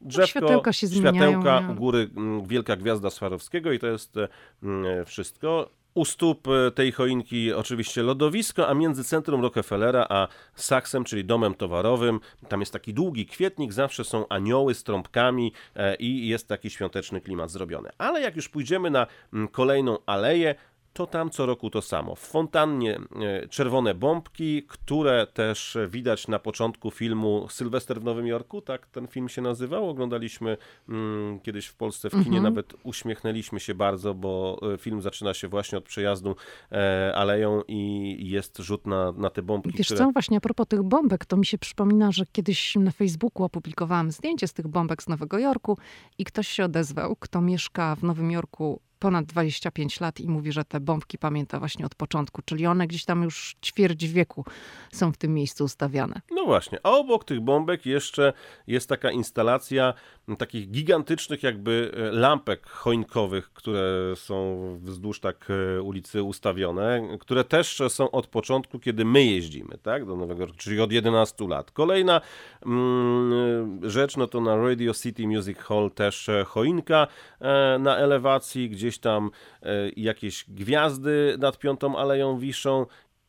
drzewko, 0.01 0.27
światełka 0.27 0.73
się 0.73 0.87
zmieniają. 0.87 1.41
Światełka, 1.41 1.71
u 1.71 1.75
góry 1.75 2.09
mm, 2.17 2.45
wielka 2.45 2.75
gwiazda 2.75 3.09
Swarowskiego 3.09 3.71
i 3.71 3.79
to 3.79 3.87
jest 3.87 4.15
mm, 4.63 5.05
wszystko. 5.05 5.69
U 5.97 6.05
stóp 6.05 6.47
e, 6.47 6.71
tej 6.71 6.91
choinki 6.91 7.53
oczywiście 7.53 8.03
lodowisko, 8.03 8.67
a 8.67 8.73
między 8.73 9.03
centrum 9.03 9.41
Rockefellera 9.41 10.05
a 10.09 10.27
Saksem, 10.55 11.03
czyli 11.03 11.25
domem 11.25 11.53
towarowym, 11.53 12.19
tam 12.49 12.59
jest 12.59 12.73
taki 12.73 12.93
długi 12.93 13.25
kwietnik, 13.25 13.73
zawsze 13.73 14.03
są 14.03 14.27
anioły 14.27 14.73
z 14.73 14.83
trąbkami 14.83 15.51
e, 15.75 15.95
i 15.95 16.27
jest 16.27 16.47
taki 16.47 16.69
świąteczny 16.69 17.21
klimat 17.21 17.51
zrobiony. 17.51 17.89
Ale 17.97 18.21
jak 18.21 18.35
już 18.35 18.49
pójdziemy 18.49 18.89
na 18.89 19.07
mm, 19.33 19.47
kolejną 19.47 19.97
aleję, 20.05 20.55
to 20.97 21.07
tam 21.07 21.29
co 21.29 21.45
roku 21.45 21.69
to 21.69 21.81
samo. 21.81 22.15
W 22.15 22.19
fontannie 22.19 22.99
e, 23.21 23.47
czerwone 23.47 23.95
bombki, 23.95 24.63
które 24.63 25.27
też 25.27 25.77
widać 25.87 26.27
na 26.27 26.39
początku 26.39 26.91
filmu 26.91 27.47
Sylwester 27.49 28.01
w 28.01 28.03
Nowym 28.03 28.27
Jorku, 28.27 28.61
tak 28.61 28.87
ten 28.87 29.07
film 29.07 29.29
się 29.29 29.41
nazywał. 29.41 29.89
Oglądaliśmy 29.89 30.57
mm, 30.89 31.39
kiedyś 31.39 31.65
w 31.65 31.75
Polsce 31.75 32.09
w 32.09 32.11
kinie, 32.11 32.25
mhm. 32.25 32.43
nawet 32.43 32.73
uśmiechnęliśmy 32.83 33.59
się 33.59 33.75
bardzo, 33.75 34.13
bo 34.13 34.59
e, 34.73 34.77
film 34.77 35.01
zaczyna 35.01 35.33
się 35.33 35.47
właśnie 35.47 35.77
od 35.77 35.83
przejazdu 35.83 36.35
e, 36.71 37.13
aleją 37.15 37.61
i 37.67 38.17
jest 38.29 38.57
rzut 38.57 38.87
na, 38.87 39.11
na 39.11 39.29
te 39.29 39.41
bombki. 39.41 39.77
Wiesz 39.77 39.87
które... 39.87 39.97
co, 39.97 40.11
właśnie 40.11 40.37
a 40.37 40.41
propos 40.41 40.67
tych 40.67 40.83
bombek, 40.83 41.25
to 41.25 41.37
mi 41.37 41.45
się 41.45 41.57
przypomina, 41.57 42.11
że 42.11 42.25
kiedyś 42.31 42.75
na 42.75 42.91
Facebooku 42.91 43.43
opublikowałam 43.43 44.11
zdjęcie 44.11 44.47
z 44.47 44.53
tych 44.53 44.67
bombek 44.67 45.03
z 45.03 45.07
Nowego 45.07 45.39
Jorku 45.39 45.77
i 46.17 46.25
ktoś 46.25 46.47
się 46.47 46.65
odezwał, 46.65 47.15
kto 47.19 47.41
mieszka 47.41 47.95
w 47.95 48.03
Nowym 48.03 48.31
Jorku 48.31 48.86
ponad 48.99 49.25
25 49.25 49.99
lat 49.99 50.19
i 50.19 50.27
mówi, 50.27 50.51
że 50.51 50.65
te 50.65 50.79
bombki 50.79 51.17
pamięta 51.17 51.59
właśnie 51.59 51.85
od 51.85 51.95
początku, 51.95 52.41
czyli 52.45 52.65
one 52.65 52.87
gdzieś 52.87 53.05
tam 53.05 53.23
już 53.23 53.55
ćwierć 53.65 54.07
wieku 54.07 54.45
są 54.91 55.11
w 55.11 55.17
tym 55.17 55.33
miejscu 55.33 55.63
ustawiane. 55.63 56.21
No 56.31 56.45
właśnie, 56.45 56.79
a 56.83 56.91
obok 56.91 57.23
tych 57.23 57.41
bombek 57.41 57.85
jeszcze 57.85 58.33
jest 58.67 58.89
taka 58.89 59.11
instalacja 59.11 59.93
takich 60.37 60.71
gigantycznych 60.71 61.43
jakby 61.43 61.91
e, 61.93 62.11
lampek 62.11 62.67
choinkowych, 62.67 63.53
które 63.53 64.13
są 64.15 64.57
wzdłuż 64.81 65.19
tak 65.19 65.47
e, 65.49 65.81
ulicy 65.81 66.23
ustawione, 66.23 67.17
które 67.19 67.43
też 67.43 67.81
są 67.87 68.11
od 68.11 68.27
początku, 68.27 68.79
kiedy 68.79 69.05
my 69.05 69.25
jeździmy, 69.25 69.77
tak, 69.81 70.05
do 70.05 70.15
Nowego 70.15 70.41
Jorku, 70.41 70.57
czyli 70.57 70.81
od 70.81 70.91
11 70.91 71.47
lat. 71.47 71.71
Kolejna 71.71 72.21
mm, 72.65 73.79
rzecz, 73.89 74.17
no 74.17 74.27
to 74.27 74.41
na 74.41 74.55
Radio 74.55 74.93
City 74.93 75.27
Music 75.27 75.57
Hall 75.57 75.91
też 75.91 76.29
e, 76.29 76.43
choinka 76.43 77.07
e, 77.39 77.79
na 77.79 77.97
elewacji, 77.97 78.69
gdzieś 78.87 78.99
tam 78.99 79.31
e, 79.63 79.89
jakieś 79.97 80.45
gwiazdy 80.47 81.35
nad 81.39 81.59
Piątą 81.59 81.97
Aleją 81.97 82.39
wiszą. 82.39 82.85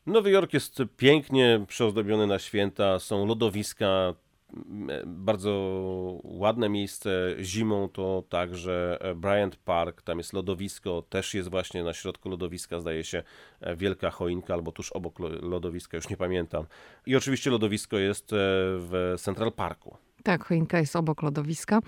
Nowy 0.07 0.31
Jork 0.31 0.55
jest 0.55 0.83
pięknie 0.97 1.65
przyozdobiony 1.69 2.27
na 2.27 2.39
święta, 2.39 2.99
są 2.99 3.27
lodowiska, 3.27 4.15
bardzo 5.07 5.53
ładne 6.25 6.69
miejsce 6.69 7.11
zimą 7.41 7.89
to 7.89 8.23
także 8.29 8.99
Bryant 9.17 9.57
Park, 9.57 10.03
tam 10.03 10.19
jest 10.19 10.33
lodowisko, 10.33 11.03
też 11.09 11.35
jest 11.35 11.51
właśnie 11.51 11.85
na 11.85 11.93
środku 11.93 12.29
lodowiska, 12.29 12.81
zdaje 12.81 13.05
się, 13.05 13.23
wielka 13.77 14.11
choinka 14.11 14.55
albo 14.55 14.73
tuż 14.73 14.93
obok 14.93 15.19
lodowiska, 15.43 15.97
już 15.97 16.09
nie 16.09 16.17
pamiętam. 16.17 16.67
I 17.07 17.17
oczywiście 17.17 17.51
lodowisko 17.51 17.99
jest 17.99 18.33
e, 18.33 18.37
w 18.79 19.15
Central 19.19 19.53
Parku. 19.53 19.97
Tak, 20.23 20.45
choinka 20.45 20.79
jest 20.79 20.97
obok 20.97 21.23
lodowiska. 21.23 21.81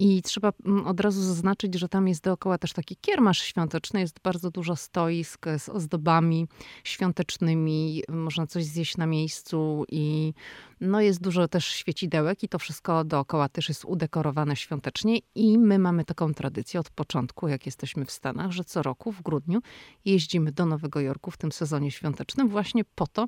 I 0.00 0.22
trzeba 0.22 0.52
mm, 0.66 0.86
od 0.86 1.00
razu 1.00 1.22
zaznaczyć, 1.22 1.74
że 1.74 1.88
tam 1.88 2.08
jest 2.08 2.24
dookoła 2.24 2.58
też 2.58 2.72
taki 2.72 2.96
kiermasz 2.96 3.42
świąteczny. 3.42 4.00
Jest 4.00 4.20
bardzo 4.24 4.50
dużo 4.50 4.76
stoisk 4.76 5.46
z 5.58 5.68
ozdobami 5.68 6.48
świątecznymi. 6.84 8.02
Można 8.08 8.46
coś 8.46 8.64
zjeść 8.64 8.96
na 8.96 9.06
miejscu 9.06 9.84
i 9.88 10.34
no 10.80 11.00
jest 11.00 11.22
dużo 11.22 11.48
też 11.48 11.66
świecidełek 11.66 12.42
i 12.42 12.48
to 12.48 12.58
wszystko 12.58 13.04
dookoła 13.04 13.48
też 13.48 13.68
jest 13.68 13.84
udekorowane 13.84 14.56
świątecznie. 14.56 15.18
I 15.34 15.58
my 15.58 15.78
mamy 15.78 16.04
taką 16.04 16.34
tradycję 16.34 16.80
od 16.80 16.90
początku, 16.90 17.48
jak 17.48 17.66
jesteśmy 17.66 18.04
w 18.04 18.10
Stanach, 18.10 18.50
że 18.50 18.64
co 18.64 18.82
roku 18.82 19.12
w 19.12 19.22
grudniu 19.22 19.60
jeździmy 20.04 20.52
do 20.52 20.66
Nowego 20.66 21.00
Jorku 21.00 21.30
w 21.30 21.36
tym 21.36 21.52
sezonie 21.52 21.90
świątecznym 21.90 22.48
właśnie 22.48 22.84
po 22.84 23.06
to, 23.06 23.26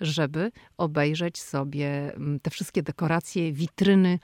żeby 0.00 0.52
obejrzeć 0.76 1.38
sobie 1.38 2.14
mm, 2.14 2.40
te 2.40 2.50
wszystkie 2.50 2.82
dekoracje, 2.82 3.52
witryny 3.52 4.18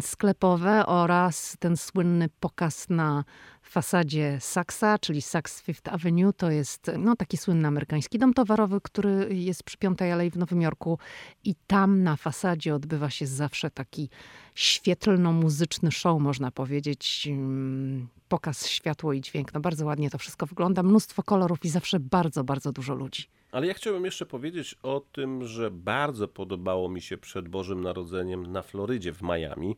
sklepowe 0.00 0.86
oraz 0.86 1.56
ten 1.58 1.76
słynny 1.76 2.28
pokaz 2.40 2.90
na 2.90 3.24
fasadzie 3.62 4.38
Saxa, 4.40 4.98
czyli 5.00 5.22
Saks 5.22 5.62
Fifth 5.62 5.94
Avenue. 5.94 6.32
To 6.32 6.50
jest 6.50 6.90
no, 6.98 7.16
taki 7.16 7.36
słynny 7.36 7.68
amerykański 7.68 8.18
dom 8.18 8.34
towarowy, 8.34 8.80
który 8.80 9.34
jest 9.34 9.62
przy 9.62 9.78
Piątej 9.78 10.12
Alei 10.12 10.30
w 10.30 10.36
Nowym 10.36 10.62
Jorku 10.62 10.98
i 11.44 11.54
tam 11.66 12.02
na 12.02 12.16
fasadzie 12.16 12.74
odbywa 12.74 13.10
się 13.10 13.26
zawsze 13.26 13.70
taki 13.70 14.08
świetlno-muzyczny 14.54 15.92
show, 15.92 16.20
można 16.20 16.50
powiedzieć. 16.50 17.28
Mm, 17.30 18.08
pokaz 18.28 18.66
światło 18.66 19.12
i 19.12 19.20
dźwięk. 19.20 19.54
No 19.54 19.60
bardzo 19.60 19.86
ładnie 19.86 20.10
to 20.10 20.18
wszystko 20.18 20.46
wygląda. 20.46 20.82
Mnóstwo 20.82 21.22
kolorów 21.22 21.64
i 21.64 21.68
zawsze 21.68 22.00
bardzo, 22.00 22.44
bardzo 22.44 22.72
dużo 22.72 22.94
ludzi. 22.94 23.26
Ale 23.52 23.66
ja 23.66 23.74
chciałbym 23.74 24.04
jeszcze 24.04 24.26
powiedzieć 24.26 24.76
o 24.82 25.02
tym, 25.12 25.46
że 25.46 25.70
bardzo 25.70 26.28
podobało 26.28 26.88
mi 26.88 27.00
się 27.00 27.18
przed 27.18 27.48
Bożym 27.48 27.80
Narodzeniem 27.80 28.52
na 28.52 28.62
Florydzie 28.62 29.12
w 29.12 29.22
Miami. 29.22 29.76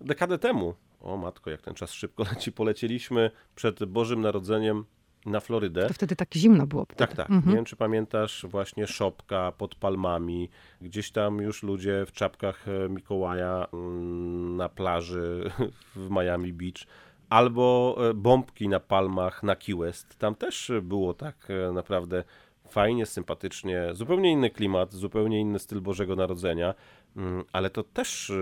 Dekadę 0.00 0.38
temu, 0.38 0.74
o 1.00 1.16
matko, 1.16 1.50
jak 1.50 1.62
ten 1.62 1.74
czas 1.74 1.92
szybko 1.92 2.24
leci, 2.34 2.52
polecieliśmy 2.52 3.30
przed 3.54 3.84
Bożym 3.84 4.20
Narodzeniem 4.20 4.84
na 5.26 5.40
Florydę. 5.40 5.88
To 5.88 5.94
wtedy 5.94 6.16
tak 6.16 6.34
zimno 6.34 6.66
było. 6.66 6.84
Wtedy. 6.84 6.98
Tak, 6.98 7.16
tak. 7.16 7.30
Mhm. 7.30 7.48
Nie 7.48 7.56
wiem, 7.56 7.64
czy 7.64 7.76
pamiętasz 7.76 8.46
właśnie 8.48 8.86
szopka 8.86 9.52
pod 9.52 9.74
palmami. 9.74 10.50
Gdzieś 10.80 11.10
tam 11.10 11.38
już 11.38 11.62
ludzie 11.62 12.06
w 12.06 12.12
czapkach 12.12 12.68
e, 12.68 12.88
Mikołaja 12.88 13.66
mm, 13.72 14.56
na 14.56 14.68
plaży 14.68 15.50
w 15.96 16.10
Miami 16.10 16.52
Beach. 16.52 16.86
Albo 17.30 17.96
e, 18.10 18.14
bombki 18.14 18.68
na 18.68 18.80
palmach 18.80 19.42
na 19.42 19.56
Key 19.56 19.76
West. 19.76 20.18
Tam 20.18 20.34
też 20.34 20.72
było 20.82 21.14
tak 21.14 21.48
e, 21.50 21.72
naprawdę 21.72 22.24
fajnie, 22.70 23.06
sympatycznie, 23.06 23.82
zupełnie 23.92 24.32
inny 24.32 24.50
klimat, 24.50 24.92
zupełnie 24.92 25.40
inny 25.40 25.58
styl 25.58 25.80
Bożego 25.80 26.16
Narodzenia, 26.16 26.74
mm, 27.16 27.44
ale 27.52 27.70
to 27.70 27.82
też 27.82 28.32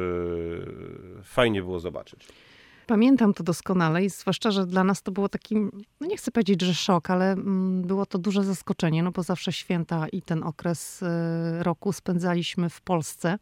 fajnie 1.23 1.63
było 1.63 1.81
zobaczyć. 1.81 2.29
Pamiętam 2.87 3.35
to 3.35 3.45
doskonale 3.45 4.05
i 4.05 4.11
zwłaszcza, 4.11 4.51
że 4.51 4.67
dla 4.67 4.85
nas 4.85 5.03
to 5.03 5.13
było 5.13 5.29
taki, 5.29 5.57
no 6.01 6.07
nie 6.07 6.17
chcę 6.17 6.31
powiedzieć, 6.31 6.63
że 6.63 6.75
szok, 6.75 7.11
ale 7.11 7.33
mm, 7.33 7.83
było 7.83 8.07
to 8.07 8.19
duże 8.19 8.45
zaskoczenie, 8.45 9.03
no 9.03 9.13
bo 9.13 9.23
zawsze 9.23 9.53
święta 9.53 10.09
i 10.09 10.23
ten 10.23 10.43
okres 10.43 11.03
y, 11.03 11.07
roku 11.63 11.93
spędzaliśmy 11.93 12.71
w 12.71 12.81
Polsce. 12.81 13.39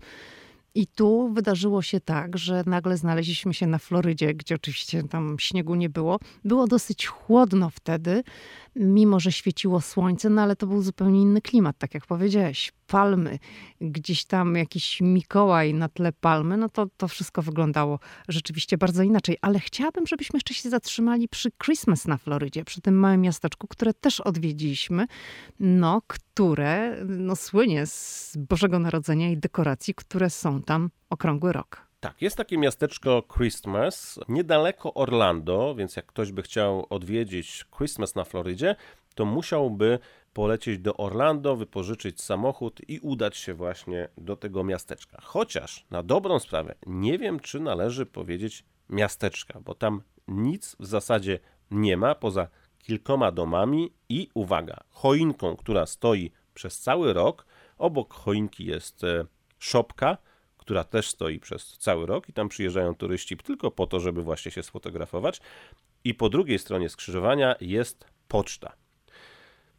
I 0.75 0.87
tu 0.87 1.33
wydarzyło 1.33 1.83
się 1.83 2.01
tak, 2.01 2.39
że 2.39 2.63
nagle 2.67 2.97
znaleźliśmy 2.97 3.55
się 3.55 3.67
na 3.67 3.79
Florydzie, 3.79 4.35
gdzie 4.35 4.55
oczywiście 4.55 5.03
tam 5.03 5.37
śniegu 5.39 5.75
nie 5.75 5.91
było. 5.91 6.19
Było 6.45 6.67
dosyć 6.67 7.07
chłodno 7.07 7.71
wtedy, 7.71 8.23
mimo 8.77 9.21
że 9.21 9.33
świeciło 9.33 9.81
słońce, 9.81 10.31
no 10.31 10.43
ale 10.43 10.57
to 10.57 10.67
był 10.67 10.83
zupełnie 10.83 11.23
inny 11.23 11.41
klimat, 11.41 11.79
tak 11.79 11.95
jak 11.95 12.07
powiedziałeś. 12.07 12.73
Palmy, 12.95 13.39
gdzieś 13.81 14.25
tam 14.25 14.57
jakiś 14.57 15.01
Mikołaj 15.01 15.75
na 15.75 15.89
tle 15.89 16.13
palmy, 16.13 16.57
no 16.57 16.69
to, 16.69 16.87
to 16.97 17.09
wszystko 17.09 17.43
wyglądało 17.43 17.99
rzeczywiście 18.29 18.79
bardzo 18.79 19.03
inaczej. 19.03 19.37
Ale 19.43 19.61
chciałabym, 19.61 20.07
żebyśmy 20.07 20.37
jeszcze 20.37 20.55
się 20.55 20.71
zatrzymali 20.71 21.29
przy 21.29 21.51
Christmas 21.65 22.07
na 22.07 22.17
Florydzie, 22.17 22.65
przy 22.65 22.81
tym 22.81 22.95
małym 22.95 23.21
miasteczku, 23.21 23.69
które 23.69 23.95
też 23.95 24.21
odwiedziliśmy, 24.21 25.07
no, 25.61 26.03
które 26.07 26.97
no, 27.05 27.37
słynie 27.37 27.87
z 27.87 28.37
Bożego 28.37 28.79
Narodzenia 28.79 29.31
i 29.31 29.37
dekoracji, 29.37 29.95
które 29.95 30.31
są 30.31 30.63
tam 30.63 30.91
okrągły 31.11 31.53
rok. 31.53 31.87
Tak, 32.01 32.23
jest 32.23 32.37
takie 32.37 32.59
miasteczko 32.59 33.23
Christmas 33.37 34.19
niedaleko 34.29 34.95
Orlando, 34.95 35.75
więc 35.75 35.97
jak 35.97 36.07
ktoś 36.07 36.33
by 36.33 36.43
chciał 36.43 36.87
odwiedzić 36.91 37.65
Christmas 37.77 38.15
na 38.15 38.25
Florydzie, 38.25 38.77
to 39.15 39.25
musiałby 39.25 39.99
polecieć 40.35 40.79
do 40.79 40.97
Orlando, 40.97 41.57
wypożyczyć 41.57 42.23
samochód 42.23 42.81
i 42.89 42.99
udać 42.99 43.37
się 43.37 43.55
właśnie 43.55 44.09
do 44.19 44.37
tego 44.37 44.65
miasteczka. 44.65 45.21
Chociaż 45.23 45.87
na 45.91 46.03
dobrą 46.03 46.39
sprawę 46.39 46.75
nie 46.87 47.19
wiem, 47.19 47.41
czy 47.41 47.61
należy 47.61 48.07
powiedzieć 48.07 48.65
miasteczka, 48.89 49.61
bo 49.61 49.75
tam 49.75 50.03
nic 50.29 50.77
w 50.81 50.87
zasadzie 50.87 51.39
nie 51.71 51.97
ma 51.97 52.15
poza 52.15 52.49
kilkoma 52.79 53.33
domami 53.33 53.93
i 54.09 54.29
uwaga, 54.35 54.81
choinką, 54.89 55.57
która 55.57 55.87
stoi 55.87 56.31
przez 56.55 56.81
cały 56.81 57.13
rok. 57.13 57.47
Obok 57.79 58.15
choinki 58.15 58.65
jest 58.65 59.05
e, 59.05 59.27
szopka, 59.59 60.19
która 60.57 60.85
też 60.85 61.09
stoi 61.09 61.41
przez 61.41 61.79
cały 61.79 62.07
rok 62.07 62.29
i 62.29 62.33
tam 62.33 62.49
przyjeżdżają 62.49 62.95
turyści 62.95 63.37
tylko 63.37 63.71
po 63.71 63.87
to, 63.87 64.01
żeby 64.01 64.23
właśnie 64.23 64.51
się 64.51 64.63
sfotografować. 64.63 65.41
I 66.05 66.15
po 66.15 66.29
drugiej 66.29 66.59
stronie 66.59 66.89
skrzyżowania 66.89 67.55
jest 67.61 68.07
poczta. 68.29 68.84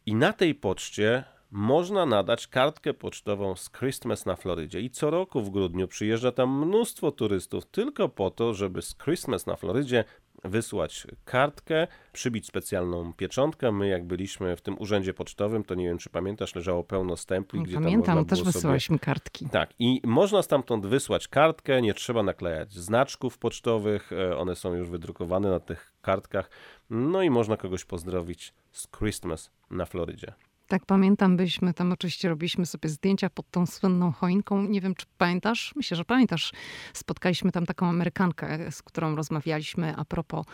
I 0.06 0.14
na 0.14 0.32
tej 0.32 0.54
poczcie 0.54 1.24
można 1.50 2.06
nadać 2.06 2.46
kartkę 2.46 2.94
pocztową 2.94 3.56
z 3.56 3.70
Christmas 3.70 4.26
na 4.26 4.36
Florydzie. 4.36 4.80
I 4.80 4.90
co 4.90 5.10
roku 5.10 5.42
w 5.42 5.50
grudniu 5.50 5.88
przyjeżdża 5.88 6.32
tam 6.32 6.66
mnóstwo 6.66 7.12
turystów 7.12 7.66
tylko 7.66 8.08
po 8.08 8.30
to, 8.30 8.54
żeby 8.54 8.82
z 8.82 8.96
Christmas 8.96 9.46
na 9.46 9.56
Florydzie 9.56 10.04
wysłać 10.44 11.06
kartkę, 11.24 11.86
przybić 12.12 12.46
specjalną 12.46 13.12
pieczątkę. 13.12 13.72
My 13.72 13.88
jak 13.88 14.04
byliśmy 14.04 14.56
w 14.56 14.60
tym 14.60 14.78
urzędzie 14.78 15.14
pocztowym, 15.14 15.64
to 15.64 15.74
nie 15.74 15.84
wiem 15.84 15.98
czy 15.98 16.10
pamiętasz, 16.10 16.54
leżało 16.54 16.84
pełno 16.84 17.16
stempli, 17.16 17.62
gdzie 17.62 17.74
Pamiętam, 17.74 18.24
też 18.24 18.42
wysyłaliśmy 18.42 18.94
sobie... 18.96 19.04
kartki. 19.04 19.48
Tak 19.48 19.70
i 19.78 20.00
można 20.04 20.42
stamtąd 20.42 20.86
wysłać 20.86 21.28
kartkę, 21.28 21.82
nie 21.82 21.94
trzeba 21.94 22.22
naklejać 22.22 22.72
znaczków 22.72 23.38
pocztowych, 23.38 24.12
e, 24.12 24.36
one 24.36 24.56
są 24.56 24.74
już 24.74 24.88
wydrukowane 24.88 25.50
na 25.50 25.60
tych 25.60 25.92
kartkach. 26.02 26.50
No 26.90 27.22
i 27.22 27.30
można 27.30 27.56
kogoś 27.56 27.84
pozdrowić 27.84 28.54
z 28.76 28.88
Christmas 28.98 29.50
na 29.70 29.86
Florydzie. 29.86 30.32
Tak, 30.66 30.86
pamiętam, 30.86 31.36
byliśmy 31.36 31.74
tam 31.74 31.92
oczywiście 31.92 32.28
robiliśmy 32.28 32.66
sobie 32.66 32.88
zdjęcia 32.88 33.30
pod 33.30 33.50
tą 33.50 33.66
słynną 33.66 34.12
choinką. 34.12 34.62
Nie 34.62 34.80
wiem, 34.80 34.94
czy 34.94 35.06
pamiętasz? 35.18 35.72
Myślę, 35.76 35.96
że 35.96 36.04
pamiętasz. 36.04 36.52
Spotkaliśmy 36.92 37.52
tam 37.52 37.66
taką 37.66 37.86
Amerykankę, 37.88 38.72
z 38.72 38.82
którą 38.82 39.16
rozmawialiśmy 39.16 39.96
a 39.96 40.04
propos 40.04 40.46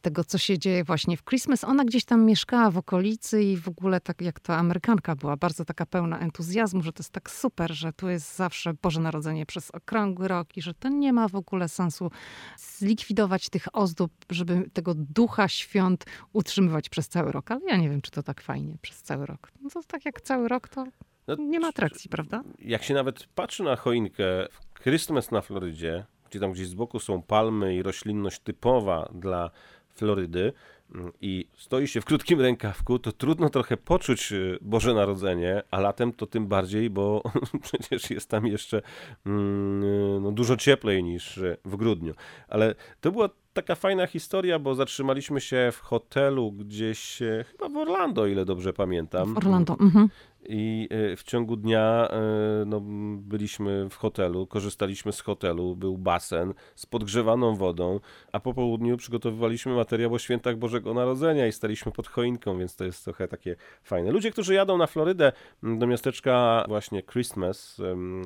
tego, 0.00 0.24
co 0.24 0.38
się 0.38 0.58
dzieje 0.58 0.84
właśnie 0.84 1.16
w 1.16 1.24
Christmas. 1.24 1.64
Ona 1.64 1.84
gdzieś 1.84 2.04
tam 2.04 2.24
mieszkała 2.24 2.70
w 2.70 2.78
okolicy 2.78 3.42
i 3.42 3.56
w 3.56 3.68
ogóle 3.68 4.00
tak 4.00 4.22
jak 4.22 4.40
ta 4.40 4.56
Amerykanka 4.56 5.16
była, 5.16 5.36
bardzo 5.36 5.64
taka 5.64 5.86
pełna 5.86 6.18
entuzjazmu, 6.18 6.82
że 6.82 6.92
to 6.92 7.00
jest 7.00 7.12
tak 7.12 7.30
super, 7.30 7.72
że 7.72 7.92
tu 7.92 8.08
jest 8.08 8.36
zawsze 8.36 8.74
Boże 8.82 9.00
Narodzenie 9.00 9.46
przez 9.46 9.70
okrągły 9.70 10.28
rok 10.28 10.56
i 10.56 10.62
że 10.62 10.74
to 10.74 10.88
nie 10.88 11.12
ma 11.12 11.28
w 11.28 11.34
ogóle 11.34 11.68
sensu 11.68 12.10
zlikwidować 12.58 13.48
tych 13.48 13.76
ozdób, 13.76 14.12
żeby 14.30 14.70
tego 14.72 14.94
ducha 14.94 15.48
świąt 15.48 16.04
utrzymywać 16.32 16.88
przez 16.88 17.08
cały 17.08 17.32
rok. 17.32 17.50
Ale 17.50 17.60
ja 17.68 17.76
nie 17.76 17.90
wiem, 17.90 18.02
czy 18.02 18.10
to 18.10 18.22
tak 18.22 18.40
fajnie 18.40 18.76
przez 18.82 19.02
cały 19.02 19.26
rok. 19.26 19.52
No 19.62 19.70
to 19.70 19.80
tak 19.82 20.04
jak 20.04 20.20
cały 20.20 20.48
rok, 20.48 20.68
to 20.68 20.84
no, 21.26 21.36
nie 21.38 21.60
ma 21.60 21.68
atrakcji, 21.68 22.10
prawda? 22.10 22.42
Jak 22.58 22.82
się 22.82 22.94
nawet 22.94 23.26
patrzy 23.26 23.62
na 23.62 23.76
choinkę 23.76 24.24
w 24.50 24.82
Christmas 24.82 25.30
na 25.30 25.40
Florydzie, 25.40 26.06
gdzie 26.30 26.40
tam 26.40 26.52
gdzieś 26.52 26.68
z 26.68 26.74
boku 26.74 27.00
są 27.00 27.22
palmy 27.22 27.76
i 27.76 27.82
roślinność 27.82 28.40
typowa 28.40 29.08
dla 29.14 29.50
Florydy 29.94 30.52
mm, 30.94 31.12
i 31.20 31.46
stoi 31.56 31.88
się 31.88 32.00
w 32.00 32.04
krótkim 32.04 32.40
rękawku, 32.40 32.98
to 32.98 33.12
trudno 33.12 33.50
trochę 33.50 33.76
poczuć 33.76 34.32
y, 34.32 34.58
Boże 34.60 34.94
Narodzenie, 34.94 35.62
a 35.70 35.80
latem 35.80 36.12
to 36.12 36.26
tym 36.26 36.46
bardziej, 36.46 36.90
bo 36.90 37.22
przecież 37.62 38.10
jest 38.10 38.28
tam 38.28 38.46
jeszcze 38.46 38.82
mm, 39.26 40.22
no, 40.22 40.32
dużo 40.32 40.56
cieplej 40.56 41.04
niż 41.04 41.38
y, 41.38 41.56
w 41.64 41.76
grudniu. 41.76 42.14
Ale 42.48 42.74
to 43.00 43.12
była 43.12 43.28
taka 43.52 43.74
fajna 43.74 44.06
historia, 44.06 44.58
bo 44.58 44.74
zatrzymaliśmy 44.74 45.40
się 45.40 45.70
w 45.72 45.80
hotelu 45.80 46.52
gdzieś, 46.52 47.22
y, 47.22 47.44
chyba 47.50 47.68
w 47.68 47.76
Orlando, 47.76 48.26
ile 48.26 48.44
dobrze 48.44 48.72
pamiętam. 48.72 49.34
W 49.34 49.36
Orlando, 49.36 49.76
mhm 49.80 50.08
i 50.48 50.88
e, 50.90 51.16
w 51.16 51.22
ciągu 51.22 51.56
dnia 51.56 52.08
e, 52.10 52.64
no, 52.66 52.80
byliśmy 53.16 53.88
w 53.90 53.96
hotelu, 53.96 54.46
korzystaliśmy 54.46 55.12
z 55.12 55.20
hotelu, 55.20 55.76
był 55.76 55.98
basen 55.98 56.54
z 56.74 56.86
podgrzewaną 56.86 57.56
wodą, 57.56 58.00
a 58.32 58.40
po 58.40 58.54
południu 58.54 58.96
przygotowywaliśmy 58.96 59.74
materiał 59.74 60.14
o 60.14 60.18
świętach 60.18 60.56
Bożego 60.56 60.94
Narodzenia 60.94 61.46
i 61.46 61.52
staliśmy 61.52 61.92
pod 61.92 62.08
choinką, 62.08 62.58
więc 62.58 62.76
to 62.76 62.84
jest 62.84 63.04
trochę 63.04 63.28
takie 63.28 63.56
fajne. 63.82 64.10
Ludzie, 64.10 64.30
którzy 64.30 64.54
jadą 64.54 64.78
na 64.78 64.86
Florydę 64.86 65.32
do 65.62 65.86
miasteczka 65.86 66.64
właśnie 66.68 67.02
Christmas, 67.02 67.80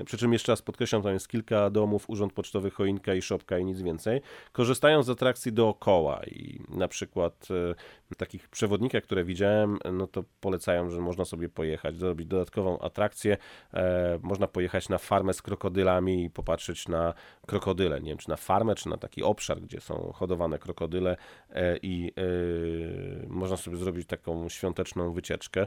przy 0.05 0.19
czym 0.19 0.33
jeszcze 0.33 0.53
raz 0.53 0.63
podkreślam, 0.63 1.03
tam 1.03 1.13
jest 1.13 1.29
kilka 1.29 1.71
domów, 1.71 2.11
urząd 2.11 2.33
pocztowy, 2.33 2.71
choinka 2.71 3.15
i 3.15 3.23
szopka 3.23 3.59
i 3.59 3.65
nic 3.65 3.83
więcej, 3.83 4.21
korzystają 4.53 5.03
z 5.03 5.11
atrakcji 5.11 5.53
dookoła 5.53 6.21
i 6.27 6.61
na 6.69 6.89
przykład 6.89 7.49
e, 7.51 7.75
takich 8.17 8.49
przewodnikach, 8.49 9.03
które 9.03 9.25
widziałem, 9.25 9.79
no 9.93 10.07
to 10.07 10.25
polecają, 10.41 10.91
że 10.91 11.01
można 11.01 11.25
sobie 11.25 11.49
pojechać 11.49 11.97
zrobić 12.05 12.27
dodatkową 12.27 12.79
atrakcję. 12.79 13.37
E, 13.75 14.19
można 14.23 14.47
pojechać 14.47 14.89
na 14.89 14.99
farmę 14.99 15.35
z 15.35 15.43
krokodylami 15.43 16.25
i 16.25 16.31
popatrzeć 16.31 16.89
na 16.89 17.15
krokodyle. 17.47 18.01
Nie 18.01 18.09
wiem, 18.09 18.19
czy 18.19 18.29
na 18.29 18.37
farmę, 18.37 18.75
czy 18.75 18.89
na 18.89 18.97
taki 18.97 19.23
obszar, 19.23 19.61
gdzie 19.61 19.81
są 19.81 20.13
hodowane 20.15 20.59
krokodyle 20.59 21.17
e, 21.51 21.77
i 21.77 22.13
e, 22.17 23.27
można 23.29 23.57
sobie 23.57 23.77
zrobić 23.77 24.09
taką 24.09 24.49
świąteczną 24.49 25.13
wycieczkę. 25.13 25.67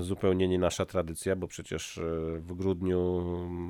Zupełnie 0.00 0.48
nie 0.48 0.58
nasza 0.58 0.86
tradycja, 0.86 1.36
bo 1.36 1.48
przecież 1.48 2.00
w 2.38 2.52
grudniu 2.54 3.24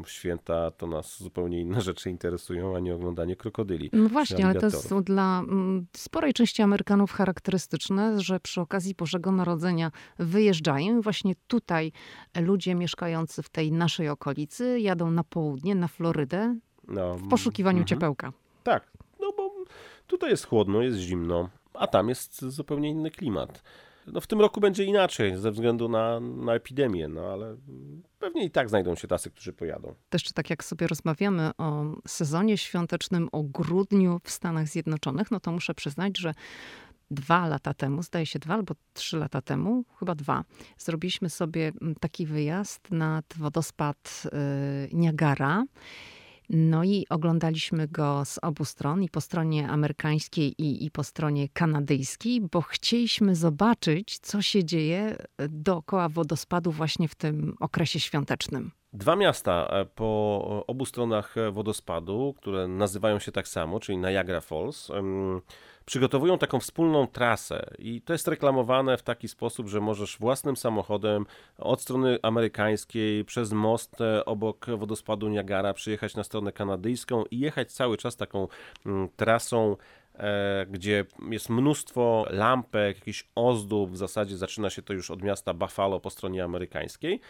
święta 0.06 0.70
to 0.70 0.86
nas 0.86 1.22
zupełnie 1.22 1.60
inne 1.60 1.80
rzeczy 1.90 2.10
interesują, 2.10 2.76
a 2.76 2.80
nie 2.80 2.94
oglądanie 2.94 3.36
krokodyli. 3.36 3.90
No 3.92 4.08
właśnie, 4.08 4.46
ale 4.46 4.60
to 4.60 4.66
jest 4.66 4.94
dla 4.94 5.40
mm, 5.40 5.86
sporej 5.96 6.32
części 6.32 6.62
Amerykanów 6.62 7.12
charakterystyczne, 7.12 8.20
że 8.20 8.40
przy 8.40 8.60
okazji 8.60 8.94
Bożego 8.94 9.32
Narodzenia 9.32 9.90
wyjeżdżają 10.18 10.98
i 10.98 11.02
właśnie 11.02 11.34
tutaj 11.46 11.92
ludzie 12.40 12.74
mieszkający 12.74 13.42
w 13.42 13.48
tej 13.48 13.72
naszej 13.72 14.08
okolicy 14.08 14.80
jadą 14.80 15.10
na 15.10 15.24
południe, 15.24 15.74
na 15.74 15.88
Florydę 15.88 16.56
no, 16.88 17.14
w 17.14 17.28
poszukiwaniu 17.28 17.78
mhm. 17.78 17.86
ciepełka. 17.86 18.32
Tak, 18.62 18.90
no 19.20 19.32
bo 19.36 19.54
tutaj 20.06 20.30
jest 20.30 20.46
chłodno, 20.46 20.82
jest 20.82 20.98
zimno, 20.98 21.48
a 21.74 21.86
tam 21.86 22.08
jest 22.08 22.44
zupełnie 22.44 22.90
inny 22.90 23.10
klimat. 23.10 23.62
No 24.06 24.20
w 24.20 24.26
tym 24.26 24.40
roku 24.40 24.60
będzie 24.60 24.84
inaczej 24.84 25.36
ze 25.36 25.50
względu 25.50 25.88
na, 25.88 26.20
na 26.20 26.54
epidemię, 26.54 27.08
no 27.08 27.32
ale 27.32 27.56
pewnie 28.18 28.44
i 28.44 28.50
tak 28.50 28.68
znajdą 28.68 28.94
się 28.94 29.08
tacy, 29.08 29.30
którzy 29.30 29.52
pojadą. 29.52 29.94
Też 30.10 30.32
tak 30.32 30.50
jak 30.50 30.64
sobie 30.64 30.86
rozmawiamy 30.86 31.50
o 31.58 31.84
sezonie 32.08 32.58
świątecznym, 32.58 33.28
o 33.32 33.42
grudniu 33.42 34.20
w 34.24 34.30
Stanach 34.30 34.68
Zjednoczonych, 34.68 35.30
no 35.30 35.40
to 35.40 35.52
muszę 35.52 35.74
przyznać, 35.74 36.18
że 36.18 36.34
dwa 37.10 37.48
lata 37.48 37.74
temu, 37.74 38.02
zdaje 38.02 38.26
się 38.26 38.38
dwa 38.38 38.54
albo 38.54 38.74
trzy 38.92 39.16
lata 39.16 39.42
temu, 39.42 39.84
chyba 39.98 40.14
dwa, 40.14 40.44
zrobiliśmy 40.78 41.30
sobie 41.30 41.72
mm, 41.82 41.94
taki 41.94 42.26
wyjazd 42.26 42.90
nad 42.90 43.24
wodospad 43.36 44.22
y, 44.26 44.96
Niagara. 44.96 45.64
No 46.50 46.84
i 46.84 47.06
oglądaliśmy 47.10 47.88
go 47.88 48.24
z 48.24 48.38
obu 48.42 48.64
stron, 48.64 49.02
i 49.02 49.08
po 49.08 49.20
stronie 49.20 49.68
amerykańskiej, 49.68 50.62
i, 50.62 50.84
i 50.84 50.90
po 50.90 51.04
stronie 51.04 51.48
kanadyjskiej, 51.48 52.40
bo 52.40 52.60
chcieliśmy 52.60 53.36
zobaczyć, 53.36 54.18
co 54.18 54.42
się 54.42 54.64
dzieje 54.64 55.16
dookoła 55.48 56.08
wodospadu 56.08 56.72
właśnie 56.72 57.08
w 57.08 57.14
tym 57.14 57.56
okresie 57.60 58.00
świątecznym. 58.00 58.70
Dwa 58.94 59.16
miasta 59.16 59.66
e, 59.70 59.84
po 59.84 60.64
obu 60.66 60.86
stronach 60.86 61.34
wodospadu, 61.52 62.34
które 62.36 62.68
nazywają 62.68 63.18
się 63.18 63.32
tak 63.32 63.48
samo, 63.48 63.80
czyli 63.80 63.98
Niagara 63.98 64.40
Falls 64.40 64.90
przygotowują 65.86 66.38
taką 66.38 66.60
wspólną 66.60 67.06
trasę 67.06 67.70
i 67.78 68.00
to 68.00 68.12
jest 68.12 68.28
reklamowane 68.28 68.96
w 68.96 69.02
taki 69.02 69.28
sposób, 69.28 69.68
że 69.68 69.80
możesz 69.80 70.18
własnym 70.18 70.56
samochodem 70.56 71.26
od 71.58 71.80
strony 71.80 72.18
amerykańskiej 72.22 73.24
przez 73.24 73.52
most 73.52 74.00
e, 74.00 74.24
obok 74.24 74.66
wodospadu 74.76 75.28
Niagara 75.28 75.74
przyjechać 75.74 76.16
na 76.16 76.24
stronę 76.24 76.52
kanadyjską 76.52 77.24
i 77.30 77.38
jechać 77.38 77.72
cały 77.72 77.96
czas 77.96 78.16
taką 78.16 78.48
mm, 78.86 79.08
trasą 79.16 79.76
e, 80.14 80.66
gdzie 80.70 81.04
jest 81.30 81.50
mnóstwo 81.50 82.26
lampek, 82.30 82.96
jakichś 82.96 83.28
ozdób, 83.34 83.90
w 83.90 83.96
zasadzie 83.96 84.36
zaczyna 84.36 84.70
się 84.70 84.82
to 84.82 84.92
już 84.92 85.10
od 85.10 85.22
miasta 85.22 85.54
Buffalo 85.54 86.00
po 86.00 86.10
stronie 86.10 86.44
amerykańskiej. 86.44 87.20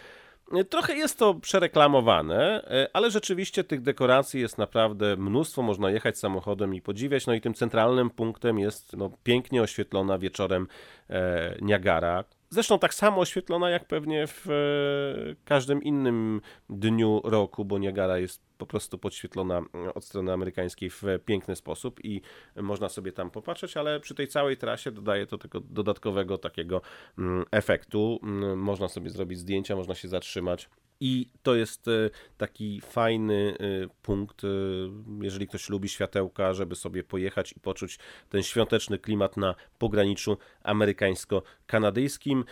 Trochę 0.71 0.97
jest 0.97 1.19
to 1.19 1.35
przereklamowane, 1.35 2.65
e, 2.65 2.89
ale 2.93 3.11
rzeczywiście 3.11 3.65
tych 3.65 3.83
dekoracji 3.83 4.41
jest 4.41 4.59
naprawdę 4.59 5.17
mnóstwo. 5.17 5.63
Można 5.63 5.91
jechać 5.91 6.19
samochodem 6.19 6.75
i 6.75 6.83
podziwiać. 6.83 7.27
No 7.27 7.35
i 7.35 7.41
tym 7.41 7.55
centralnym 7.55 8.11
punktem 8.11 8.59
jest 8.59 8.97
no, 8.97 9.11
pięknie 9.23 9.63
oświetlona 9.63 10.19
wieczorem 10.19 10.69
e, 11.11 11.57
Niagara, 11.63 12.25
Zresztą 12.55 12.79
tak 12.79 12.95
samo 12.95 13.21
oświetlona 13.21 13.71
jak 13.71 13.85
pewnie 13.85 14.27
w 14.27 14.47
e, 14.51 15.35
każdym 15.45 15.83
innym 15.83 16.41
dniu 16.71 17.21
roku, 17.25 17.65
bo 17.65 17.79
Niagara 17.79 18.19
jest 18.19 18.43
po 18.59 18.67
prostu 18.67 18.99
podświetlona 18.99 19.59
mm, 19.59 19.69
od 19.95 20.05
strony 20.05 20.33
amerykańskiej 20.33 20.91
w 20.91 21.03
piękny 21.25 21.57
sposób 21.57 22.05
i 22.05 22.21
można 22.57 22.89
sobie 22.89 23.13
tam 23.13 23.31
popatrzeć, 23.31 23.77
ale 23.77 24.01
przy 24.01 24.15
tej 24.15 24.29
całej 24.29 24.57
trasie 24.57 24.91
dodaje 24.91 25.27
to 25.27 25.39
tego 25.39 25.61
dodatkowego 25.61 26.39
takiego 26.39 26.81
mm, 27.19 27.45
efektu. 27.51 28.21
Mm, 28.23 28.59
można 28.59 28.89
sobie 28.89 29.11
zrobić 29.11 29.39
zdjęcia, 29.39 29.77
można 29.77 29.95
się 29.95 30.09
zatrzymać 30.09 30.69
i 31.01 31.27
to 31.43 31.55
jest 31.55 31.89
e, 31.89 32.11
taki 32.37 32.81
fajny 32.81 33.57
e, 33.61 33.89
punkt, 34.03 34.45
e, 34.45 34.49
jeżeli 35.23 35.49
ktoś 35.49 35.69
lubi 35.69 35.89
światełka, 35.89 36.53
żeby 36.53 36.77
sobie 36.77 37.05
pojechać 37.05 37.53
i 37.53 37.61
poczuć 37.61 37.99
ten 38.29 38.43
świąteczny 38.43 38.99
klimat 38.99 39.37
na 39.37 39.55
pograniczu 39.79 40.37
amerykańsko-kanadyjskim. 40.63 42.45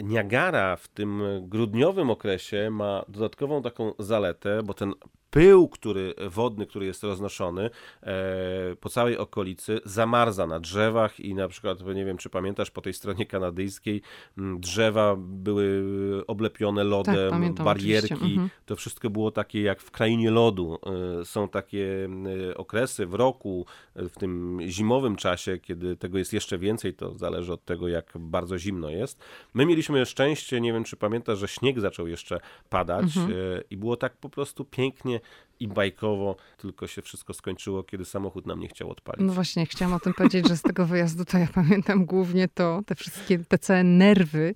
Niagara 0.00 0.76
w 0.76 0.88
tym 0.88 1.22
grudniowym 1.42 2.10
okresie 2.10 2.70
ma 2.70 3.04
dodatkową 3.08 3.62
taką 3.62 3.92
zaletę, 3.98 4.62
bo 4.62 4.74
ten 4.74 4.94
pył, 5.36 5.68
który, 5.68 6.14
wodny, 6.30 6.66
który 6.66 6.86
jest 6.86 7.02
roznoszony 7.02 7.70
e, 8.02 8.76
po 8.80 8.88
całej 8.88 9.18
okolicy, 9.18 9.80
zamarza 9.84 10.46
na 10.46 10.60
drzewach 10.60 11.20
i 11.20 11.34
na 11.34 11.48
przykład, 11.48 11.86
nie 11.94 12.04
wiem 12.04 12.16
czy 12.16 12.30
pamiętasz, 12.30 12.70
po 12.70 12.80
tej 12.80 12.92
stronie 12.92 13.26
kanadyjskiej 13.26 14.02
drzewa 14.36 15.16
były 15.18 15.84
oblepione 16.26 16.84
lodem, 16.84 17.14
tak, 17.14 17.30
pamiętam, 17.30 17.64
barierki, 17.64 18.14
mhm. 18.14 18.48
to 18.66 18.76
wszystko 18.76 19.10
było 19.10 19.30
takie 19.30 19.62
jak 19.62 19.80
w 19.80 19.90
krainie 19.90 20.30
lodu. 20.30 20.78
E, 21.20 21.24
są 21.24 21.48
takie 21.48 22.08
e, 22.50 22.56
okresy 22.56 23.06
w 23.06 23.14
roku, 23.14 23.66
w 23.94 24.18
tym 24.18 24.58
zimowym 24.66 25.16
czasie, 25.16 25.58
kiedy 25.58 25.96
tego 25.96 26.18
jest 26.18 26.32
jeszcze 26.32 26.58
więcej, 26.58 26.94
to 26.94 27.14
zależy 27.14 27.52
od 27.52 27.64
tego, 27.64 27.88
jak 27.88 28.12
bardzo 28.18 28.58
zimno 28.58 28.90
jest. 28.90 29.20
My 29.54 29.66
mieliśmy 29.66 30.06
szczęście, 30.06 30.60
nie 30.60 30.72
wiem 30.72 30.84
czy 30.84 30.96
pamiętasz, 30.96 31.38
że 31.38 31.48
śnieg 31.48 31.80
zaczął 31.80 32.06
jeszcze 32.06 32.40
padać 32.68 33.16
mhm. 33.16 33.32
i 33.70 33.76
było 33.76 33.96
tak 33.96 34.16
po 34.16 34.28
prostu 34.28 34.64
pięknie 34.64 35.20
i 35.60 35.68
bajkowo, 35.68 36.36
tylko 36.56 36.86
się 36.86 37.02
wszystko 37.02 37.34
skończyło, 37.34 37.84
kiedy 37.84 38.04
samochód 38.04 38.46
nam 38.46 38.60
nie 38.60 38.68
chciał 38.68 38.90
odpalić. 38.90 39.26
No 39.26 39.32
właśnie, 39.32 39.66
chciałam 39.66 39.94
o 39.94 40.00
tym 40.00 40.14
powiedzieć, 40.14 40.48
że 40.48 40.56
z 40.56 40.62
tego 40.62 40.86
wyjazdu 40.86 41.24
to 41.24 41.38
ja 41.38 41.48
pamiętam 41.54 42.04
głównie 42.04 42.48
to, 42.48 42.80
te 42.86 42.94
wszystkie, 42.94 43.38
te 43.38 43.58
całe 43.58 43.84
nerwy, 43.84 44.54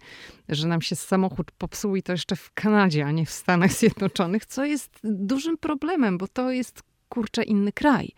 że 0.48 0.68
nam 0.68 0.82
się 0.82 0.96
samochód 0.96 1.50
popsuł 1.50 1.96
i 1.96 2.02
to 2.02 2.12
jeszcze 2.12 2.36
w 2.36 2.52
Kanadzie, 2.54 3.04
a 3.04 3.10
nie 3.10 3.26
w 3.26 3.30
Stanach 3.30 3.72
Zjednoczonych, 3.72 4.46
co 4.46 4.64
jest 4.64 4.98
dużym 5.04 5.58
problemem, 5.58 6.18
bo 6.18 6.28
to 6.28 6.50
jest 6.50 6.82
kurczę 7.08 7.42
inny 7.42 7.72
kraj. 7.72 8.12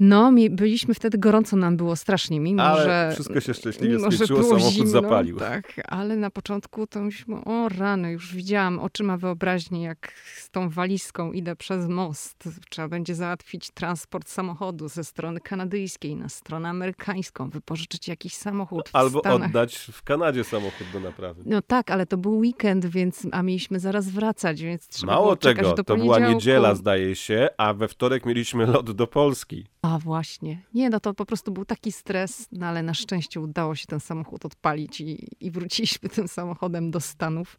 No, 0.00 0.30
mi, 0.30 0.50
byliśmy 0.50 0.94
wtedy, 0.94 1.18
gorąco 1.18 1.56
nam 1.56 1.76
było 1.76 1.96
strasznie, 1.96 2.40
mimo 2.40 2.62
ale 2.62 2.84
że... 2.84 3.10
wszystko 3.12 3.40
się 3.40 3.54
szczęśliwie 3.54 3.98
skończyło, 3.98 4.42
samochód 4.42 4.72
zimno, 4.72 4.90
zapalił. 4.90 5.38
Tak, 5.38 5.80
ale 5.88 6.16
na 6.16 6.30
początku 6.30 6.86
to 6.86 7.00
myślałem, 7.00 7.48
o 7.48 7.68
rany, 7.68 8.12
już 8.12 8.34
widziałam 8.34 8.78
oczyma 8.78 9.16
wyobraźni, 9.16 9.82
jak 9.82 10.12
z 10.36 10.50
tą 10.50 10.68
walizką 10.68 11.32
idę 11.32 11.56
przez 11.56 11.88
most. 11.88 12.48
Trzeba 12.70 12.88
będzie 12.88 13.14
załatwić 13.14 13.70
transport 13.70 14.28
samochodu 14.28 14.88
ze 14.88 15.04
strony 15.04 15.40
kanadyjskiej 15.40 16.16
na 16.16 16.28
stronę 16.28 16.68
amerykańską, 16.68 17.50
wypożyczyć 17.50 18.08
jakiś 18.08 18.34
samochód 18.34 18.90
Albo 18.92 19.18
Stanach. 19.18 19.48
oddać 19.48 19.76
w 19.92 20.02
Kanadzie 20.02 20.44
samochód 20.44 20.86
do 20.92 21.00
naprawy. 21.00 21.42
No 21.46 21.62
tak, 21.62 21.90
ale 21.90 22.06
to 22.06 22.16
był 22.16 22.38
weekend, 22.38 22.86
więc, 22.86 23.26
a 23.32 23.42
mieliśmy 23.42 23.80
zaraz 23.80 24.08
wracać, 24.08 24.62
więc 24.62 24.88
trzeba 24.88 25.12
Mało 25.12 25.24
było 25.24 25.36
tego, 25.36 25.74
do 25.74 25.84
to 25.84 25.96
była 25.96 26.18
niedziela 26.18 26.74
zdaje 26.74 27.14
się, 27.14 27.48
a 27.58 27.74
we 27.74 27.88
wtorek 27.88 28.26
mieliśmy 28.26 28.66
lot 28.66 28.90
do 28.90 29.06
Polski. 29.06 29.66
A 29.86 29.98
właśnie. 29.98 30.62
Nie, 30.74 30.90
no 30.90 31.00
to 31.00 31.14
po 31.14 31.26
prostu 31.26 31.52
był 31.52 31.64
taki 31.64 31.92
stres, 31.92 32.48
no 32.52 32.66
ale 32.66 32.82
na 32.82 32.94
szczęście 32.94 33.40
udało 33.40 33.74
się 33.74 33.86
ten 33.86 34.00
samochód 34.00 34.46
odpalić 34.46 35.00
i, 35.00 35.28
i 35.40 35.50
wróciliśmy 35.50 36.08
tym 36.08 36.28
samochodem 36.28 36.90
do 36.90 37.00
Stanów. 37.00 37.58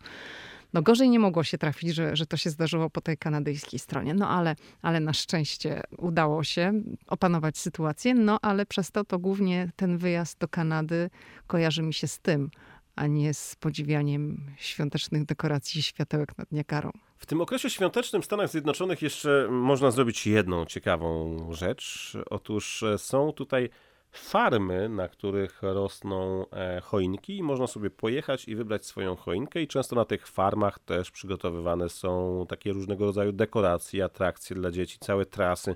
No 0.74 0.82
gorzej 0.82 1.10
nie 1.10 1.20
mogło 1.20 1.44
się 1.44 1.58
trafić, 1.58 1.96
że, 1.96 2.16
że 2.16 2.26
to 2.26 2.38
się 2.38 2.50
zdarzyło 2.50 2.90
po 2.90 3.02
tej 3.02 3.18
kanadyjskiej 3.18 3.80
stronie. 3.80 4.14
No 4.14 4.30
ale, 4.30 4.56
ale 4.82 5.00
na 5.00 5.14
szczęście 5.14 5.82
udało 5.98 6.44
się 6.44 6.74
opanować 7.08 7.58
sytuację. 7.58 8.14
No 8.14 8.38
ale 8.42 8.66
przez 8.66 8.92
to 8.92 9.04
to 9.04 9.20
głównie 9.20 9.72
ten 9.76 9.98
wyjazd 9.98 10.40
do 10.40 10.48
Kanady 10.48 11.10
kojarzy 11.48 11.84
mi 11.84 11.94
się 11.94 12.08
z 12.08 12.20
tym, 12.20 12.50
a 12.98 13.08
nie 13.08 13.34
z 13.34 13.56
podziwianiem 13.56 14.46
świątecznych 14.58 15.26
dekoracji 15.26 15.84
światełek 15.84 16.38
nad 16.38 16.52
Niagarą. 16.52 16.92
W 17.18 17.26
tym 17.26 17.42
okresie 17.42 17.70
świątecznym 17.70 18.22
w 18.22 18.26
Stanach 18.26 18.50
Zjednoczonych 18.50 19.02
jeszcze 19.02 19.48
można 19.52 19.92
zrobić 19.92 20.28
jedną 20.28 20.66
ciekawą 20.66 21.38
rzecz. 21.54 22.18
Otóż 22.30 22.84
e, 22.84 22.98
są 22.98 23.32
tutaj 23.32 23.70
farmy, 24.12 24.90
na 24.90 25.08
których 25.08 25.62
rosną 25.62 26.46
e, 26.50 26.82
choinki 26.82 27.38
i 27.38 27.44
można 27.44 27.68
sobie 27.68 27.90
pojechać 27.90 28.48
i 28.48 28.56
wybrać 28.56 28.86
swoją 28.86 29.16
choinkę 29.16 29.62
i 29.62 29.68
często 29.68 29.96
na 29.96 30.06
tych 30.06 30.28
farmach 30.28 30.80
też 30.80 31.12
przygotowywane 31.12 31.90
są 31.90 32.46
takie 32.50 32.74
różnego 32.74 33.06
rodzaju 33.06 33.32
dekoracje, 33.32 34.06
atrakcje 34.06 34.56
dla 34.56 34.72
dzieci, 34.72 34.98
całe 35.00 35.26
trasy 35.26 35.76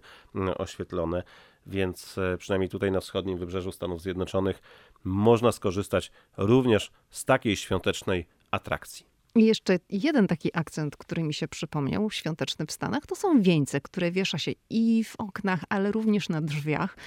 oświetlone, 0.58 1.24
więc 1.66 2.18
e, 2.18 2.38
przynajmniej 2.38 2.70
tutaj 2.70 2.92
na 2.92 3.00
wschodnim 3.00 3.38
wybrzeżu 3.38 3.72
Stanów 3.72 4.02
Zjednoczonych 4.02 4.62
można 5.04 5.52
skorzystać 5.52 6.12
również 6.38 6.92
z 7.10 7.26
takiej 7.26 7.56
świątecznej 7.56 8.28
atrakcji. 8.52 9.12
I 9.36 9.46
jeszcze 9.46 9.80
jeden 9.90 10.28
taki 10.28 10.50
akcent, 10.54 10.98
który 10.98 11.24
mi 11.24 11.34
się 11.34 11.48
przypomniał, 11.48 12.12
świąteczny 12.12 12.66
w 12.66 12.72
Stanach, 12.72 13.06
to 13.06 13.16
są 13.16 13.42
wieńce, 13.42 13.82
które 13.82 14.12
wiesza 14.12 14.38
się 14.38 14.52
i 14.70 15.04
w 15.04 15.16
oknach, 15.16 15.64
ale 15.70 15.92
również 15.92 16.30
na 16.30 16.42
drzwiach 16.42 16.98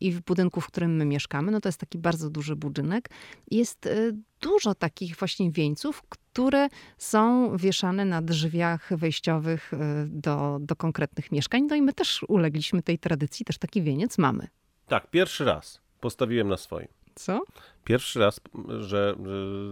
i 0.00 0.12
w 0.12 0.20
budynku, 0.20 0.60
w 0.60 0.66
którym 0.66 0.96
my 0.96 1.04
mieszkamy. 1.04 1.52
No 1.52 1.60
to 1.60 1.68
jest 1.68 1.80
taki 1.80 1.98
bardzo 1.98 2.30
duży 2.30 2.56
budynek. 2.56 3.10
Jest 3.50 3.86
y, 3.86 4.16
dużo 4.40 4.74
takich 4.74 5.16
właśnie 5.16 5.50
wieńców, 5.50 6.02
które 6.08 6.68
są 6.98 7.56
wieszane 7.56 8.04
na 8.04 8.22
drzwiach 8.22 8.96
wejściowych 8.96 9.72
y, 9.72 9.76
do, 10.06 10.58
do 10.60 10.76
konkretnych 10.76 11.32
mieszkań. 11.32 11.62
No 11.62 11.76
i 11.76 11.82
my 11.82 11.92
też 11.92 12.22
ulegliśmy 12.28 12.82
tej 12.82 12.98
tradycji, 12.98 13.44
też 13.44 13.58
taki 13.58 13.82
wieniec 13.82 14.18
mamy. 14.18 14.48
Tak, 14.86 15.10
pierwszy 15.10 15.44
raz 15.44 15.80
postawiłem 16.00 16.48
na 16.48 16.56
swoim. 16.56 16.88
Co? 17.14 17.40
Pierwszy 17.84 18.20
raz, 18.20 18.40
że, 18.68 18.80
że 18.80 19.14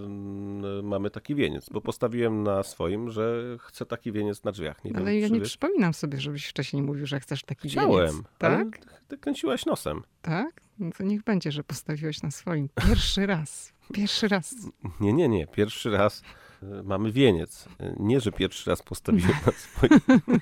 mm, 0.06 0.86
mamy 0.86 1.10
taki 1.10 1.34
wieniec, 1.34 1.68
bo 1.70 1.80
postawiłem 1.80 2.42
na 2.42 2.62
swoim, 2.62 3.10
że 3.10 3.56
chcę 3.60 3.86
taki 3.86 4.12
wieniec 4.12 4.44
na 4.44 4.52
drzwiach. 4.52 4.84
Nie 4.84 4.96
ale 4.96 5.04
wiem, 5.12 5.20
ja 5.20 5.28
nie 5.28 5.40
wiesz? 5.40 5.48
przypominam 5.48 5.94
sobie, 5.94 6.20
żebyś 6.20 6.46
wcześniej 6.46 6.82
mówił, 6.82 7.06
że 7.06 7.20
chcesz 7.20 7.44
taki 7.44 7.68
Chciałem, 7.68 8.10
wieniec. 8.10 8.26
Tak? 8.38 8.78
ty 9.08 9.18
kręciłaś 9.18 9.66
nosem. 9.66 10.02
Tak? 10.22 10.60
No 10.78 10.90
to 10.98 11.04
niech 11.04 11.24
będzie, 11.24 11.52
że 11.52 11.64
postawiłeś 11.64 12.22
na 12.22 12.30
swoim. 12.30 12.68
Pierwszy 12.88 13.26
raz. 13.26 13.72
Pierwszy 13.92 14.28
raz. 14.28 14.54
Nie, 15.00 15.12
nie, 15.12 15.28
nie. 15.28 15.46
Pierwszy 15.46 15.90
raz 15.90 16.22
e, 16.62 16.82
mamy 16.82 17.12
wieniec. 17.12 17.68
Nie, 17.96 18.20
że 18.20 18.32
pierwszy 18.32 18.70
raz 18.70 18.82
postawiłem 18.82 19.36
na 19.46 19.52
swoim. 19.52 20.00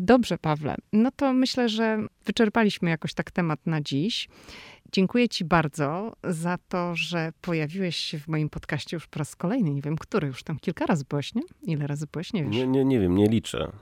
Dobrze, 0.00 0.38
Pawle. 0.38 0.74
No 0.92 1.10
to 1.16 1.32
myślę, 1.32 1.68
że 1.68 1.98
wyczerpaliśmy 2.24 2.90
jakoś 2.90 3.14
tak 3.14 3.30
temat 3.30 3.66
na 3.66 3.80
dziś. 3.80 4.28
Dziękuję 4.92 5.28
Ci 5.28 5.44
bardzo 5.44 6.12
za 6.24 6.58
to, 6.68 6.96
że 6.96 7.32
pojawiłeś 7.40 7.96
się 7.96 8.18
w 8.18 8.28
moim 8.28 8.50
podcaście 8.50 8.96
już 8.96 9.06
po 9.06 9.18
raz 9.18 9.36
kolejny. 9.36 9.70
Nie 9.70 9.82
wiem, 9.82 9.96
który 9.96 10.26
już 10.26 10.42
tam 10.42 10.58
kilka 10.58 10.86
razy 10.86 11.04
byłeś, 11.10 11.34
nie? 11.34 11.42
Ile 11.62 11.86
razy 11.86 12.06
byłeś? 12.12 12.32
Nie 12.32 12.44
wiesz. 12.44 12.52
Nie, 12.56 12.66
nie, 12.66 12.84
nie 12.84 13.00
wiem, 13.00 13.14
nie 13.16 13.28
liczę. 13.28 13.72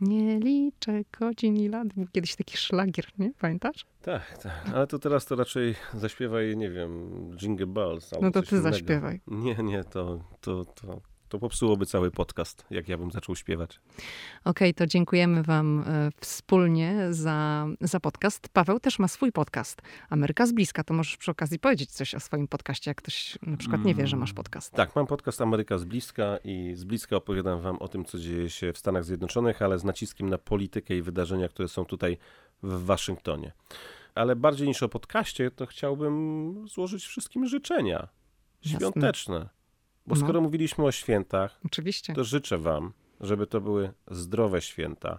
Nie 0.00 0.38
liczę 0.38 1.02
godzin 1.20 1.56
i 1.56 1.68
lat. 1.68 1.88
Był 1.88 2.06
kiedyś 2.12 2.36
taki 2.36 2.56
szlagier, 2.56 3.06
nie? 3.18 3.32
Pamiętasz? 3.40 3.86
Tak, 4.02 4.38
tak. 4.38 4.52
Ale 4.74 4.86
to 4.86 4.98
teraz 4.98 5.26
to 5.26 5.36
raczej 5.36 5.74
zaśpiewaj, 5.94 6.56
nie 6.56 6.70
wiem, 6.70 7.10
Jingle 7.36 7.66
Bells. 7.66 8.10
no 8.22 8.30
to 8.30 8.42
ty 8.42 8.56
innego. 8.56 8.72
zaśpiewaj. 8.72 9.20
Nie, 9.26 9.54
nie, 9.54 9.84
to, 9.84 10.24
to, 10.40 10.64
to, 10.64 11.00
to 11.30 11.38
popsułoby 11.38 11.86
cały 11.86 12.10
podcast, 12.10 12.66
jak 12.70 12.88
ja 12.88 12.98
bym 12.98 13.10
zaczął 13.10 13.36
śpiewać. 13.36 13.80
Okej, 13.80 14.04
okay, 14.44 14.74
to 14.74 14.86
dziękujemy 14.86 15.42
Wam 15.42 15.84
e, 15.86 16.10
wspólnie 16.20 17.06
za, 17.10 17.66
za 17.80 18.00
podcast. 18.00 18.48
Paweł 18.48 18.80
też 18.80 18.98
ma 18.98 19.08
swój 19.08 19.32
podcast. 19.32 19.82
Ameryka 20.10 20.46
z 20.46 20.52
bliska. 20.52 20.84
To 20.84 20.94
możesz 20.94 21.16
przy 21.16 21.30
okazji 21.30 21.58
powiedzieć 21.58 21.90
coś 21.90 22.14
o 22.14 22.20
swoim 22.20 22.48
podcaście, 22.48 22.90
jak 22.90 22.98
ktoś 22.98 23.38
na 23.42 23.56
przykład 23.56 23.84
nie 23.84 23.94
wie, 23.94 24.06
że 24.06 24.16
masz 24.16 24.32
podcast. 24.32 24.72
Tak, 24.72 24.96
mam 24.96 25.06
podcast 25.06 25.40
Ameryka 25.40 25.78
z 25.78 25.84
bliska 25.84 26.38
i 26.44 26.72
z 26.74 26.84
bliska 26.84 27.16
opowiadam 27.16 27.60
Wam 27.60 27.76
o 27.78 27.88
tym, 27.88 28.04
co 28.04 28.18
dzieje 28.18 28.50
się 28.50 28.72
w 28.72 28.78
Stanach 28.78 29.04
Zjednoczonych, 29.04 29.62
ale 29.62 29.78
z 29.78 29.84
naciskiem 29.84 30.28
na 30.28 30.38
politykę 30.38 30.96
i 30.96 31.02
wydarzenia, 31.02 31.48
które 31.48 31.68
są 31.68 31.84
tutaj 31.84 32.18
w 32.62 32.84
Waszyngtonie. 32.84 33.52
Ale 34.14 34.36
bardziej 34.36 34.68
niż 34.68 34.82
o 34.82 34.88
podcaście, 34.88 35.50
to 35.50 35.66
chciałbym 35.66 36.68
złożyć 36.68 37.04
wszystkim 37.04 37.46
życzenia 37.46 38.08
świąteczne. 38.60 39.36
Jasne. 39.36 39.59
Bo 40.10 40.16
no. 40.16 40.22
skoro 40.22 40.40
mówiliśmy 40.40 40.84
o 40.84 40.92
świętach, 40.92 41.60
Oczywiście. 41.66 42.14
to 42.14 42.24
życzę 42.24 42.58
Wam, 42.58 42.92
żeby 43.20 43.46
to 43.46 43.60
były 43.60 43.92
zdrowe 44.10 44.60
święta, 44.60 45.18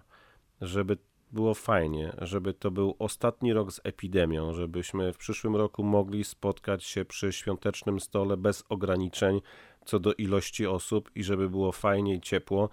żeby 0.60 0.98
było 1.32 1.54
fajnie, 1.54 2.12
żeby 2.18 2.54
to 2.54 2.70
był 2.70 2.96
ostatni 2.98 3.52
rok 3.52 3.72
z 3.72 3.80
epidemią, 3.84 4.52
żebyśmy 4.52 5.12
w 5.12 5.16
przyszłym 5.16 5.56
roku 5.56 5.84
mogli 5.84 6.24
spotkać 6.24 6.84
się 6.84 7.04
przy 7.04 7.32
świątecznym 7.32 8.00
stole 8.00 8.36
bez 8.36 8.64
ograniczeń 8.68 9.40
co 9.84 9.98
do 9.98 10.12
ilości 10.14 10.66
osób 10.66 11.10
i 11.14 11.22
żeby 11.22 11.50
było 11.50 11.72
fajnie 11.72 12.14
i 12.14 12.20
ciepło. 12.20 12.68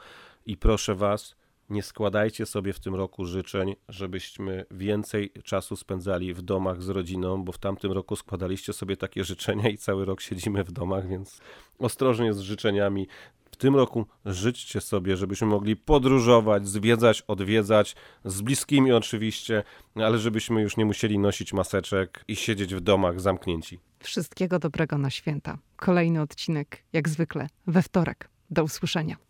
I 0.46 0.58
proszę 0.58 0.96
Was, 0.96 1.36
nie 1.70 1.84
składajcie 1.84 2.46
sobie 2.46 2.74
w 2.74 2.80
tym 2.80 2.96
roku 2.96 3.26
życzeń, 3.26 3.76
żebyśmy 3.90 4.66
więcej 4.72 5.32
czasu 5.44 5.76
spędzali 5.76 6.34
w 6.34 6.42
domach 6.42 6.84
z 6.84 6.90
rodziną, 6.90 7.44
bo 7.44 7.52
w 7.52 7.58
tamtym 7.58 7.92
roku 7.92 8.16
składaliście 8.16 8.74
sobie 8.74 8.98
takie 8.98 9.24
życzenia 9.24 9.70
i 9.70 9.78
cały 9.78 10.06
rok 10.06 10.22
siedzimy 10.22 10.64
w 10.64 10.72
domach, 10.72 11.08
więc 11.08 11.42
ostrożnie 11.80 12.34
z 12.34 12.40
życzeniami. 12.40 13.08
W 13.52 13.56
tym 13.56 13.76
roku 13.76 14.06
życzcie 14.26 14.82
sobie, 14.82 15.18
żebyśmy 15.18 15.48
mogli 15.48 15.76
podróżować, 15.76 16.68
zwiedzać, 16.68 17.22
odwiedzać, 17.22 17.96
z 18.26 18.42
bliskimi 18.42 18.92
oczywiście, 18.92 19.64
ale 19.96 20.18
żebyśmy 20.18 20.62
już 20.62 20.78
nie 20.78 20.86
musieli 20.86 21.20
nosić 21.20 21.54
maseczek 21.54 22.24
i 22.28 22.36
siedzieć 22.36 22.76
w 22.76 22.82
domach 22.82 23.22
zamknięci. 23.22 23.80
Wszystkiego 24.00 24.60
dobrego 24.60 24.98
na 24.98 25.10
święta. 25.10 25.58
Kolejny 25.76 26.22
odcinek, 26.22 26.84
jak 26.94 27.10
zwykle, 27.10 27.48
we 27.68 27.82
wtorek. 27.82 28.30
Do 28.50 28.64
usłyszenia. 28.64 29.29